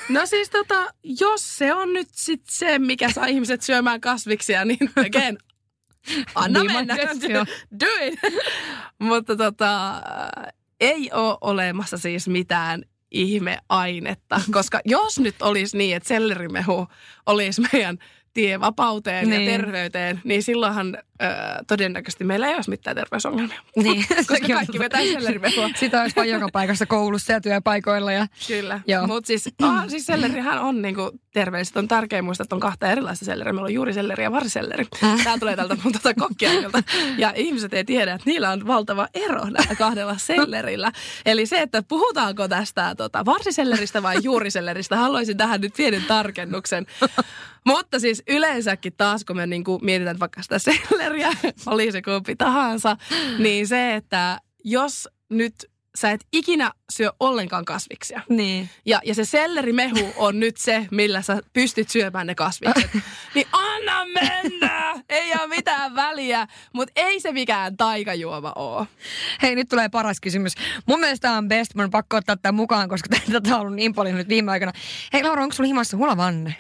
No 0.09 0.27
siis 0.27 0.51
tota, 0.51 0.87
jos 1.03 1.59
se 1.59 1.75
on 1.75 1.93
nyt 1.93 2.09
sit 2.13 2.43
se, 2.49 2.79
mikä 2.79 3.13
saa 3.13 3.27
ihmiset 3.27 3.63
syömään 3.63 4.01
kasviksia, 4.01 4.65
niin 4.65 4.91
again, 5.07 5.39
anna 6.35 6.61
niin 6.61 6.73
mennä. 6.73 6.97
Do 7.81 7.87
it. 8.03 8.21
Mutta 8.99 9.37
tota, 9.37 10.03
ei 10.81 11.11
ole 11.13 11.39
olemassa 11.41 11.99
siis 11.99 12.29
mitään 12.29 12.83
ihmeainetta, 13.11 14.41
koska 14.53 14.81
jos 14.85 15.19
nyt 15.19 15.43
olisi 15.43 15.77
niin, 15.77 15.97
että 15.97 16.09
sellerimehu 16.09 16.87
olisi 17.27 17.63
meidän 17.73 17.99
tie 18.35 18.61
vapauteen 18.61 19.31
niin. 19.31 19.45
ja 19.45 19.51
terveyteen, 19.51 20.21
niin 20.25 20.43
silloinhan 20.43 20.99
ö, 21.23 21.65
todennäköisesti 21.67 22.25
meillä 22.25 22.49
ei 22.49 22.55
olisi 22.55 22.71
mitään 22.71 22.97
terveysongelmia. 22.97 23.61
Niin. 23.77 24.05
Koska 24.29 24.49
kaikki 24.55 24.79
vetää 24.79 25.01
sellerimehua. 25.01 25.71
Sitä 25.75 26.03
olisi 26.03 26.17
vain 26.17 26.31
joka 26.31 26.49
paikassa 26.53 26.87
koulussa 26.87 27.33
ja 27.33 27.41
työpaikoilla. 27.41 28.13
Ja... 28.13 28.27
Kyllä. 28.47 28.81
Mutta 29.07 29.27
siis, 29.27 29.49
ah, 29.63 29.89
siis 29.89 30.07
sellerihän 30.07 30.59
on 30.59 30.83
niinku 30.83 31.13
terveellistä. 31.33 31.79
On 31.79 31.89
tärkeää 31.89 32.23
muistaa, 32.23 32.45
että 32.45 32.55
on 32.55 32.61
kahta 32.61 32.91
erilaista 32.91 33.25
selleriä. 33.25 33.53
Meillä 33.53 33.67
on 33.67 33.75
juuri 33.75 33.93
selleri 33.93 34.23
ja 34.23 34.33
variselleri. 34.33 34.87
Tämä 35.25 35.39
tulee 35.39 35.57
tältä 35.57 35.77
mun 35.85 35.93
tuota 35.93 36.15
kokkiaikalta. 36.15 36.83
Ja 37.19 37.33
ihmiset 37.37 37.75
ei 37.75 37.85
tiedä, 37.85 38.15
että 38.15 38.31
niillä 38.31 38.51
on 38.51 38.67
valtava 38.67 39.09
ero 39.15 39.45
näillä 39.45 39.75
kahdella 39.75 40.19
sellerillä. 40.19 40.93
Eli 41.27 41.47
se, 41.47 41.61
että 41.63 41.83
puhutaanko 41.83 42.49
tästä 42.49 42.95
tota, 42.95 43.25
varsiselleristä 43.25 44.03
vai 44.03 44.17
juuriselleristä, 44.23 44.97
haluaisin 44.97 45.37
tähän 45.37 45.61
nyt 45.61 45.75
pienen 45.77 46.05
tarkennuksen. 46.05 46.87
Mutta 47.67 48.01
siis 48.01 48.23
yleensäkin 48.29 48.93
taas, 48.97 49.25
kun 49.25 49.37
me 49.37 49.47
niinku 49.47 49.79
mietitään 49.83 50.21
vaikka 50.21 50.43
sitä 50.43 50.59
selleriä, 50.59 51.06
oli 51.67 51.93
se 51.93 52.03
kumpi 52.03 52.37
tahansa, 52.37 52.97
niin 53.39 53.67
se, 53.67 53.95
että 53.95 54.41
jos 54.65 55.09
nyt 55.31 55.55
sä 55.97 56.11
et 56.11 56.27
ikinä 56.33 56.71
syö 56.93 57.13
ollenkaan 57.21 57.65
kasviksia. 57.65 58.21
Niin. 58.29 58.71
Ja, 58.87 59.01
ja 59.05 59.15
se 59.15 59.25
sellerimehu 59.25 60.13
on 60.17 60.41
nyt 60.41 60.57
se, 60.57 60.87
millä 60.91 61.23
sä 61.23 61.41
pystyt 61.53 61.89
syömään 61.91 62.27
ne 62.27 62.35
kasvikset. 62.35 62.91
niin 63.35 63.47
anna 63.53 64.05
mennä! 64.05 65.03
Ei 65.09 65.33
ole 65.33 65.47
mitään 65.47 65.95
väliä, 65.95 66.47
mutta 66.73 66.93
ei 66.97 67.21
se 67.21 67.33
mikään 67.33 67.77
taikajuoma 67.77 68.53
ole. 68.57 68.87
Hei, 69.43 69.55
nyt 69.55 69.69
tulee 69.69 69.89
paras 69.89 70.21
kysymys. 70.21 70.53
Mun 70.87 71.01
mielestä 71.01 71.33
on 71.33 71.49
best, 71.49 71.75
mun 71.75 71.85
on 71.85 71.91
pakko 71.91 72.17
ottaa 72.17 72.37
tämän 72.37 72.55
mukaan, 72.55 72.89
koska 72.89 73.09
tätä 73.33 73.55
on 73.55 73.61
ollut 73.61 73.75
niin 73.75 73.95
paljon 73.95 74.17
nyt 74.17 74.29
viime 74.29 74.53
aikoina. 74.53 74.73
Hei 75.13 75.23
Laura, 75.23 75.43
onko 75.43 75.55
sulla 75.55 75.69
himassa 75.69 75.97
hulavanne? 75.97 76.57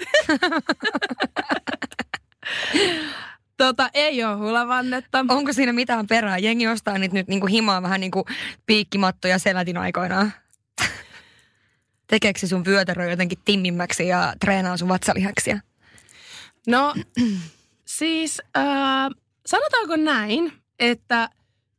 Tota, 3.56 3.90
ei 3.94 4.24
ole 4.24 4.36
hulavannetta. 4.36 5.24
Onko 5.28 5.52
siinä 5.52 5.72
mitään 5.72 6.06
perää? 6.06 6.38
Jengi 6.38 6.68
ostaa 6.68 6.98
nyt, 6.98 7.12
nyt 7.12 7.28
niinku 7.28 7.46
himaa 7.46 7.82
vähän 7.82 8.00
niin 8.00 8.10
kuin 8.10 8.24
piikkimattoja 8.66 9.38
selätin 9.38 9.76
aikoinaan. 9.76 10.32
Tekeekö 12.10 12.38
se 12.38 12.46
sun 12.46 12.64
vyötärö 12.64 13.10
jotenkin 13.10 13.38
timmimmäksi 13.44 14.08
ja 14.08 14.34
treenaa 14.40 14.76
sun 14.76 14.88
vatsalihaksia? 14.88 15.60
No, 16.66 16.94
siis 17.84 18.42
äh, 18.56 18.64
sanotaanko 19.46 19.96
näin, 19.96 20.52
että 20.78 21.28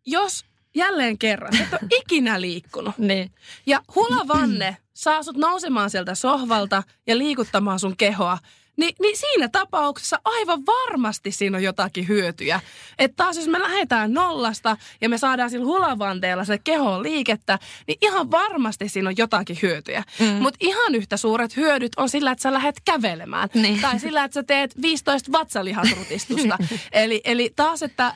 jos 0.06 0.46
jälleen 0.76 1.18
kerran, 1.18 1.56
et 1.56 1.74
ole 1.74 1.90
ikinä 2.02 2.42
liikkunut. 2.42 2.98
niin. 2.98 3.32
Ja 3.66 3.82
hulavanne 3.96 4.78
saa 4.94 5.24
sut 5.24 5.38
nousemaan 5.38 5.90
sieltä 5.90 6.16
sohvalta 6.16 6.84
ja 7.08 7.18
liikuttamaan 7.18 7.80
sun 7.80 7.98
kehoa, 7.98 8.38
niin, 8.78 8.96
niin 9.02 9.18
siinä 9.18 9.48
tapauksessa 9.48 10.20
aivan 10.26 10.66
varmasti 10.66 11.32
siinä 11.32 11.58
on 11.58 11.64
jotakin 11.64 12.08
hyötyjä. 12.08 12.60
Että 13.00 13.16
taas 13.16 13.38
jos 13.38 13.48
me 13.48 13.60
lähdetään 13.60 14.14
nollasta 14.14 14.78
ja 15.02 15.10
me 15.10 15.18
saadaan 15.18 15.50
sillä 15.50 15.66
hulavanteella 15.66 16.46
se 16.46 16.58
keho 16.58 17.04
liikettä, 17.04 17.60
niin 17.88 17.98
ihan 18.02 18.32
varmasti 18.32 18.90
siinä 18.90 19.10
on 19.10 19.18
jotakin 19.18 19.60
hyötyjä. 19.62 20.04
Mm. 20.20 20.26
Mutta 20.26 20.58
ihan 20.60 20.96
yhtä 20.96 21.18
suuret 21.18 21.56
hyödyt 21.56 21.92
on 21.98 22.10
sillä, 22.10 22.32
että 22.32 22.42
sä 22.42 22.54
lähdet 22.54 22.82
kävelemään. 22.86 23.50
Niin. 23.54 23.82
Tai 23.82 24.00
sillä, 24.00 24.24
että 24.24 24.34
sä 24.34 24.44
teet 24.44 24.82
15 24.82 25.32
vatsalihasrutistusta. 25.32 26.58
eli, 26.92 27.22
eli 27.24 27.54
taas, 27.56 27.84
että 27.84 28.14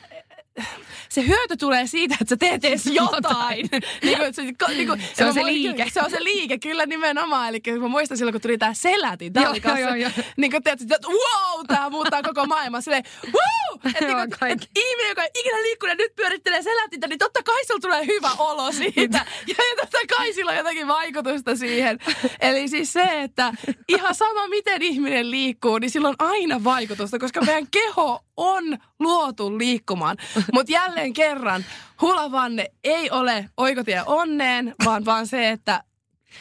se 1.08 1.26
hyöty 1.26 1.56
tulee 1.56 1.86
siitä, 1.86 2.16
että 2.20 2.32
sä 2.32 2.36
teet 2.36 2.64
edes 2.64 2.86
jotain. 2.86 3.68
niin 4.04 4.18
kuin, 4.18 4.34
se, 4.34 4.42
niin 4.42 4.86
kuin, 4.88 5.02
se 5.14 5.24
on 5.24 5.34
se 5.34 5.44
liike. 5.46 5.86
Se 5.92 6.00
on 6.00 6.10
se 6.10 6.24
liike, 6.24 6.58
kyllä 6.58 6.86
nimenomaan. 6.86 7.48
Eli 7.48 7.60
mä 7.80 7.88
muistan 7.88 8.18
silloin, 8.18 8.32
kun 8.32 8.40
tuli 8.40 8.58
tää 8.58 8.74
selätin. 8.74 9.32
Tää 9.32 9.50
oli 9.50 9.60
kanssa, 9.60 9.80
joo, 9.80 9.94
joo. 9.94 10.10
niin 10.36 10.50
kuin 10.50 10.62
teet, 10.62 10.80
että 10.80 10.96
wow, 11.08 11.66
tää 11.68 11.90
muuttaa 11.90 12.22
koko 12.22 12.46
maailmaa. 12.46 12.80
Silleen, 12.80 13.04
wow! 13.24 13.62
Että 13.84 14.06
niin 14.46 14.52
et 14.52 14.68
ihminen, 14.78 15.08
joka 15.08 15.22
ei 15.22 15.30
ikinä 15.34 15.62
liikkunut 15.62 15.98
nyt 15.98 16.14
pyörittelee 16.16 16.62
selätintä, 16.62 17.08
niin 17.08 17.18
totta 17.18 17.42
kai 17.42 17.66
sulla 17.66 17.80
tulee 17.80 18.06
hyvä 18.06 18.30
olo 18.38 18.72
siitä. 18.72 19.18
ja, 19.48 19.54
ja 19.58 19.76
totta 19.80 19.98
kai 20.16 20.32
sillä 20.32 20.50
on 20.50 20.56
jotakin 20.56 20.88
vaikutusta 20.88 21.56
siihen. 21.56 21.98
Eli 22.40 22.68
siis 22.68 22.92
se, 22.92 23.22
että 23.22 23.52
ihan 23.88 24.14
sama 24.14 24.48
miten 24.48 24.82
ihminen 24.82 25.30
liikkuu, 25.30 25.78
niin 25.78 25.90
sillä 25.90 26.08
on 26.08 26.14
aina 26.18 26.64
vaikutusta, 26.64 27.18
koska 27.18 27.40
meidän 27.40 27.66
keho 27.70 28.24
on 28.36 28.78
luotu 29.00 29.58
liikkumaan. 29.58 30.16
Mutta 30.54 30.72
jälleen 30.72 31.12
kerran, 31.12 31.64
hulavanne 32.00 32.66
ei 32.84 33.10
ole 33.10 33.48
oikotie 33.56 34.02
onneen, 34.06 34.74
vaan 34.84 35.04
vaan 35.04 35.26
se, 35.26 35.50
että 35.50 35.84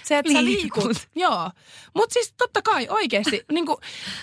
se, 0.04 0.18
että 0.18 0.34
sä 0.34 0.44
liikut. 0.44 1.08
Joo. 1.16 1.52
Mutta 1.94 2.14
siis 2.14 2.34
totta 2.38 2.62
kai 2.62 2.88
oikeasti, 2.90 3.46
niin 3.52 3.66
kuin, 3.66 3.78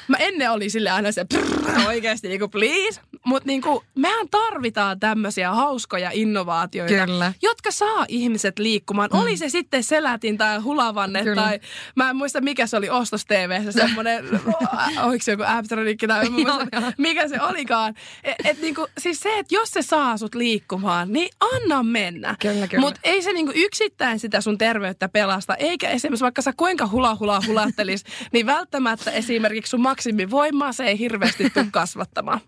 mä 0.08 0.16
ennen 0.16 0.50
oli 0.50 0.70
sille 0.70 0.90
aina 0.90 1.12
se 1.12 1.24
prrr, 1.24 1.86
oikeasti 1.86 2.28
niin 2.28 2.40
kuin 2.40 2.50
please. 2.50 3.00
Mutta 3.24 3.46
niin 3.46 3.62
kuin, 3.62 3.84
mehän 3.94 4.28
tarvitaan 4.30 5.00
tämmöisiä 5.00 5.50
hauskoja 5.54 6.10
innovaatioita, 6.12 7.06
Kyllä. 7.06 7.32
jotka 7.42 7.70
saa 7.70 8.04
ihmiset 8.08 8.58
liikkumaan. 8.58 9.10
Mm. 9.12 9.20
Oli 9.20 9.36
se 9.36 9.48
sitten 9.48 9.84
selätin 9.84 10.38
tai 10.38 10.58
hulavanne 10.58 11.22
Kyllä. 11.22 11.42
tai 11.42 11.60
mä 11.96 12.10
en 12.10 12.16
muista 12.16 12.40
mikä 12.40 12.66
se 12.66 12.76
oli 12.76 12.90
Ostos 12.90 13.24
TV, 13.24 13.70
semmoinen, 13.70 14.24
oliko 15.06 15.24
se 15.24 15.30
joku 15.30 15.44
Aptronikki 15.46 16.06
tai 16.06 16.30
muista, 16.30 16.66
mikä 16.98 17.28
se 17.28 17.42
olikaan. 17.42 17.94
Et, 18.24 18.36
et 18.44 18.60
niin 18.60 18.74
kuin, 18.74 18.90
siis 18.98 19.20
se, 19.20 19.38
että 19.38 19.54
jos 19.54 19.70
se 19.70 19.82
saa 19.82 20.16
sut 20.16 20.34
liikkumaan, 20.34 21.12
niin 21.12 21.28
anna 21.40 21.82
mennä. 21.82 22.36
Mutta 22.78 23.00
ei 23.04 23.22
se 23.22 23.32
niin 23.32 23.46
kuin 23.46 23.56
yksittäin 23.56 24.18
sitä 24.18 24.40
sun 24.40 24.58
terveyttä 24.58 25.08
pelasta 25.08 25.56
eikä 25.58 25.88
esimerkiksi 25.88 26.22
vaikka 26.22 26.42
sä 26.42 26.52
kuinka 26.56 26.86
hula 26.86 27.16
hula 27.20 27.42
hulattelis, 27.46 28.04
niin 28.32 28.46
välttämättä 28.46 29.10
esimerkiksi 29.10 29.70
sun 29.70 29.80
maksimivoimaa 29.80 30.72
se 30.72 30.84
ei 30.84 30.98
hirveästi 30.98 31.50
tule 31.50 31.66
kasvattamaan. 31.72 32.40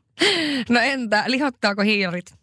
No 0.69 0.81
entä, 0.81 1.25
lihottaako 1.27 1.83
hiilarit? 1.83 2.35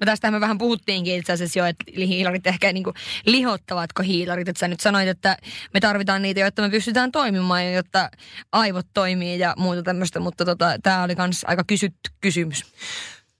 No 0.00 0.04
tästä 0.04 0.30
me 0.30 0.40
vähän 0.40 0.58
puhuttiinkin 0.58 1.14
itse 1.14 1.32
asiassa 1.32 1.58
jo, 1.58 1.64
että 1.64 1.84
hiilarit 1.96 2.46
ehkä 2.46 2.72
niin 2.72 2.84
kuin, 2.84 2.94
lihottavatko 3.26 4.02
hiilarit. 4.02 4.48
Että 4.48 4.60
sä 4.60 4.68
nyt 4.68 4.80
sanoit, 4.80 5.08
että 5.08 5.36
me 5.74 5.80
tarvitaan 5.80 6.22
niitä, 6.22 6.40
jotta 6.40 6.62
me 6.62 6.70
pystytään 6.70 7.12
toimimaan 7.12 7.64
ja 7.64 7.72
jotta 7.72 8.10
aivot 8.52 8.86
toimii 8.94 9.38
ja 9.38 9.54
muuta 9.58 9.82
tämmöistä. 9.82 10.20
Mutta 10.20 10.44
tota, 10.44 10.78
tämä 10.82 11.02
oli 11.02 11.14
myös 11.18 11.44
aika 11.46 11.64
kysytty 11.66 12.10
kysymys. 12.20 12.64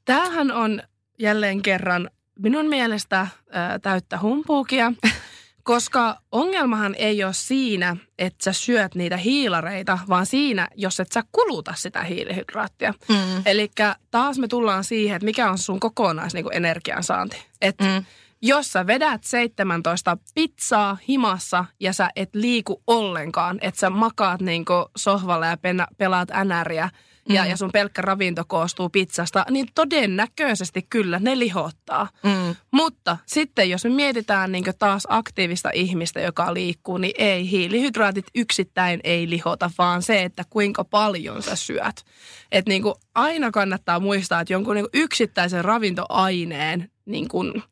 Tämähän 0.04 0.52
on 0.52 0.82
jälleen 1.18 1.62
kerran 1.62 2.10
minun 2.38 2.68
mielestä 2.68 3.26
ää, 3.50 3.78
täyttä 3.78 4.18
humpuukia. 4.18 4.92
Koska 5.62 6.16
ongelmahan 6.32 6.94
ei 6.98 7.24
ole 7.24 7.32
siinä, 7.32 7.96
että 8.18 8.44
sä 8.44 8.52
syöt 8.52 8.94
niitä 8.94 9.16
hiilareita, 9.16 9.98
vaan 10.08 10.26
siinä, 10.26 10.68
jos 10.74 11.00
et 11.00 11.12
sä 11.12 11.22
kuluta 11.32 11.74
sitä 11.76 12.02
hiilihydraattia. 12.02 12.94
Mm. 13.08 13.42
Eli 13.46 13.70
taas 14.10 14.38
me 14.38 14.48
tullaan 14.48 14.84
siihen, 14.84 15.16
että 15.16 15.24
mikä 15.24 15.50
on 15.50 15.58
sun 15.58 15.80
kokonais 15.80 16.34
niin 16.34 16.46
energiansaanti. 16.52 17.42
Että 17.60 17.84
mm. 17.84 18.04
jos 18.42 18.72
sä 18.72 18.86
vedät 18.86 19.24
17 19.24 20.16
pizzaa 20.34 20.98
himassa 21.08 21.64
ja 21.80 21.92
sä 21.92 22.10
et 22.16 22.34
liiku 22.34 22.82
ollenkaan, 22.86 23.58
että 23.60 23.80
sä 23.80 23.90
makaat 23.90 24.40
niin 24.40 24.64
sohvalla 24.96 25.46
ja 25.46 25.56
pelaat 25.98 26.28
NRiä– 26.44 26.90
ja, 27.30 27.44
mm. 27.44 27.50
ja 27.50 27.56
sun 27.56 27.70
pelkkä 27.72 28.02
ravinto 28.02 28.44
koostuu 28.46 28.88
pizzasta, 28.88 29.44
niin 29.50 29.68
todennäköisesti 29.74 30.86
kyllä 30.90 31.18
ne 31.18 31.38
lihottaa. 31.38 32.08
Mm. 32.22 32.56
Mutta 32.70 33.16
sitten 33.26 33.70
jos 33.70 33.84
me 33.84 33.90
mietitään 33.90 34.52
niin 34.52 34.64
taas 34.78 35.06
aktiivista 35.08 35.70
ihmistä, 35.74 36.20
joka 36.20 36.54
liikkuu, 36.54 36.98
niin 36.98 37.14
ei, 37.18 37.50
hiilihydraatit 37.50 38.26
yksittäin 38.34 39.00
ei 39.04 39.30
lihota, 39.30 39.70
vaan 39.78 40.02
se, 40.02 40.22
että 40.22 40.44
kuinka 40.50 40.84
paljon 40.84 41.42
sä 41.42 41.56
syöt. 41.56 42.04
Että 42.52 42.68
niin 42.68 42.82
aina 43.14 43.50
kannattaa 43.50 44.00
muistaa, 44.00 44.40
että 44.40 44.52
jonkun 44.52 44.74
niin 44.74 44.86
yksittäisen 44.92 45.64
ravintoaineen 45.64 46.90
niin 47.06 47.28
kuin, 47.28 47.62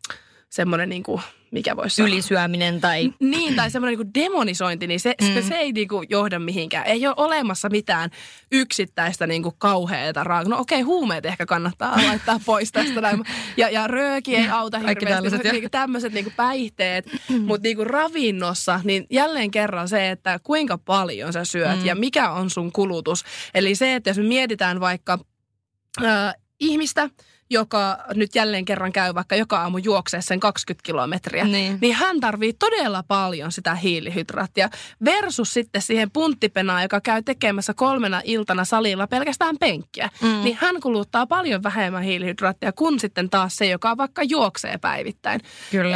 semmoinen 0.50 0.88
niin 0.88 1.02
kuin 1.02 1.22
mikä 1.50 1.76
voisi 1.76 2.02
Ylisyöminen 2.02 2.80
tai... 2.80 3.12
Niin, 3.20 3.56
tai 3.56 3.70
semmoinen 3.70 3.98
niin 3.98 4.14
demonisointi, 4.14 4.86
niin 4.86 5.00
se, 5.00 5.14
mm. 5.22 5.34
se, 5.34 5.42
se 5.42 5.54
ei 5.54 5.72
niin 5.72 5.88
kuin 5.88 6.06
johda 6.10 6.38
mihinkään. 6.38 6.86
Ei 6.86 7.06
ole 7.06 7.14
olemassa 7.16 7.68
mitään 7.68 8.10
yksittäistä 8.52 9.26
niin 9.26 9.42
kuin 9.42 9.54
kauheata 9.58 10.24
raaka. 10.24 10.48
No 10.48 10.58
okei, 10.58 10.76
okay, 10.76 10.86
huumeet 10.86 11.26
ehkä 11.26 11.46
kannattaa 11.46 11.96
laittaa 12.08 12.40
pois 12.46 12.72
tästä. 12.72 13.00
Näin. 13.00 13.24
Ja, 13.56 13.70
ja 13.70 13.86
rööki 13.86 14.36
ei 14.36 14.48
auta 14.48 14.80
Kaikki 14.80 15.06
hirveästi. 15.06 15.30
Tällaiset, 15.30 15.52
niin, 15.52 15.70
tämmöiset 15.70 16.12
niin 16.12 16.32
päihteet. 16.36 17.06
Mutta 17.46 17.62
niin 17.62 17.76
kuin 17.76 17.86
ravinnossa, 17.86 18.80
niin 18.84 19.06
jälleen 19.10 19.50
kerran 19.50 19.88
se, 19.88 20.10
että 20.10 20.40
kuinka 20.42 20.78
paljon 20.78 21.32
sä 21.32 21.44
syöt 21.44 21.78
mm. 21.78 21.86
ja 21.86 21.94
mikä 21.94 22.30
on 22.30 22.50
sun 22.50 22.72
kulutus. 22.72 23.24
Eli 23.54 23.74
se, 23.74 23.94
että 23.94 24.10
jos 24.10 24.16
me 24.18 24.24
mietitään 24.24 24.80
vaikka 24.80 25.18
äh, 26.04 26.34
ihmistä, 26.60 27.10
joka 27.50 27.98
nyt 28.14 28.34
jälleen 28.34 28.64
kerran 28.64 28.92
käy 28.92 29.14
vaikka 29.14 29.36
joka 29.36 29.60
aamu 29.60 29.78
juoksee 29.78 30.22
sen 30.22 30.40
20 30.40 30.86
kilometriä, 30.86 31.44
niin, 31.44 31.78
niin 31.80 31.94
hän 31.94 32.20
tarvii 32.20 32.52
todella 32.52 33.02
paljon 33.08 33.52
sitä 33.52 33.74
hiilihydraattia. 33.74 34.70
Versus 35.04 35.54
sitten 35.54 35.82
siihen 35.82 36.10
punttipenaan, 36.10 36.82
joka 36.82 37.00
käy 37.00 37.22
tekemässä 37.22 37.74
kolmena 37.74 38.20
iltana 38.24 38.64
salilla 38.64 39.06
pelkästään 39.06 39.56
penkkiä. 39.60 40.10
Mm. 40.22 40.44
Niin 40.44 40.58
hän 40.60 40.80
kuluttaa 40.80 41.26
paljon 41.26 41.62
vähemmän 41.62 42.02
hiilihydraattia 42.02 42.72
kuin 42.72 43.00
sitten 43.00 43.30
taas 43.30 43.56
se, 43.56 43.66
joka 43.66 43.96
vaikka 43.96 44.22
juoksee 44.22 44.78
päivittäin. 44.78 45.40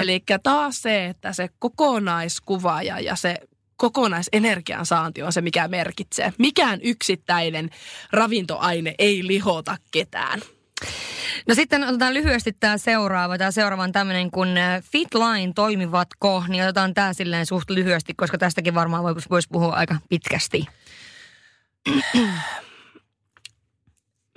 Eli 0.01 0.23
taas 0.43 0.83
se, 0.83 1.07
että 1.07 1.33
se 1.33 1.49
kokonaiskuva 1.59 2.83
ja, 2.83 3.01
ja 3.01 3.17
se 3.17 3.37
kokonaisenergian 3.77 4.87
saanti 4.87 5.23
on 5.23 5.33
se, 5.33 5.41
mikä 5.41 5.69
merkitsee. 5.69 6.33
Mikään 6.39 6.81
yksittäinen 6.83 7.71
ravintoaine 8.13 8.95
ei 8.99 9.27
lihota 9.27 9.77
ketään. 9.91 10.41
No 11.49 11.55
sitten 11.55 11.85
otetaan 11.85 12.15
lyhyesti 12.15 12.53
tämä 12.61 12.79
seuraava. 12.79 13.39
Tämä 13.39 13.51
seuraava 13.51 13.83
on 13.83 13.93
tämmöinen 13.93 14.31
kuin 14.31 14.57
äh, 14.57 14.83
Fitline 14.83 15.53
toimivatko, 15.55 16.45
niin 16.49 16.63
otetaan 16.63 16.95
tämä 16.95 17.13
silleen 17.13 17.47
suht 17.47 17.71
lyhyesti, 17.71 18.15
koska 18.17 18.39
tästäkin 18.39 18.75
varmaan 18.75 19.03
voisi 19.03 19.31
vois 19.31 19.49
puhua 19.49 19.75
aika 19.75 19.97
pitkästi. 20.09 20.67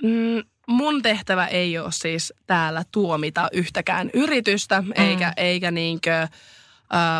Mm, 0.02 0.42
mun 0.66 1.02
tehtävä 1.02 1.46
ei 1.46 1.78
ole 1.78 1.92
siis 1.92 2.34
täällä 2.46 2.82
tuomita 2.92 3.48
yhtäkään 3.52 4.10
yritystä, 4.14 4.82
mm. 4.82 4.92
eikä, 4.94 5.32
eikä 5.36 5.70
niinkö 5.70 6.22
äh, 6.22 6.28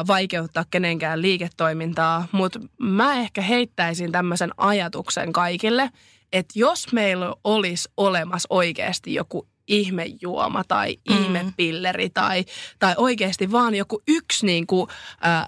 vaikeuttaa 0.06 0.64
kenenkään 0.70 1.22
liiketoimintaa, 1.22 2.28
mutta 2.32 2.60
mä 2.78 3.14
ehkä 3.14 3.40
heittäisin 3.40 4.12
tämmöisen 4.12 4.50
ajatuksen 4.56 5.32
kaikille, 5.32 5.90
että 6.32 6.58
jos 6.58 6.92
meillä 6.92 7.34
olisi 7.44 7.88
olemassa 7.96 8.46
oikeasti 8.50 9.14
joku 9.14 9.48
ihmejuoma 9.68 10.64
tai 10.68 10.96
mm. 11.10 11.16
ihmepilleri 11.16 12.10
tai, 12.10 12.44
tai 12.78 12.94
oikeasti 12.96 13.52
vaan 13.52 13.74
joku 13.74 14.02
yksi 14.08 14.46
niin 14.46 14.66
kuin, 14.66 14.90
äh, 15.26 15.46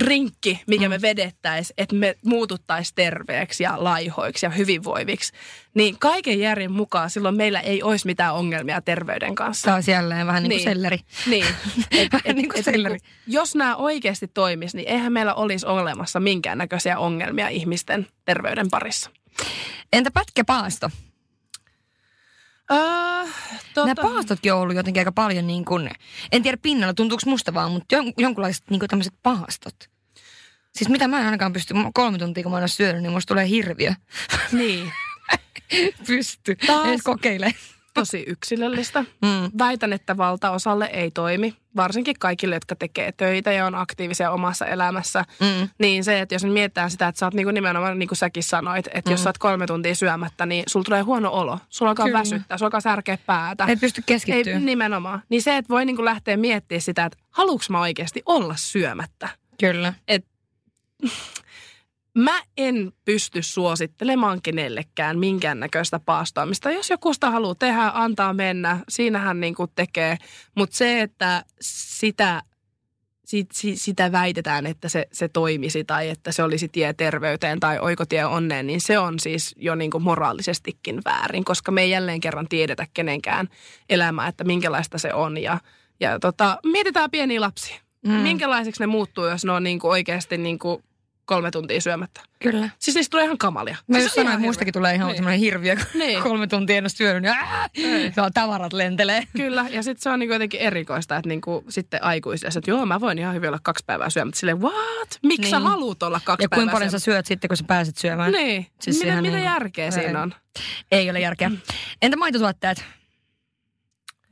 drinkki, 0.00 0.60
mikä 0.66 0.88
mm. 0.88 0.90
me 0.90 1.02
vedettäisiin, 1.02 1.74
että 1.78 1.96
me 1.96 2.16
muututtaisiin 2.24 2.94
terveeksi 2.94 3.62
ja 3.62 3.84
laihoiksi 3.84 4.46
ja 4.46 4.50
hyvinvoiviksi. 4.50 5.32
Niin 5.74 5.98
kaiken 5.98 6.38
järjen 6.38 6.72
mukaan 6.72 7.10
silloin 7.10 7.36
meillä 7.36 7.60
ei 7.60 7.82
olisi 7.82 8.06
mitään 8.06 8.34
ongelmia 8.34 8.80
terveyden 8.80 9.34
kanssa. 9.34 9.64
Tämä 9.64 9.76
on 9.76 9.82
jälleen 9.86 10.26
vähän 10.26 10.42
niin 10.42 10.50
kuin 10.50 10.56
niin. 10.56 10.68
selleri. 10.70 10.98
Niin. 11.26 11.46
Et, 11.90 12.08
et, 12.24 12.36
niin 12.36 12.48
kuin 12.48 12.58
et, 12.58 12.64
selleri. 12.64 12.96
Et, 12.96 13.02
jos 13.26 13.54
nämä 13.54 13.76
oikeasti 13.76 14.28
toimisi, 14.28 14.76
niin 14.76 14.88
eihän 14.88 15.12
meillä 15.12 15.34
olisi 15.34 15.66
olemassa 15.66 16.20
minkäännäköisiä 16.20 16.98
ongelmia 16.98 17.48
ihmisten 17.48 18.06
terveyden 18.24 18.70
parissa. 18.70 19.10
Entä 19.92 20.10
pätkäpaasto? 20.10 20.90
Uh, 22.72 23.28
tota... 23.74 23.94
Nämä 23.94 24.10
paastotkin 24.10 24.54
on 24.54 24.60
ollut 24.60 24.76
jotenkin 24.76 25.00
aika 25.00 25.12
paljon 25.12 25.46
niin 25.46 25.64
kuin, 25.64 25.90
en 26.32 26.42
tiedä 26.42 26.56
pinnalla, 26.56 26.94
tuntuuko 26.94 27.22
musta 27.26 27.54
vaan, 27.54 27.72
mutta 27.72 27.94
jon, 27.94 28.12
jonkunlaiset 28.18 28.64
niin 28.70 28.80
kuin 28.80 28.88
tämmöiset 28.88 29.14
paastot. 29.22 29.90
Siis 30.74 30.88
mitä 30.88 31.08
mä 31.08 31.20
en 31.20 31.24
ainakaan 31.24 31.52
pysty, 31.52 31.74
kolme 31.94 32.18
tuntia 32.18 32.42
kun 32.42 32.52
mä 32.52 32.68
syönyt, 32.68 33.02
niin 33.02 33.12
musta 33.12 33.28
tulee 33.28 33.48
hirviö. 33.48 33.92
Niin. 34.52 34.92
pysty, 36.06 36.56
Taas... 36.56 36.88
en 36.88 36.98
kokeile 37.04 37.54
tosi 38.00 38.24
yksilöllistä. 38.26 39.00
Mm. 39.02 39.58
Väitän, 39.58 39.92
että 39.92 40.16
valtaosalle 40.16 40.90
ei 40.92 41.10
toimi, 41.10 41.54
varsinkin 41.76 42.16
kaikille, 42.18 42.56
jotka 42.56 42.76
tekee 42.76 43.12
töitä 43.12 43.52
ja 43.52 43.66
on 43.66 43.74
aktiivisia 43.74 44.30
omassa 44.30 44.66
elämässä. 44.66 45.24
Mm. 45.40 45.68
Niin 45.78 46.04
se, 46.04 46.20
että 46.20 46.34
jos 46.34 46.44
me 46.44 46.50
mietitään 46.50 46.90
sitä, 46.90 47.08
että 47.08 47.18
sä 47.18 47.26
oot 47.26 47.34
niinku 47.34 47.50
nimenomaan, 47.50 47.98
niin 47.98 48.08
kuin 48.08 48.18
säkin 48.18 48.42
sanoit, 48.42 48.88
että 48.94 49.10
mm. 49.10 49.12
jos 49.12 49.22
sä 49.22 49.28
oot 49.28 49.38
kolme 49.38 49.66
tuntia 49.66 49.94
syömättä, 49.94 50.46
niin 50.46 50.64
sulla 50.66 50.84
tulee 50.84 51.02
huono 51.02 51.30
olo. 51.30 51.58
Sulla 51.68 51.90
alkaa 51.90 52.06
Kyllä. 52.06 52.18
väsyttää, 52.18 52.58
sulla 52.58 52.66
alkaa 52.66 52.80
särkeä 52.80 53.18
päätä. 53.26 53.66
Et 53.68 53.80
pysty 53.80 54.02
keskittyä. 54.06 54.54
Ei, 54.54 54.60
nimenomaan. 54.60 55.22
Niin 55.28 55.42
se, 55.42 55.56
että 55.56 55.68
voi 55.68 55.84
niinku 55.84 56.04
lähteä 56.04 56.36
miettimään 56.36 56.82
sitä, 56.82 57.04
että 57.04 57.18
haluuks 57.30 57.70
mä 57.70 57.80
oikeasti 57.80 58.22
olla 58.26 58.54
syömättä. 58.56 59.28
Kyllä. 59.60 59.94
Et, 60.08 60.24
Mä 62.14 62.42
en 62.56 62.92
pysty 63.04 63.42
suosittelemaan 63.42 64.42
kenellekään 64.42 65.18
minkäännäköistä 65.18 66.00
paastoamista. 66.04 66.70
Jos 66.70 66.90
joku 66.90 67.14
sitä 67.14 67.30
haluaa 67.30 67.54
tehdä, 67.54 67.90
antaa 67.94 68.32
mennä, 68.32 68.80
siinähän 68.88 69.40
niin 69.40 69.54
kuin 69.54 69.70
tekee. 69.74 70.16
Mutta 70.56 70.76
se, 70.76 71.00
että 71.00 71.44
sitä, 71.60 72.42
sit, 73.24 73.48
sitä 73.74 74.12
väitetään, 74.12 74.66
että 74.66 74.88
se, 74.88 75.08
se 75.12 75.28
toimisi 75.28 75.84
tai 75.84 76.08
että 76.08 76.32
se 76.32 76.42
olisi 76.42 76.68
tie 76.68 76.92
terveyteen 76.92 77.60
tai 77.60 77.78
oikotie 77.78 78.24
onneen, 78.24 78.66
niin 78.66 78.80
se 78.80 78.98
on 78.98 79.20
siis 79.20 79.54
jo 79.58 79.74
niin 79.74 79.90
kuin 79.90 80.02
moraalisestikin 80.02 81.02
väärin, 81.04 81.44
koska 81.44 81.72
me 81.72 81.82
ei 81.82 81.90
jälleen 81.90 82.20
kerran 82.20 82.48
tiedetä 82.48 82.86
kenenkään 82.94 83.48
elämää, 83.88 84.28
että 84.28 84.44
minkälaista 84.44 84.98
se 84.98 85.14
on. 85.14 85.38
Ja, 85.38 85.58
ja 86.00 86.18
tota, 86.18 86.58
mietitään 86.64 87.10
pieniä 87.10 87.40
lapsia. 87.40 87.80
Mm. 88.06 88.12
Minkälaiseksi 88.12 88.82
ne 88.82 88.86
muuttuu, 88.86 89.26
jos 89.26 89.44
ne 89.44 89.52
on 89.52 89.64
niin 89.64 89.78
kuin 89.78 89.90
oikeasti 89.90 90.38
niin 90.38 90.58
kuin 90.58 90.82
kolme 91.30 91.50
tuntia 91.50 91.80
syömättä. 91.80 92.20
Kyllä. 92.42 92.68
Siis 92.78 92.94
niistä 92.94 93.10
tulee 93.10 93.24
ihan 93.24 93.38
kamalia. 93.38 93.76
Mä 93.86 93.98
just 93.98 94.14
sanoin, 94.14 94.34
että 94.34 94.44
muistakin 94.44 94.72
tulee 94.72 94.94
ihan 94.94 95.08
niin. 95.08 95.16
semmoinen 95.16 95.40
hirviö, 95.40 95.76
kun 95.76 95.84
niin. 95.94 96.22
kolme 96.22 96.46
tuntia 96.46 96.76
en 96.76 96.84
ole 96.84 96.88
syönyt, 96.88 97.32
niin 97.76 97.90
niin. 97.90 98.12
tavarat 98.34 98.72
lentelee. 98.72 99.22
Kyllä, 99.36 99.66
ja 99.70 99.82
sitten 99.82 100.02
se 100.02 100.10
on 100.10 100.18
niinku 100.18 100.32
jotenkin 100.32 100.60
erikoista, 100.60 101.16
että 101.16 101.28
niinku 101.28 101.64
sitten 101.68 102.04
aikuisia, 102.04 102.50
että 102.56 102.70
joo, 102.70 102.86
mä 102.86 103.00
voin 103.00 103.18
ihan 103.18 103.34
hyvin 103.34 103.48
olla 103.48 103.58
kaksi 103.62 103.84
päivää 103.86 104.10
syömättä. 104.10 104.38
Silleen, 104.40 104.60
what? 104.60 105.18
Miksi 105.22 105.42
niin. 105.42 105.50
sä 105.50 105.60
haluut 105.60 106.02
olla 106.02 106.20
kaksi 106.24 106.44
ja 106.44 106.48
päivää 106.48 106.62
kuinka 106.62 106.72
paljon 106.72 106.90
sä 106.90 106.98
syöt 106.98 107.26
sitten, 107.26 107.48
kun 107.48 107.56
sä 107.56 107.64
pääset 107.66 107.96
syömään? 107.96 108.32
Niin. 108.32 108.66
Siis 108.80 108.98
mitä, 108.98 109.22
mitä 109.22 109.36
niin... 109.36 109.44
järkeä 109.44 109.90
siinä 109.90 110.22
on? 110.22 110.34
Ei 110.92 111.10
ole 111.10 111.20
järkeä. 111.20 111.50
Entä 112.02 112.16
maitotuotteet? 112.16 112.84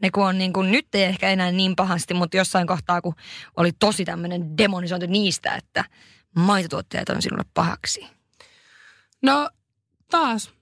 ne 0.03 0.11
kun 0.11 0.27
on 0.27 0.39
niin 0.39 0.53
kuin, 0.53 0.71
nyt 0.71 0.95
ei 0.95 1.03
ehkä 1.03 1.29
enää 1.31 1.51
niin 1.51 1.77
pahasti, 1.77 2.15
mutta 2.15 2.37
jossain 2.37 2.67
kohtaa, 2.67 3.01
kun 3.01 3.15
oli 3.57 3.73
tosi 3.73 4.05
tämmöinen 4.05 4.59
demonisointi 4.59 5.07
niistä, 5.07 5.55
että 5.55 5.85
maitotuotteet 6.37 7.09
on 7.09 7.23
sinulle 7.23 7.45
pahaksi? 7.55 8.07
No 9.23 9.51
taas 10.11 10.53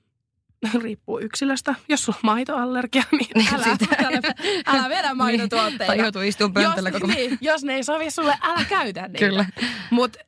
riippuu 0.83 1.21
yksilöstä. 1.21 1.75
Jos 1.89 2.05
sulla 2.05 2.19
on 2.19 2.27
maitoallergia, 2.27 3.03
niin, 3.13 3.31
niin 3.35 3.55
älä, 3.55 3.67
älä, 4.05 4.21
älä 4.67 4.89
vedä 4.89 5.09
niin. 5.09 5.17
maitotuotteita. 5.17 5.87
tai 5.87 5.99
joutuu 5.99 6.23
istumaan 6.23 6.53
pöntöllä 6.53 6.91
koko 6.91 7.07
niin, 7.07 7.39
Jos 7.41 7.65
ne 7.65 7.75
ei 7.75 7.85
sovi 7.85 8.11
sulle, 8.11 8.39
älä 8.43 8.65
käytä 8.65 9.03
niitä. 9.03 9.19
Kyllä. 9.19 9.47
Mutta 9.91 10.19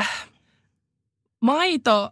äh, 0.00 0.26
maito, 1.40 2.10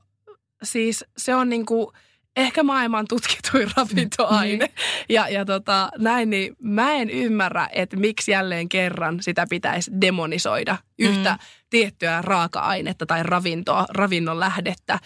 siis 0.63 1.05
se 1.17 1.35
on 1.35 1.49
niinku 1.49 1.93
ehkä 2.37 2.63
maailman 2.63 3.07
tutkituin 3.09 3.71
ravintoaine. 3.77 4.65
Niin. 4.65 4.75
ja, 5.17 5.29
ja 5.29 5.45
tota, 5.45 5.89
näin, 5.99 6.31
niin 6.31 6.57
mä 6.63 6.93
en 6.95 7.11
ymmärrä, 7.11 7.69
että 7.73 7.97
miksi 7.97 8.31
jälleen 8.33 8.69
kerran 8.69 9.23
sitä 9.23 9.47
pitäisi 9.51 9.91
demonisoida 10.01 10.77
yhtä 10.99 11.33
Mm. 11.33 11.39
tiettyä 11.71 12.23
raaka-ainetta 12.23 13.07
tai 13.07 13.23
ravintoa, 13.23 13.87
ravinnon 13.89 14.41
lähdettä. 14.41 14.99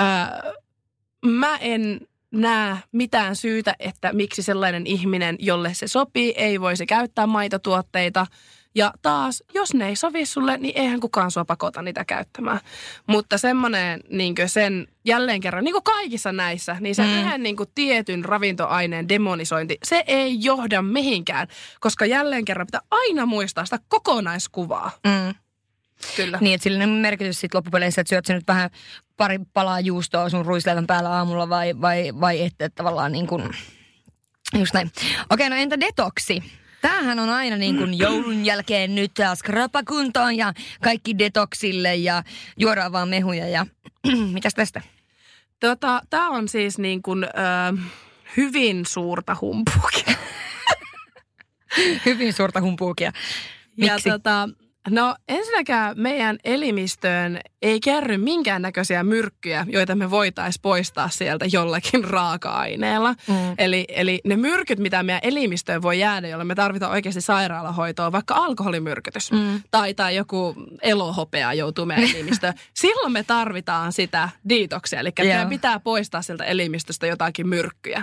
Öö, 0.00 0.52
mä 1.26 1.56
en 1.56 2.00
näe 2.30 2.76
mitään 2.92 3.36
syytä, 3.36 3.74
että 3.78 4.12
miksi 4.12 4.42
sellainen 4.42 4.86
ihminen, 4.86 5.36
jolle 5.38 5.74
se 5.74 5.88
sopii, 5.88 6.30
ei 6.36 6.60
voisi 6.60 6.86
käyttää 6.86 7.26
maitotuotteita. 7.26 8.26
Ja 8.74 8.92
taas, 9.02 9.44
jos 9.54 9.74
ne 9.74 9.88
ei 9.88 9.96
sovi 9.96 10.26
sulle, 10.26 10.58
niin 10.58 10.76
eihän 10.78 11.00
kukaan 11.00 11.30
sua 11.30 11.44
pakota 11.44 11.82
niitä 11.82 12.04
käyttämään. 12.04 12.60
Mutta 13.06 13.38
semmoinen 13.38 14.00
niin 14.10 14.34
sen 14.46 14.86
jälleen 15.04 15.40
kerran, 15.40 15.64
niin 15.64 15.72
kuin 15.72 15.84
kaikissa 15.84 16.32
näissä, 16.32 16.76
niin 16.80 16.94
se 16.94 17.02
Mm. 17.02 17.20
yhden 17.20 17.42
niin 17.42 17.56
kuin 17.56 17.68
tietyn 17.74 18.24
ravintoaineen 18.24 19.08
demonisointi, 19.08 19.78
se 19.84 20.04
ei 20.06 20.36
johda 20.40 20.82
mihinkään. 20.82 21.48
Koska 21.80 22.06
jälleen 22.06 22.44
kerran 22.44 22.66
pitää 22.66 22.80
aina 22.90 23.26
muistaa 23.26 23.64
sitä 23.64 23.78
kokonaiskuvaa. 23.88 24.90
Mm. 25.06 25.34
Kyllä. 26.16 26.38
Niin, 26.40 26.54
että 26.54 26.62
sillä 26.62 26.84
on 26.84 26.90
merkitys 26.90 27.40
sitten 27.40 27.58
loppupeleissä, 27.58 28.00
että 28.00 28.08
syöt 28.08 28.26
sä 28.26 28.34
nyt 28.34 28.48
vähän 28.48 28.70
pari 29.16 29.38
palaa 29.52 29.80
juustoa 29.80 30.28
sun 30.28 30.46
ruisleivän 30.46 30.86
päällä 30.86 31.10
aamulla 31.10 31.48
vai, 31.48 31.80
vai, 31.80 32.12
vai 32.20 32.42
ette 32.42 32.64
että 32.64 32.76
tavallaan 32.76 33.12
niin 33.12 33.26
kuin, 33.26 33.42
just 34.58 34.74
näin. 34.74 34.90
Okei, 35.30 35.50
no 35.50 35.56
entä 35.56 35.80
detoksi? 35.80 36.42
Tämähän 36.80 37.18
on 37.18 37.28
aina 37.28 37.56
niin 37.56 37.76
kuin 37.76 37.98
joulun 37.98 38.44
jälkeen 38.44 38.94
nyt 38.94 39.14
taas 39.14 39.42
krapakuntoon 39.42 40.36
ja 40.36 40.52
kaikki 40.82 41.18
detoksille 41.18 41.96
ja 41.96 42.22
juodaan 42.56 42.92
vaan 42.92 43.08
mehuja 43.08 43.48
ja 43.48 43.66
mitäs 44.32 44.54
tästä? 44.54 44.82
Tota, 45.60 46.02
Tämä 46.10 46.28
on 46.28 46.48
siis 46.48 46.78
niin 46.78 47.02
kuin, 47.02 47.24
ö, 47.24 47.28
hyvin 48.36 48.86
suurta 48.86 49.36
humpuukia. 49.40 50.14
Hyvin 52.06 52.32
suurta 52.32 52.60
humpuukia. 52.60 53.12
Ja 53.76 53.94
Miksi? 53.94 54.10
tota, 54.10 54.48
no 54.90 55.14
ensinnäkään 55.28 55.94
meidän 56.00 56.38
elimistöön 56.44 57.40
ei 57.62 57.80
kerry 57.80 58.16
minkäännäköisiä 58.16 59.02
myrkkyjä, 59.02 59.66
joita 59.68 59.94
me 59.94 60.10
voitaisiin 60.10 60.62
poistaa 60.62 61.08
sieltä 61.08 61.44
jollakin 61.52 62.04
raaka-aineella. 62.04 63.14
Mm. 63.28 63.34
Eli, 63.58 63.84
eli 63.88 64.20
ne 64.24 64.36
myrkyt, 64.36 64.78
mitä 64.78 65.02
meidän 65.02 65.20
elimistöön 65.22 65.82
voi 65.82 65.98
jäädä, 65.98 66.28
jolle 66.28 66.44
me 66.44 66.54
tarvitaan 66.54 66.92
oikeasti 66.92 67.20
sairaalahoitoa, 67.20 68.12
vaikka 68.12 68.34
alkoholimyrkytys 68.34 69.32
Mm. 69.32 69.62
tai, 69.70 69.94
tai 69.94 70.16
joku 70.16 70.54
elohopea 70.82 71.52
joutuu 71.52 71.86
meidän 71.86 72.10
elimistöön, 72.14 72.54
silloin 72.74 73.12
me 73.12 73.22
tarvitaan 73.22 73.92
sitä 73.92 74.28
detoxia. 74.48 75.00
Eli 75.00 75.12
Joo. 75.18 75.26
meidän 75.26 75.48
pitää 75.48 75.80
poistaa 75.80 76.22
sieltä 76.22 76.44
elimistöstä 76.44 77.06
jotakin 77.06 77.48
myrkkyjä. 77.48 78.02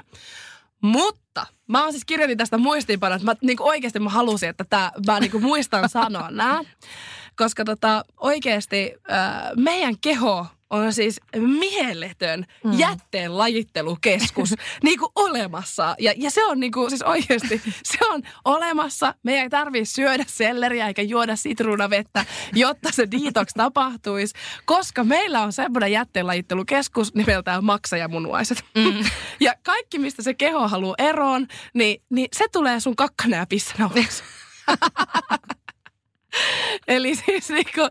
Mutta 0.82 1.45
mä 1.67 1.84
oon 1.84 1.91
siis 1.91 2.05
kirjoitin 2.05 2.38
tästä 2.38 2.57
muistiinpanoa, 2.57 3.15
että 3.15 3.26
mä 3.26 3.36
niin 3.41 3.61
oikeasti 3.61 3.99
mä 3.99 4.09
halusin, 4.09 4.49
että 4.49 4.63
tää, 4.63 4.91
mä 5.07 5.19
niin 5.19 5.41
muistan 5.43 5.89
sanoa 5.89 6.32
nämä. 6.32 6.63
Koska 7.38 7.65
tota, 7.65 8.05
oikeasti 8.17 8.93
äh, 9.11 9.51
meidän 9.55 9.95
keho 10.01 10.47
on 10.70 10.93
siis 10.93 11.22
mieletön 11.38 12.45
Mm. 12.63 12.80
jätteen 12.80 13.38
lajittelukeskus 13.38 14.53
niin 14.84 14.99
kuin 14.99 15.11
olemassa. 15.16 15.95
Ja, 15.99 16.13
ja 16.18 16.32
se 16.32 16.45
on 16.45 16.59
niin 16.59 16.72
kuin, 16.72 16.89
siis 16.89 17.01
oikeasti, 17.01 17.61
se 17.84 17.97
on 18.09 18.22
olemassa. 18.45 19.16
Meidän 19.24 19.43
ei 19.43 19.49
tarvitse 19.49 19.93
syödä 19.93 20.26
selleriä 20.28 20.88
eikä 20.88 21.01
juoda 21.01 21.36
sitruunavettä, 21.36 22.26
jotta 22.53 22.89
se 22.91 23.07
detox 23.11 23.47
tapahtuisi. 23.53 24.34
Koska 24.66 25.03
meillä 25.03 25.41
on 25.41 25.53
semmoinen 25.53 25.91
jätteen 25.91 26.28
lajittelukeskus 26.28 27.16
nimeltään 27.16 27.63
maksajamunuaiset. 27.63 28.63
Mm. 28.76 29.05
Ja 29.39 29.53
kaikki, 29.63 29.99
mistä 29.99 30.24
se 30.24 30.34
keho 30.34 30.68
haluaa 30.68 30.95
eroon, 30.97 31.47
niin, 31.74 32.01
niin 32.09 32.28
se 32.36 32.45
tulee 32.51 32.80
sun 32.80 32.95
kakkana 32.95 33.38
ja 33.38 33.45
pissana. 33.49 33.89
Eli 36.88 37.16
siis 37.16 37.49
niinku 37.49 37.82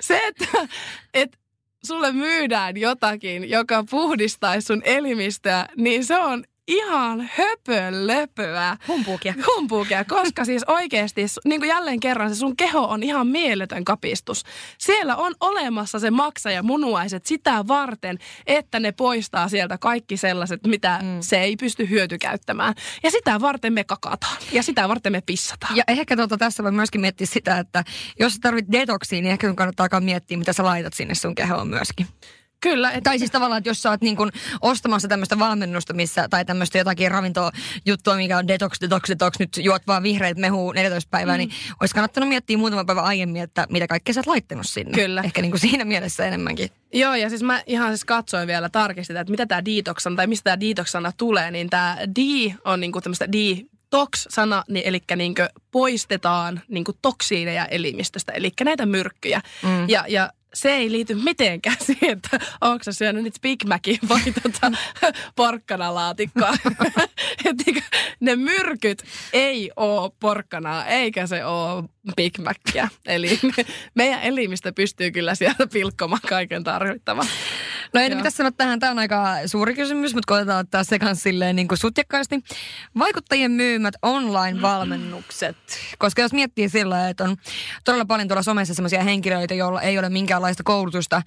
se, 0.00 0.20
että 0.26 0.68
et 1.14 1.38
sulle 1.86 2.12
myydään 2.12 2.76
jotakin, 2.76 3.50
joka 3.50 3.84
puhdistaisi 3.90 4.66
sun 4.66 4.82
elimistöä, 4.84 5.66
niin 5.76 6.04
se 6.04 6.18
on 6.18 6.44
ihan 6.68 7.30
höpölöpöä 7.36 8.76
Humpuukia. 8.88 9.34
humpuukia, 9.46 10.04
koska 10.04 10.44
siis 10.44 10.64
oikeasti, 10.66 11.20
niin 11.44 11.60
kuin 11.60 11.68
jälleen 11.68 12.00
kerran, 12.00 12.28
se 12.30 12.34
sun 12.38 12.56
keho 12.56 12.80
on 12.80 13.02
ihan 13.02 13.26
mieletön 13.26 13.84
kapistus. 13.84 14.44
Siellä 14.78 15.16
on 15.16 15.34
olemassa 15.40 15.98
se 15.98 16.10
maksaja 16.10 16.62
munuaiset 16.62 17.26
sitä 17.26 17.68
varten, 17.68 18.18
että 18.46 18.80
ne 18.80 18.92
poistaa 18.92 19.48
sieltä 19.48 19.78
kaikki 19.78 20.16
sellaiset, 20.16 20.66
mitä 20.66 20.98
Mm. 21.02 21.08
se 21.20 21.40
ei 21.40 21.56
pysty 21.56 21.88
hyötykäyttämään. 21.90 22.74
Ja 23.02 23.10
sitä 23.10 23.40
varten 23.40 23.72
me 23.72 23.84
kakataan 23.84 24.36
ja 24.52 24.62
sitä 24.62 24.88
varten 24.88 25.12
me 25.12 25.22
pissataan. 25.26 25.76
Ja 25.76 25.84
ehkä 25.88 26.16
tuota, 26.16 26.36
tässä 26.38 26.62
voi 26.62 26.72
myöskin 26.72 27.00
miettiä 27.00 27.26
sitä, 27.26 27.58
että 27.58 27.84
jos 28.20 28.32
sä 28.32 28.38
tarvit 28.42 28.66
detoksiin, 28.72 29.22
niin 29.24 29.32
ehkä 29.32 29.46
sun 29.46 29.56
kannattaa 29.56 29.84
alkaa 29.84 30.00
miettiä, 30.00 30.38
mitä 30.38 30.52
sä 30.52 30.64
laitat 30.64 30.92
sinne 30.94 31.14
sun 31.14 31.34
kehoon 31.34 31.68
myöskin. 31.68 32.06
Kyllä, 32.60 32.90
että 32.90 33.10
Tai 33.10 33.18
siis 33.18 33.30
tavallaan, 33.30 33.58
että 33.58 33.70
jos 33.70 33.82
sä 33.82 33.90
oot 33.90 34.00
niin 34.00 34.16
kun 34.16 34.32
ostamassa 34.60 35.08
tämmöistä 35.08 35.38
valmennusta, 35.38 35.94
missä, 35.94 36.28
tai 36.28 36.44
tämmöistä 36.44 36.78
jotakin 36.78 37.10
ravintojuttua, 37.10 38.16
mikä 38.16 38.38
on 38.38 38.48
detox, 38.48 38.80
detox, 38.80 39.08
detox, 39.08 39.38
nyt 39.38 39.56
juot 39.56 39.86
vaan 39.86 40.02
vihreät 40.02 40.38
mehu 40.38 40.72
14 40.72 41.08
päivää, 41.10 41.34
mm. 41.34 41.38
niin 41.38 41.50
olisi 41.80 41.94
kannattanut 41.94 42.28
miettiä 42.28 42.58
muutama 42.58 42.84
päivä 42.84 43.02
aiemmin, 43.02 43.42
että 43.42 43.66
mitä 43.70 43.86
kaikkea 43.86 44.14
sä 44.14 44.20
oot 44.20 44.26
laittanut 44.26 44.66
sinne. 44.66 44.92
Kyllä. 44.92 45.22
Ehkä 45.24 45.42
niin 45.42 45.50
kuin 45.50 45.60
siinä 45.60 45.84
mielessä 45.84 46.26
enemmänkin. 46.26 46.70
Joo, 46.92 47.14
ja 47.14 47.28
siis 47.28 47.42
mä 47.42 47.62
ihan 47.66 47.90
siis 47.90 48.04
katsoin 48.04 48.46
vielä 48.46 48.68
tarkistin, 48.68 49.16
että 49.16 49.30
mitä 49.30 49.46
tämä 49.46 49.64
detox 49.64 50.06
on, 50.06 50.16
tai 50.16 50.26
mistä 50.26 50.44
tämä 50.44 50.60
detox-sana 50.60 51.12
tulee, 51.16 51.50
niin 51.50 51.70
tämä 51.70 51.98
di 52.16 52.54
on 52.64 52.80
niinku 52.80 53.00
tämmöistä 53.00 53.32
di 53.32 53.66
tox-sana, 53.90 54.64
niin, 54.68 54.86
eli 54.86 55.00
niinku 55.16 55.42
poistetaan 55.70 56.60
niinku 56.68 56.92
toksiineja 57.02 57.66
elimistöstä, 57.66 58.32
eli 58.32 58.52
näitä 58.64 58.86
myrkkyjä. 58.86 59.40
Mm. 59.62 59.88
Ja, 59.88 60.04
ja 60.08 60.30
se 60.54 60.70
ei 60.70 60.92
liity 60.92 61.14
mitenkään 61.14 61.76
siihen, 61.86 62.10
että 62.10 62.40
onko 62.60 62.84
sä 62.84 62.92
syönyt 62.92 63.22
nyt 63.22 63.34
Big 63.42 63.64
Macin 63.64 63.98
vai 64.08 64.20
tota 64.42 64.72
porkkanalaatikkoa. 65.36 66.54
Et 67.44 67.56
niinku, 67.66 67.80
ne 68.20 68.36
myrkyt 68.36 69.02
ei 69.32 69.70
oo 69.76 70.16
porkkanaa, 70.20 70.86
eikä 70.86 71.26
se 71.26 71.44
oo 71.44 71.84
Big 72.16 72.38
Macia. 72.38 72.88
Eli 73.06 73.40
meidän 73.94 74.22
elimistö 74.22 74.72
pystyy 74.72 75.10
kyllä 75.10 75.34
sieltä 75.34 75.66
pilkkomaan 75.66 76.22
kaiken 76.28 76.64
tarvittavan. 76.64 77.26
No 77.94 78.00
ei 78.00 78.14
mitä 78.14 78.30
sanoa 78.30 78.52
tähän, 78.52 78.80
tämä 78.80 78.92
on 78.92 78.98
aika 78.98 79.34
suuri 79.46 79.74
kysymys, 79.74 80.14
mutta 80.14 80.32
koitetaan 80.32 80.60
ottaa 80.60 80.84
se 80.84 80.98
kanssa 80.98 81.22
silleen 81.22 81.56
niin 81.56 81.68
kuin 81.68 81.78
sutjakkaasti. 81.78 82.40
Vaikuttajien 82.98 83.50
myymät 83.50 83.94
online-valmennukset. 84.02 85.56
Koska 85.98 86.22
jos 86.22 86.32
miettii 86.32 86.68
sillä, 86.68 87.08
että 87.08 87.24
on 87.24 87.36
todella 87.84 88.04
paljon 88.04 88.28
tuolla 88.28 88.42
somessa 88.42 88.74
sellaisia 88.74 89.02
henkilöitä, 89.02 89.54
joilla 89.54 89.82
ei 89.82 89.98
ole 89.98 90.08
minkäänlaista 90.08 90.62
koulutusta, 90.62 91.22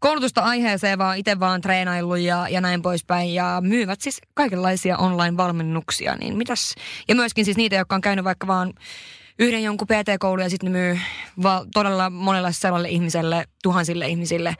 koulutusta 0.00 0.40
aiheeseen, 0.40 0.98
vaan 0.98 1.18
itse 1.18 1.40
vaan 1.40 1.60
treenaillut 1.60 2.18
ja, 2.18 2.48
ja 2.48 2.60
näin 2.60 2.82
poispäin. 2.82 3.34
Ja 3.34 3.58
myyvät 3.60 4.00
siis 4.00 4.20
kaikenlaisia 4.34 4.98
online-valmennuksia. 4.98 6.16
Niin 6.16 6.36
mitäs? 6.36 6.74
Ja 7.08 7.14
myöskin 7.14 7.44
siis 7.44 7.56
niitä, 7.56 7.76
jotka 7.76 7.94
on 7.94 8.00
käynyt 8.00 8.24
vaikka 8.24 8.46
vaan 8.46 8.72
yhden 9.38 9.62
jonkun 9.62 9.86
PT-koulun 9.86 10.42
ja 10.42 10.50
sitten 10.50 10.72
myy 10.72 10.98
va- 11.42 11.66
todella 11.74 12.10
monelle 12.10 12.52
sellaiselle 12.52 12.88
ihmiselle, 12.88 13.44
tuhansille 13.62 14.08
ihmisille 14.08 14.54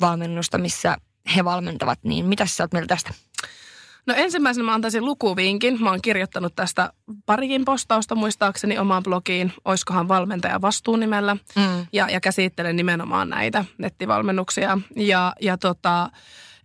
valmennusta, 0.00 0.58
missä 0.58 0.96
he 1.36 1.44
valmentavat. 1.44 1.98
Niin 2.02 2.26
mitä 2.26 2.46
sä 2.46 2.64
oot 2.64 2.72
mieltä 2.72 2.88
tästä? 2.88 3.14
No 4.06 4.14
ensimmäisenä 4.16 4.64
mä 4.64 4.74
antaisin 4.74 5.04
lukuvinkin. 5.04 5.82
Mä 5.82 5.90
oon 5.90 6.02
kirjoittanut 6.02 6.56
tästä 6.56 6.92
parikin 7.26 7.64
postausta 7.64 8.14
muistaakseni 8.14 8.78
omaan 8.78 9.02
blogiin, 9.02 9.52
oiskohan 9.64 10.08
valmentaja 10.08 10.60
vastuunimellä. 10.60 11.34
Mm. 11.34 11.86
Ja, 11.92 12.10
ja 12.10 12.20
käsittelen 12.20 12.76
nimenomaan 12.76 13.28
näitä 13.30 13.64
nettivalmennuksia. 13.78 14.78
Ja, 14.96 15.32
ja 15.40 15.58
tota, 15.58 16.10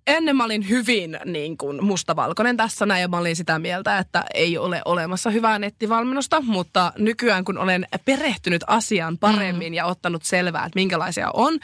ennen 0.07 0.35
mä 0.35 0.45
olin 0.45 0.69
hyvin 0.69 1.19
niin 1.25 1.57
kuin 1.57 1.85
mustavalkoinen 1.85 2.57
tässä 2.57 2.85
näin 2.85 3.01
ja 3.01 3.07
mä 3.07 3.17
olin 3.17 3.35
sitä 3.35 3.59
mieltä, 3.59 3.97
että 3.97 4.25
ei 4.33 4.57
ole 4.57 4.81
olemassa 4.85 5.29
hyvää 5.29 5.59
nettivalmennusta, 5.59 6.41
mutta 6.41 6.93
nykyään 6.97 7.45
kun 7.45 7.57
olen 7.57 7.87
perehtynyt 8.05 8.63
asiaan 8.67 9.17
paremmin 9.17 9.73
mm. 9.73 9.75
ja 9.75 9.85
ottanut 9.85 10.23
selvää, 10.23 10.65
että 10.65 10.79
minkälaisia 10.79 11.31
on, 11.33 11.59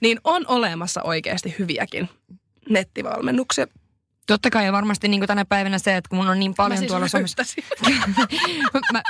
niin 0.00 0.20
on 0.24 0.44
olemassa 0.48 1.02
oikeasti 1.02 1.54
hyviäkin 1.58 2.08
nettivalmennuksia. 2.68 3.66
Totta 4.26 4.50
kai 4.50 4.64
ja 4.64 4.72
varmasti 4.72 5.08
niin 5.08 5.26
tänä 5.26 5.44
päivänä 5.44 5.78
se, 5.78 5.96
että 5.96 6.08
kun 6.08 6.18
mun 6.18 6.28
on 6.28 6.38
niin 6.40 6.54
paljon 6.54 6.72
Mä 6.72 6.76
siis 6.76 6.88
tuolla 6.88 7.06
röyttäsin. 7.12 7.64
mä, 8.92 9.02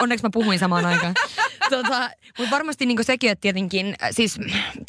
onneksi 0.00 0.26
mä 0.26 0.30
puhuin 0.32 0.58
samaan 0.58 0.86
aikaan. 0.86 1.14
tota, 1.70 2.10
mutta 2.38 2.50
varmasti 2.50 2.86
niin 2.86 3.04
sekin, 3.04 3.30
että 3.30 3.40
tietenkin, 3.40 3.94
äh, 4.02 4.08
siis 4.10 4.38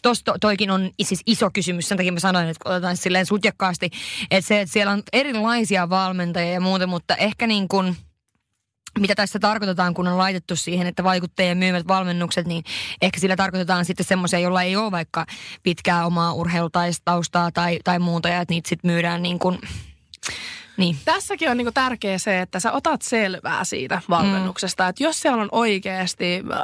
tosta 0.01 0.35
toikin 0.41 0.71
on 0.71 0.91
siis 1.01 1.21
iso 1.25 1.49
kysymys, 1.53 1.87
sen 1.87 1.97
takia 1.97 2.11
mä 2.11 2.19
sanoin, 2.19 2.47
että 2.49 2.69
otetaan 2.69 2.97
silleen 2.97 3.25
sutjakkaasti, 3.25 3.89
että 4.31 4.47
se, 4.47 4.61
että 4.61 4.73
siellä 4.73 4.91
on 4.91 5.03
erilaisia 5.13 5.89
valmentajia 5.89 6.53
ja 6.53 6.61
muuta, 6.61 6.87
mutta 6.87 7.15
ehkä 7.15 7.47
niin 7.47 7.67
kuin, 7.67 7.97
mitä 8.99 9.15
tässä 9.15 9.39
tarkoitetaan, 9.39 9.93
kun 9.93 10.07
on 10.07 10.17
laitettu 10.17 10.55
siihen, 10.55 10.87
että 10.87 11.03
vaikuttajien 11.03 11.57
myymät 11.57 11.87
valmennukset, 11.87 12.47
niin 12.47 12.63
ehkä 13.01 13.19
sillä 13.19 13.35
tarkoitetaan 13.35 13.85
sitten 13.85 14.05
semmoisia, 14.05 14.39
joilla 14.39 14.61
ei 14.61 14.75
ole 14.75 14.91
vaikka 14.91 15.25
pitkää 15.63 16.05
omaa 16.05 16.33
urheilutaustaa 16.33 17.51
tai, 17.53 17.79
tai 17.83 17.99
muuta, 17.99 18.29
ja 18.29 18.41
että 18.41 18.53
niitä 18.53 18.69
sitten 18.69 18.91
myydään 18.91 19.23
niin 19.23 19.39
kuin 19.39 19.59
Niin. 20.77 20.97
Tässäkin 21.05 21.49
on 21.49 21.57
niinku 21.57 21.71
tärkeä 21.71 22.17
se, 22.17 22.41
että 22.41 22.59
sä 22.59 22.71
otat 22.71 23.01
selvää 23.01 23.63
siitä 23.63 24.01
valmennuksesta. 24.09 24.83
Mm. 24.83 24.89
Että 24.89 25.03
jos 25.03 25.21
siellä 25.21 25.41
on 25.41 25.49
oikeasti 25.51 26.43
äh, 26.53 26.59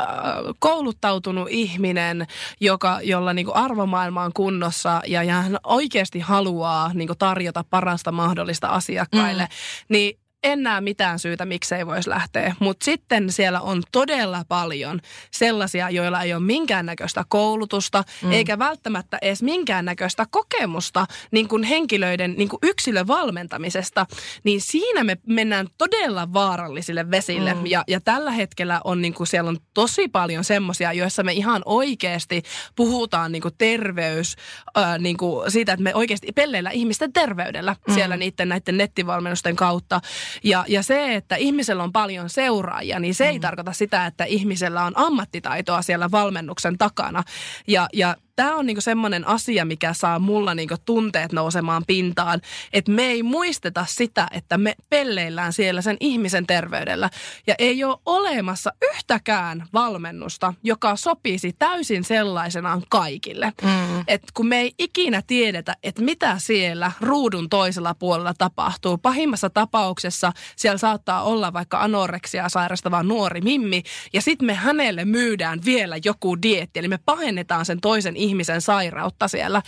kouluttautunut 0.59 1.47
ihminen, 1.49 2.27
joka, 2.59 2.99
jolla 3.03 3.33
niinku 3.33 3.51
arvomaailma 3.55 4.23
on 4.23 4.33
kunnossa 4.33 5.01
ja, 5.07 5.23
ja 5.23 5.33
hän 5.33 5.57
oikeasti 5.63 6.19
haluaa 6.19 6.91
niinku 6.93 7.15
tarjota 7.15 7.65
parasta 7.69 8.11
mahdollista 8.11 8.67
asiakkaille, 8.67 9.43
mm. 9.43 9.49
niin 9.89 10.19
en 10.43 10.63
näe 10.63 10.81
mitään 10.81 11.19
syytä, 11.19 11.45
miksei 11.45 11.87
voisi 11.87 12.09
lähteä. 12.09 12.55
Mutta 12.59 12.85
sitten 12.85 13.31
siellä 13.31 13.61
on 13.61 13.83
todella 13.91 14.45
paljon 14.47 15.01
sellaisia, 15.31 15.89
joilla 15.89 16.21
ei 16.21 16.33
ole 16.33 16.43
minkäännäköistä 16.43 17.25
koulutusta, 17.27 18.03
mm. 18.21 18.31
eikä 18.31 18.59
välttämättä 18.59 19.17
edes 19.21 19.43
minkäännäköistä 19.43 20.25
kokemusta 20.31 21.05
niin 21.31 21.47
kuin 21.47 21.63
henkilöiden 21.63 22.33
niin 22.37 22.49
kuin 22.49 22.59
yksilövalmentamisesta. 22.63 24.05
Niin 24.43 24.61
siinä 24.61 25.03
me 25.03 25.17
mennään 25.27 25.67
todella 25.77 26.33
vaarallisille 26.33 27.11
vesille. 27.11 27.53
Mm. 27.53 27.65
Ja, 27.65 27.83
ja 27.87 28.01
tällä 28.01 28.31
hetkellä 28.31 28.81
on 28.83 29.01
niin 29.01 29.13
kuin, 29.13 29.27
siellä 29.27 29.49
on 29.49 29.57
tosi 29.73 30.07
paljon 30.07 30.43
semmoisia, 30.43 30.93
joissa 30.93 31.23
me 31.23 31.33
ihan 31.33 31.61
oikeasti 31.65 32.43
puhutaan 32.75 33.31
niin 33.31 33.41
kuin 33.41 33.53
terveys, 33.57 34.35
äh, 34.77 34.99
niin 34.99 35.17
kuin 35.17 35.51
siitä, 35.51 35.73
että 35.73 35.83
me 35.83 35.95
oikeasti 35.95 36.31
pelleillä 36.31 36.69
ihmisten 36.69 37.13
terveydellä 37.13 37.75
mm. 37.87 37.93
siellä 37.93 38.17
niiden 38.17 38.49
näiden 38.49 38.77
nettivalmennusten 38.77 39.55
kautta. 39.55 40.01
Ja, 40.43 40.65
ja 40.67 40.83
se, 40.83 41.15
että 41.15 41.35
ihmisellä 41.35 41.83
on 41.83 41.91
paljon 41.91 42.29
seuraajia, 42.29 42.99
niin 42.99 43.15
se 43.15 43.27
ei 43.27 43.37
mm. 43.37 43.41
tarkoita 43.41 43.73
sitä, 43.73 44.05
että 44.05 44.23
ihmisellä 44.23 44.83
on 44.83 44.93
ammattitaitoa 44.95 45.81
siellä 45.81 46.11
valmennuksen 46.11 46.77
takana. 46.77 47.23
Ja, 47.67 47.87
ja 47.93 48.15
tämä 48.35 48.55
on 48.55 48.65
niinku 48.65 48.81
semmoinen 48.81 49.27
asia, 49.27 49.65
mikä 49.65 49.93
saa 49.93 50.19
mulla 50.19 50.55
niinku 50.55 50.75
tunteet 50.85 51.31
nousemaan 51.31 51.83
pintaan, 51.87 52.41
että 52.73 52.91
me 52.91 53.05
ei 53.05 53.23
muisteta 53.23 53.85
sitä, 53.89 54.27
että 54.31 54.57
me 54.57 54.75
pelleillään 54.89 55.53
siellä 55.53 55.81
sen 55.81 55.97
ihmisen 55.99 56.47
terveydellä. 56.47 57.09
Ja 57.47 57.55
ei 57.57 57.83
ole 57.83 57.97
olemassa 58.05 58.73
yhtäkään 58.93 59.65
valmennusta, 59.73 60.53
joka 60.63 60.95
sopisi 60.95 61.55
täysin 61.59 62.03
sellaisenaan 62.03 62.83
kaikille. 62.89 63.53
Mm. 63.61 64.03
Et 64.07 64.21
kun 64.33 64.47
me 64.47 64.59
ei 64.59 64.73
ikinä 64.79 65.21
tiedetä, 65.27 65.75
että 65.83 66.01
mitä 66.01 66.35
siellä 66.37 66.91
ruudun 67.01 67.49
toisella 67.49 67.93
puolella 67.93 68.33
tapahtuu. 68.37 68.97
Pahimmassa 68.97 69.49
tapauksessa 69.49 70.33
siellä 70.55 70.77
saattaa 70.77 71.23
olla 71.23 71.53
vaikka 71.53 71.81
anoreksia 71.81 72.49
sairastava 72.49 73.03
nuori 73.03 73.41
mimmi, 73.41 73.83
ja 74.13 74.21
sitten 74.21 74.45
me 74.45 74.53
hänelle 74.53 75.05
myydään 75.05 75.59
vielä 75.65 75.97
joku 76.05 76.41
dietti, 76.41 76.79
eli 76.79 76.87
me 76.87 76.99
pahennetaan 77.05 77.65
sen 77.65 77.81
toisen 77.81 78.15
ihmisen 78.21 78.61
sairautta 78.61 79.27
siellä. 79.27 79.61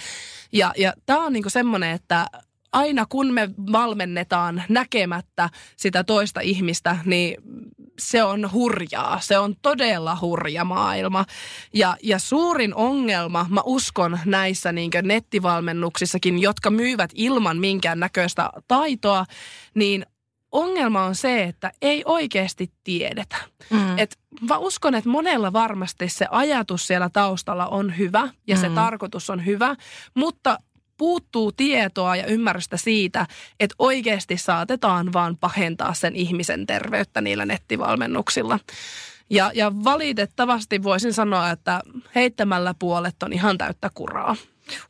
Ja, 0.51 0.74
ja 0.78 0.93
tämä 1.06 1.26
on 1.26 1.34
niinku 1.34 1.49
semmoinen, 1.49 1.91
että 1.91 2.28
aina 2.72 3.06
kun 3.06 3.34
me 3.34 3.49
valmennetaan 3.72 4.64
näkemättä 4.70 5.49
sitä 5.78 6.04
toista 6.04 6.41
ihmistä, 6.41 6.97
niin 7.06 7.38
se 7.99 8.24
on 8.24 8.51
hurjaa. 8.51 9.20
Se 9.22 9.38
on 9.38 9.56
todella 9.62 10.18
hurja 10.22 10.66
maailma. 10.66 11.26
Ja, 11.74 11.97
ja 12.04 12.20
suurin 12.20 12.76
ongelma, 12.76 13.45
mä 13.49 13.62
uskon 13.66 14.20
näissä 14.26 14.72
niin 14.72 14.91
nettivalmennuksissakin, 15.04 16.39
jotka 16.39 16.70
myyvät 16.70 17.12
ilman 17.16 17.58
minkään 17.58 17.99
näköistä 17.99 18.49
taitoa, 18.68 19.26
niin 19.76 20.06
ongelma 20.54 21.04
on 21.04 21.16
se, 21.16 21.43
että 21.43 21.72
ei 21.82 22.04
oikeasti 22.06 22.72
tiedetä. 22.84 23.36
Mm. 23.70 23.97
Et 23.97 24.20
mä 24.49 24.58
uskon, 24.58 24.95
että 24.95 25.10
monella 25.10 25.54
varmasti 25.54 26.10
se 26.10 26.28
ajatus 26.32 26.88
siellä 26.88 27.10
taustalla 27.10 27.68
on 27.68 27.97
hyvä 27.97 28.30
ja 28.47 28.56
mm. 28.56 28.62
se 28.62 28.70
tarkoitus 28.70 29.30
on 29.30 29.45
hyvä, 29.45 29.76
mutta 30.14 30.58
puuttuu 30.97 31.51
tietoa 31.51 32.16
ja 32.16 32.26
ymmärrystä 32.26 32.78
siitä, 32.78 33.28
että 33.60 33.76
oikeasti 33.80 34.38
saatetaan 34.38 35.14
vaan 35.14 35.38
pahentaa 35.38 35.93
sen 35.93 36.16
ihmisen 36.16 36.66
terveyttä 36.66 37.22
niillä 37.22 37.45
nettivalmennuksilla. 37.45 38.60
Ja, 39.30 39.51
ja 39.56 39.72
valitettavasti 39.84 40.84
voisin 40.84 41.14
sanoa, 41.14 41.49
että 41.49 41.82
heittämällä 42.16 42.74
puolet 42.80 43.24
on 43.24 43.34
ihan 43.34 43.58
täyttä 43.58 43.89
kuraa. 43.93 44.36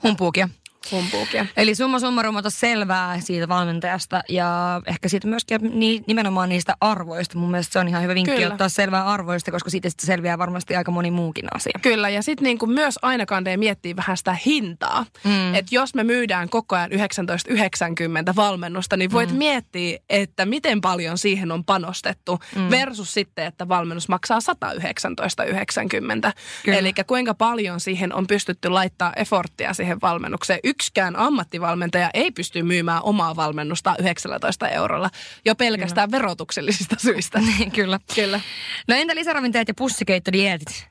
Humpuukia 0.04 0.50
humpuukia. 0.92 1.46
Eli 1.58 1.76
summa 1.76 2.00
summarum 2.00 2.36
ota 2.36 2.50
selvää 2.50 3.20
siitä 3.20 3.48
valmentajasta 3.48 4.22
ja 4.30 4.82
ehkä 4.86 5.10
siitä 5.10 5.28
myöskin 5.28 5.60
nimenomaan 6.08 6.50
niistä 6.50 6.76
arvoista. 6.82 7.38
Mun 7.38 7.52
mielestä 7.52 7.74
se 7.74 7.80
on 7.80 7.88
ihan 7.88 8.04
hyvä 8.04 8.16
vinkki 8.16 8.36
Kyllä. 8.36 8.48
ottaa 8.48 8.70
selvää 8.70 9.06
arvoista, 9.06 9.52
koska 9.52 9.70
siitä 9.70 9.90
sitten 9.90 10.08
selviää 10.08 10.38
varmasti 10.38 10.76
aika 10.76 10.92
moni 10.92 11.12
muukin 11.12 11.46
asia. 11.54 11.80
Kyllä, 11.82 12.10
ja 12.10 12.24
sitten 12.24 12.44
niin 12.44 12.58
myös 12.66 13.00
aina 13.02 13.26
kandee 13.26 13.58
miettii 13.58 13.96
vähän 13.96 14.18
sitä 14.18 14.38
hintaa. 14.46 15.06
Mm. 15.24 15.56
Että 15.56 15.76
jos 15.76 15.96
me 15.96 16.04
myydään 16.04 16.50
koko 16.50 16.76
ajan 16.76 16.90
1990 16.90 18.36
valmennusta, 18.36 18.98
niin 18.98 19.12
voit 19.12 19.32
mm. 19.32 19.38
miettiä, 19.38 20.00
että 20.10 20.46
miten 20.46 20.82
paljon 20.82 21.18
siihen 21.18 21.52
on 21.52 21.64
panostettu 21.64 22.40
mm. 22.56 22.70
versus 22.70 23.14
sitten, 23.14 23.46
että 23.46 23.68
valmennus 23.68 24.10
maksaa 24.10 24.40
119,90. 24.40 26.32
Eli 26.68 26.94
kuinka 27.08 27.34
paljon 27.34 27.80
siihen 27.80 28.14
on 28.14 28.28
pystytty 28.28 28.70
laittaa 28.70 29.14
efforttia 29.16 29.74
siihen 29.74 30.02
valmennukseen 30.02 30.60
yksikään 30.74 31.16
ammattivalmentaja 31.16 32.10
ei 32.14 32.32
pysty 32.32 32.64
myymään 32.64 33.04
omaa 33.04 33.36
valmennusta 33.36 33.96
19 34.00 34.70
eurolla 34.70 35.10
jo 35.46 35.56
pelkästään 35.56 36.10
kyllä. 36.10 36.22
verotuksellisista 36.22 36.96
syistä. 37.00 37.40
niin, 37.48 37.72
kyllä. 37.72 38.00
kyllä. 38.16 38.40
No 38.88 38.96
entä 38.96 39.16
lisäravinteet 39.16 39.68
ja 39.68 39.74
pussikeittodietit? 39.78 40.88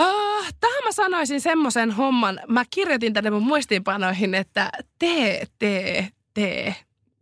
Uh, 0.00 0.46
tähän 0.60 0.84
mä 0.84 0.92
sanoisin 0.92 1.40
semmoisen 1.40 1.90
homman. 1.90 2.40
Mä 2.48 2.64
kirjoitin 2.70 3.12
tänne 3.12 3.30
mun 3.30 3.42
muistiinpanoihin, 3.42 4.34
että 4.34 4.70
tee, 4.98 5.46
tee, 5.58 6.08
tee, 6.34 6.76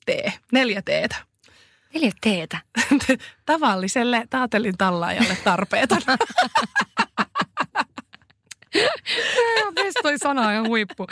tee. 0.07 0.33
Neljä 0.53 0.83
teetä. 0.83 1.17
Neljä 1.95 2.13
teetä? 2.21 2.59
Tavalliselle 3.47 4.27
taatelin 4.31 4.79
tallaajalle 4.79 5.37
tarpeeton. 5.45 6.03
toi 10.03 10.19
sana 10.19 10.61
on 10.61 10.69
huippu. 10.69 11.07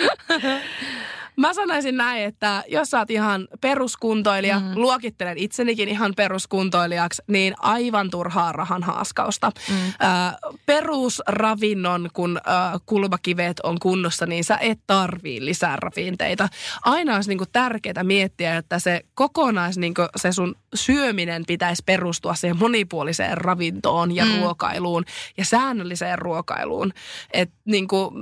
Mä 1.39 1.55
sanoisin 1.55 1.97
näin, 1.97 2.24
että 2.24 2.64
jos 2.68 2.91
sä 2.91 2.99
oot 2.99 3.11
ihan 3.11 3.49
peruskuntoilija, 3.61 4.61
mm. 4.61 4.72
luokittelen 4.74 5.39
itsenikin 5.39 5.89
ihan 5.89 6.12
peruskuntoilijaksi, 6.16 7.22
niin 7.26 7.55
aivan 7.59 8.11
turhaa 8.11 8.53
rahan 8.53 8.82
haaskausta. 8.82 9.53
Mm. 9.68 9.74
Äh, 9.76 10.34
perusravinnon, 10.66 12.11
kun 12.12 12.36
äh, 12.36 12.80
kulmakivet 12.86 13.61
on 13.61 13.78
kunnossa, 13.78 14.26
niin 14.26 14.45
sä 14.45 14.59
et 14.61 14.78
tarvii 14.86 15.45
lisää 15.45 15.76
ravinteita. 15.76 16.49
Aina 16.84 17.14
olisi 17.14 17.30
niinku 17.30 17.47
tärkeää 17.53 18.03
miettiä, 18.03 18.57
että 18.57 18.78
se 18.78 19.01
kokonais, 19.14 19.78
niinku, 19.78 20.03
se 20.16 20.32
sun 20.32 20.55
syöminen 20.74 21.45
pitäisi 21.47 21.82
perustua 21.86 22.34
siihen 22.34 22.59
monipuoliseen 22.59 23.39
ravintoon 23.39 24.14
ja 24.14 24.24
mm. 24.24 24.39
ruokailuun 24.41 25.05
ja 25.36 25.45
säännölliseen 25.45 26.18
ruokailuun. 26.18 26.93
Et 27.32 27.51
niinku, 27.64 28.12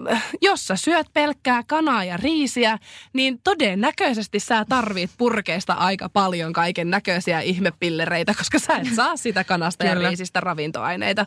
jos 0.42 0.66
sä 0.66 0.76
syöt 0.76 1.06
pelkkää 1.12 1.62
kanaa 1.66 2.04
ja 2.04 2.16
riisiä, 2.16 2.78
niin 3.12 3.40
todennäköisesti 3.44 4.40
sä 4.40 4.64
tarvit 4.68 5.10
purkeista 5.18 5.72
aika 5.72 6.08
paljon 6.08 6.52
kaiken 6.52 6.90
näköisiä 6.90 7.40
ihmepillereitä, 7.40 8.34
koska 8.34 8.58
sä 8.58 8.76
et 8.76 8.94
saa 8.96 9.16
sitä 9.16 9.44
kanasta 9.44 9.84
ja 9.84 9.94
riisistä 9.94 10.40
ravintoaineita. 10.40 11.26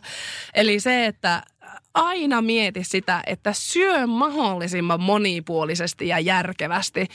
Eli 0.54 0.80
se, 0.80 1.06
että 1.06 1.42
aina 1.94 2.42
mieti 2.42 2.84
sitä, 2.84 3.22
että 3.26 3.52
syö 3.52 4.06
mahdollisimman 4.06 5.00
monipuolisesti 5.00 6.08
ja 6.08 6.18
järkevästi. 6.18 7.06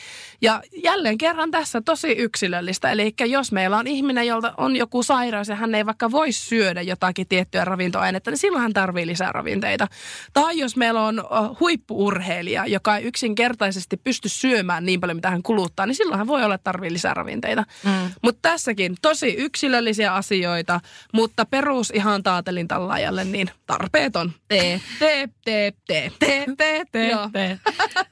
Ja 0.41 0.61
jälleen 0.83 1.17
kerran 1.17 1.51
tässä 1.51 1.81
tosi 1.81 2.11
yksilöllistä. 2.11 2.91
Eli 2.91 3.13
jos 3.25 3.51
meillä 3.51 3.77
on 3.77 3.87
ihminen, 3.87 4.27
jolta 4.27 4.53
on 4.57 4.75
joku 4.75 5.03
sairaus 5.03 5.47
ja 5.47 5.55
hän 5.55 5.75
ei 5.75 5.85
vaikka 5.85 6.11
voi 6.11 6.31
syödä 6.31 6.81
jotakin 6.81 7.27
tiettyä 7.27 7.65
ravintoainetta, 7.65 8.31
niin 8.31 8.37
silloin 8.37 8.61
hän 8.61 8.73
tarvii 8.73 9.07
lisää 9.07 9.31
ravinteita. 9.31 9.87
Tai 10.33 10.57
jos 10.57 10.75
meillä 10.75 11.01
on 11.01 11.23
huippuurheilija, 11.59 12.65
joka 12.65 12.97
ei 12.97 13.03
yksinkertaisesti 13.03 13.97
pysty 13.97 14.29
syömään 14.29 14.85
niin 14.85 15.01
paljon, 15.01 15.17
mitä 15.17 15.29
hän 15.29 15.43
kuluttaa, 15.43 15.85
niin 15.85 15.95
silloin 15.95 16.17
hän 16.17 16.27
voi 16.27 16.43
olla 16.43 16.57
tarvii 16.57 16.93
lisää 16.93 17.13
ravinteita. 17.13 17.63
Mm. 17.83 17.91
Mutta 18.21 18.39
tässäkin 18.41 18.95
tosi 19.01 19.27
yksilöllisiä 19.27 20.13
asioita, 20.13 20.79
mutta 21.13 21.45
perus 21.45 21.91
ihan 21.95 22.23
taatelin 22.23 22.67
tällaajalle 22.67 23.23
niin 23.23 23.49
tarpeeton. 23.67 24.31
Tee, 24.65 24.81
tee, 24.99 25.29
tee, 25.45 25.73
tee, 25.87 26.11
tee, 26.19 26.45
tee, 26.57 26.83
tee, 26.91 27.17
tee. 27.33 27.59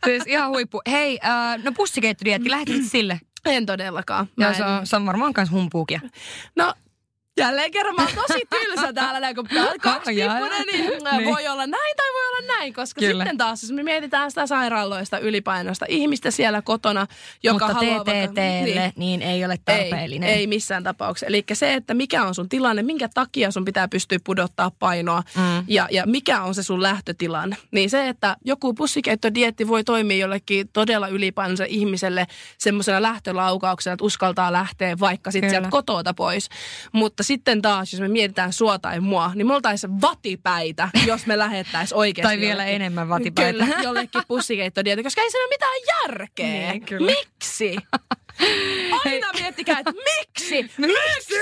Siis 0.05 0.23
ihan 0.27 0.49
huippu. 0.49 0.81
Hei, 0.91 1.19
äh, 1.25 1.63
no 1.63 1.71
pussikeittodietti, 1.71 2.49
lähetit 2.51 2.91
sille? 2.91 3.19
En 3.45 3.65
todellakaan. 3.65 4.27
Ja 4.39 4.53
se 4.53 4.63
on, 4.65 4.87
se 4.87 4.95
on 4.95 5.05
varmaan 5.05 5.33
myös 5.37 5.51
humpuukia. 5.51 5.99
No 6.55 6.73
Jälleen 7.37 7.71
kerran 7.71 7.95
mä 7.95 8.01
oon 8.03 8.11
tosi 8.27 8.39
tylsä 8.49 8.93
täällä, 8.93 9.19
näin, 9.19 9.35
kun 9.35 9.47
kaksi 9.81 10.11
pikkunen, 10.13 10.65
niin, 10.71 10.91
Niin. 11.17 11.25
voi 11.25 11.47
olla 11.47 11.67
näin 11.67 11.97
tai 11.97 12.05
voi 12.13 12.27
olla 12.27 12.47
näin. 12.57 12.73
Koska 12.73 12.99
Kyllä. 12.99 13.23
sitten 13.23 13.37
taas, 13.37 13.63
jos 13.63 13.71
me 13.71 13.83
mietitään 13.83 14.31
sitä 14.31 14.47
sairaaloista, 14.47 15.19
ylipainoista, 15.19 15.85
ihmistä 15.89 16.31
siellä 16.31 16.61
kotona, 16.61 17.07
joka 17.43 17.67
Mutta 17.67 17.73
haluaa 17.73 18.03
TTTlle 18.03 18.63
niin. 18.63 18.93
niin 18.95 19.21
ei 19.21 19.45
ole 19.45 19.57
tarpeellinen. 19.65 20.29
Ei, 20.29 20.35
ei 20.35 20.47
missään 20.47 20.83
tapauksessa. 20.83 21.25
Eli 21.25 21.43
se, 21.53 21.73
että 21.73 21.93
mikä 21.93 22.23
on 22.23 22.35
sun 22.35 22.49
tilanne, 22.49 22.81
minkä 22.83 23.09
takia 23.13 23.51
sun 23.51 23.65
pitää 23.65 23.87
pystyä 23.87 24.17
pudottaa 24.23 24.71
painoa 24.79 25.23
Mm. 25.35 25.63
ja, 25.67 25.87
ja 25.91 26.03
mikä 26.05 26.41
on 26.41 26.55
se 26.55 26.63
sun 26.63 26.81
lähtötilanne. 26.81 27.57
Niin 27.71 27.89
se, 27.89 28.09
että 28.09 28.37
joku 28.45 28.73
pussikeittodietti 28.73 29.67
voi 29.67 29.83
toimia 29.83 30.17
jollekin 30.17 30.69
todella 30.73 31.07
ylipainoiselle 31.07 31.69
ihmiselle 31.71 32.27
semmoisena 32.57 33.01
lähtölaukauksena, 33.01 33.93
että 33.93 34.05
uskaltaa 34.05 34.51
lähteä 34.53 34.99
vaikka 34.99 35.31
sitten 35.31 35.49
sieltä 35.49 35.69
kotota 35.69 36.13
pois. 36.13 36.49
Mutta 36.91 37.22
sitten 37.23 37.61
taas, 37.61 37.93
jos 37.93 38.01
me 38.01 38.07
mietitään 38.07 38.53
sua 38.53 38.79
tai 38.79 38.99
mua, 38.99 39.31
niin 39.35 39.47
me 39.47 39.53
oltaisiin 39.55 40.01
vatipäitä, 40.01 40.89
jos 41.07 41.25
me 41.25 41.37
lähettäisiin 41.37 41.97
oikeasti. 41.97 42.27
Tai 42.27 42.39
vielä 42.39 42.63
jollekin- 42.63 42.75
enemmän 42.75 43.09
vatipäitä. 43.09 43.65
Kyllä, 43.65 43.81
jollekin 43.83 44.21
pussikeittodietti, 44.27 45.03
koska 45.03 45.21
ei 45.21 45.31
siinä 45.31 45.43
ole 45.43 45.49
mitään 45.49 45.73
järkeä. 46.03 46.71
Niin, 46.71 46.85
kyllä. 46.85 47.11
Miksi? 47.11 47.75
Aina 49.05 49.27
miettikää, 49.39 49.79
että 49.79 49.91
miksi? 49.91 50.71
Miksi? 50.77 51.35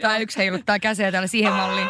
Tai 0.00 0.22
yksi 0.22 0.38
heiluttaa 0.38 0.78
käsiä 0.78 1.12
täällä 1.12 1.26
siihen 1.26 1.52
malliin. 1.52 1.88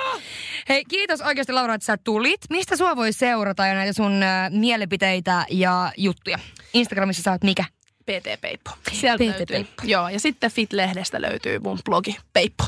Hei, 0.68 0.84
kiitos 0.84 1.20
oikeasti 1.20 1.52
Laura, 1.52 1.74
että 1.74 1.84
sä 1.84 1.96
tulit. 1.96 2.40
Mistä 2.50 2.76
sua 2.76 2.96
voi 2.96 3.12
seurata 3.12 3.66
ja 3.66 3.74
näitä 3.74 3.92
sun 3.92 4.22
äh, 4.22 4.50
mielipiteitä 4.50 5.46
ja 5.50 5.92
juttuja? 5.96 6.38
Instagramissa 6.74 7.22
sä 7.22 7.30
oot 7.30 7.44
mikä? 7.44 7.64
PT 8.00 8.40
Peippo. 8.40 8.70
Sieltä 8.92 9.24
PT 9.24 9.28
löytyy. 9.38 9.46
Peippo. 9.46 9.82
Joo, 9.84 10.08
ja 10.08 10.20
sitten 10.20 10.50
Fit-lehdestä 10.50 11.22
löytyy 11.22 11.58
mun 11.58 11.78
blogi 11.84 12.16
Peippo. 12.32 12.64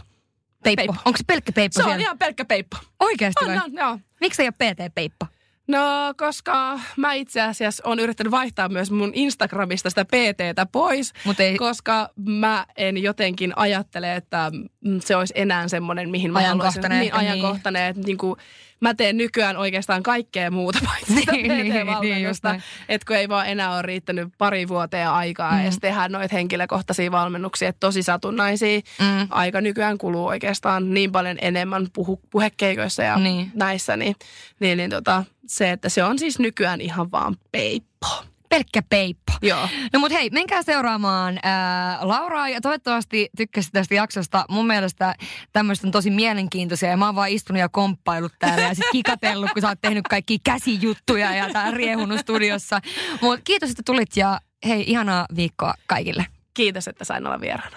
Peippo. 0.62 0.82
Peippo. 0.82 1.02
Onko 1.04 1.16
se 1.16 1.24
pelkkä 1.26 1.52
Peippo 1.52 1.74
Se 1.74 1.82
on 1.82 1.88
siellä? 1.88 2.02
ihan 2.02 2.18
pelkkä 2.18 2.44
Peippo. 2.44 2.76
Oikeasti 3.00 3.44
vai? 3.46 3.56
on, 3.56 3.72
joo. 3.74 3.98
Miksi 4.20 4.42
ei 4.42 4.48
ole 4.48 4.72
PT 4.72 4.94
Peippo? 4.94 5.26
No, 5.68 6.14
koska 6.16 6.80
mä 6.96 7.12
itse 7.12 7.40
asiassa 7.40 7.82
on 7.86 7.98
yrittänyt 8.00 8.30
vaihtaa 8.30 8.68
myös 8.68 8.90
mun 8.90 9.10
Instagramista 9.14 9.90
sitä 9.90 10.04
PTtä 10.04 10.66
pois, 10.66 11.12
Mut 11.24 11.40
ei- 11.40 11.56
koska 11.56 12.10
mä 12.24 12.66
en 12.76 12.98
jotenkin 12.98 13.52
ajattele, 13.58 14.16
että 14.16 14.50
mm, 14.84 15.00
se 15.00 15.16
olisi 15.16 15.34
enää 15.36 15.68
semmoinen, 15.68 16.10
mihin 16.10 16.32
mä 16.32 16.40
haluaisin. 16.40 16.82
Niin, 16.82 17.00
niin. 17.00 17.14
ajankohtainen, 17.14 17.82
että 17.86 18.02
niin 18.02 18.18
kuin, 18.18 18.36
mä 18.82 18.94
teen 18.94 19.16
nykyään 19.16 19.56
oikeastaan 19.56 20.02
kaikkea 20.02 20.50
muuta 20.50 20.78
paitsi 20.86 21.14
sitä 21.14 21.32
Niin, 21.32 21.48
niin, 21.48 21.72
niin, 21.74 21.86
PT-valmennusta. 21.86 22.48
näin. 22.48 22.62
että 22.88 23.06
kun 23.06 23.16
ei 23.16 23.28
vaan 23.28 23.46
enää 23.48 23.72
ole 23.74 23.82
riittänyt 23.82 24.28
pari 24.38 24.68
vuoteen 24.68 25.08
aikaa 25.10 25.52
mm. 25.52 25.60
edes 25.60 25.78
tehdä 25.80 26.08
noita 26.08 26.34
henkilökohtaisia 26.36 27.10
valmennuksia, 27.12 27.68
että 27.68 27.80
tosi 27.80 28.02
satunnaisia. 28.02 28.80
Mm. 29.00 29.26
Aika 29.30 29.60
nykyään 29.60 29.98
kuluu 29.98 30.26
oikeastaan 30.26 30.94
niin 30.94 31.12
paljon 31.12 31.38
enemmän 31.40 31.86
puhu, 31.92 32.20
puhekeikoissa 32.30 33.02
ja 33.02 33.16
Niin. 33.18 33.50
näissä, 33.54 33.96
niin, 33.96 34.16
niin, 34.60 34.78
niin 34.78 34.90
tota, 34.90 35.24
se, 35.46 35.70
että 35.70 35.88
se 35.88 36.04
on 36.04 36.18
siis 36.18 36.38
nykyään 36.38 36.80
ihan 36.80 37.10
vaan 37.12 37.36
peippo. 37.52 38.24
Pelkkä 38.52 38.82
Peippo. 38.90 39.32
Joo. 39.42 39.68
No 39.92 39.98
mut 39.98 40.12
hei, 40.12 40.30
menkää 40.30 40.62
seuraamaan 40.62 41.38
ää, 41.42 41.98
Lauraa 42.02 42.48
ja 42.48 42.60
toivottavasti 42.60 43.30
tykkäsit 43.36 43.72
tästä 43.72 43.94
jaksosta. 43.94 44.44
Mun 44.48 44.66
mielestä 44.66 45.14
tämmöistä 45.52 45.86
on 45.86 45.90
tosi 45.90 46.10
mielenkiintoisia 46.10 46.90
ja 46.90 46.96
mä 46.96 47.06
oon 47.06 47.14
vaan 47.14 47.28
istunut 47.28 47.60
ja 47.60 47.68
komppailut 47.68 48.32
täällä 48.38 48.62
ja 48.62 48.74
sit 48.74 48.84
kikatellut, 48.92 49.50
kun 49.52 49.62
sä 49.62 49.68
oot 49.68 49.80
tehnyt 49.80 50.08
kaikki 50.08 50.38
käsijuttuja 50.38 51.34
ja 51.34 51.50
tää 51.52 51.70
riehunut 51.70 52.20
studiossa. 52.20 52.80
Mut 53.20 53.40
kiitos, 53.44 53.70
että 53.70 53.82
tulit 53.86 54.16
ja 54.16 54.40
hei, 54.66 54.84
ihanaa 54.86 55.26
viikkoa 55.36 55.74
kaikille. 55.86 56.26
Kiitos, 56.54 56.88
että 56.88 57.04
sain 57.04 57.26
olla 57.26 57.40
vieraana. 57.40 57.76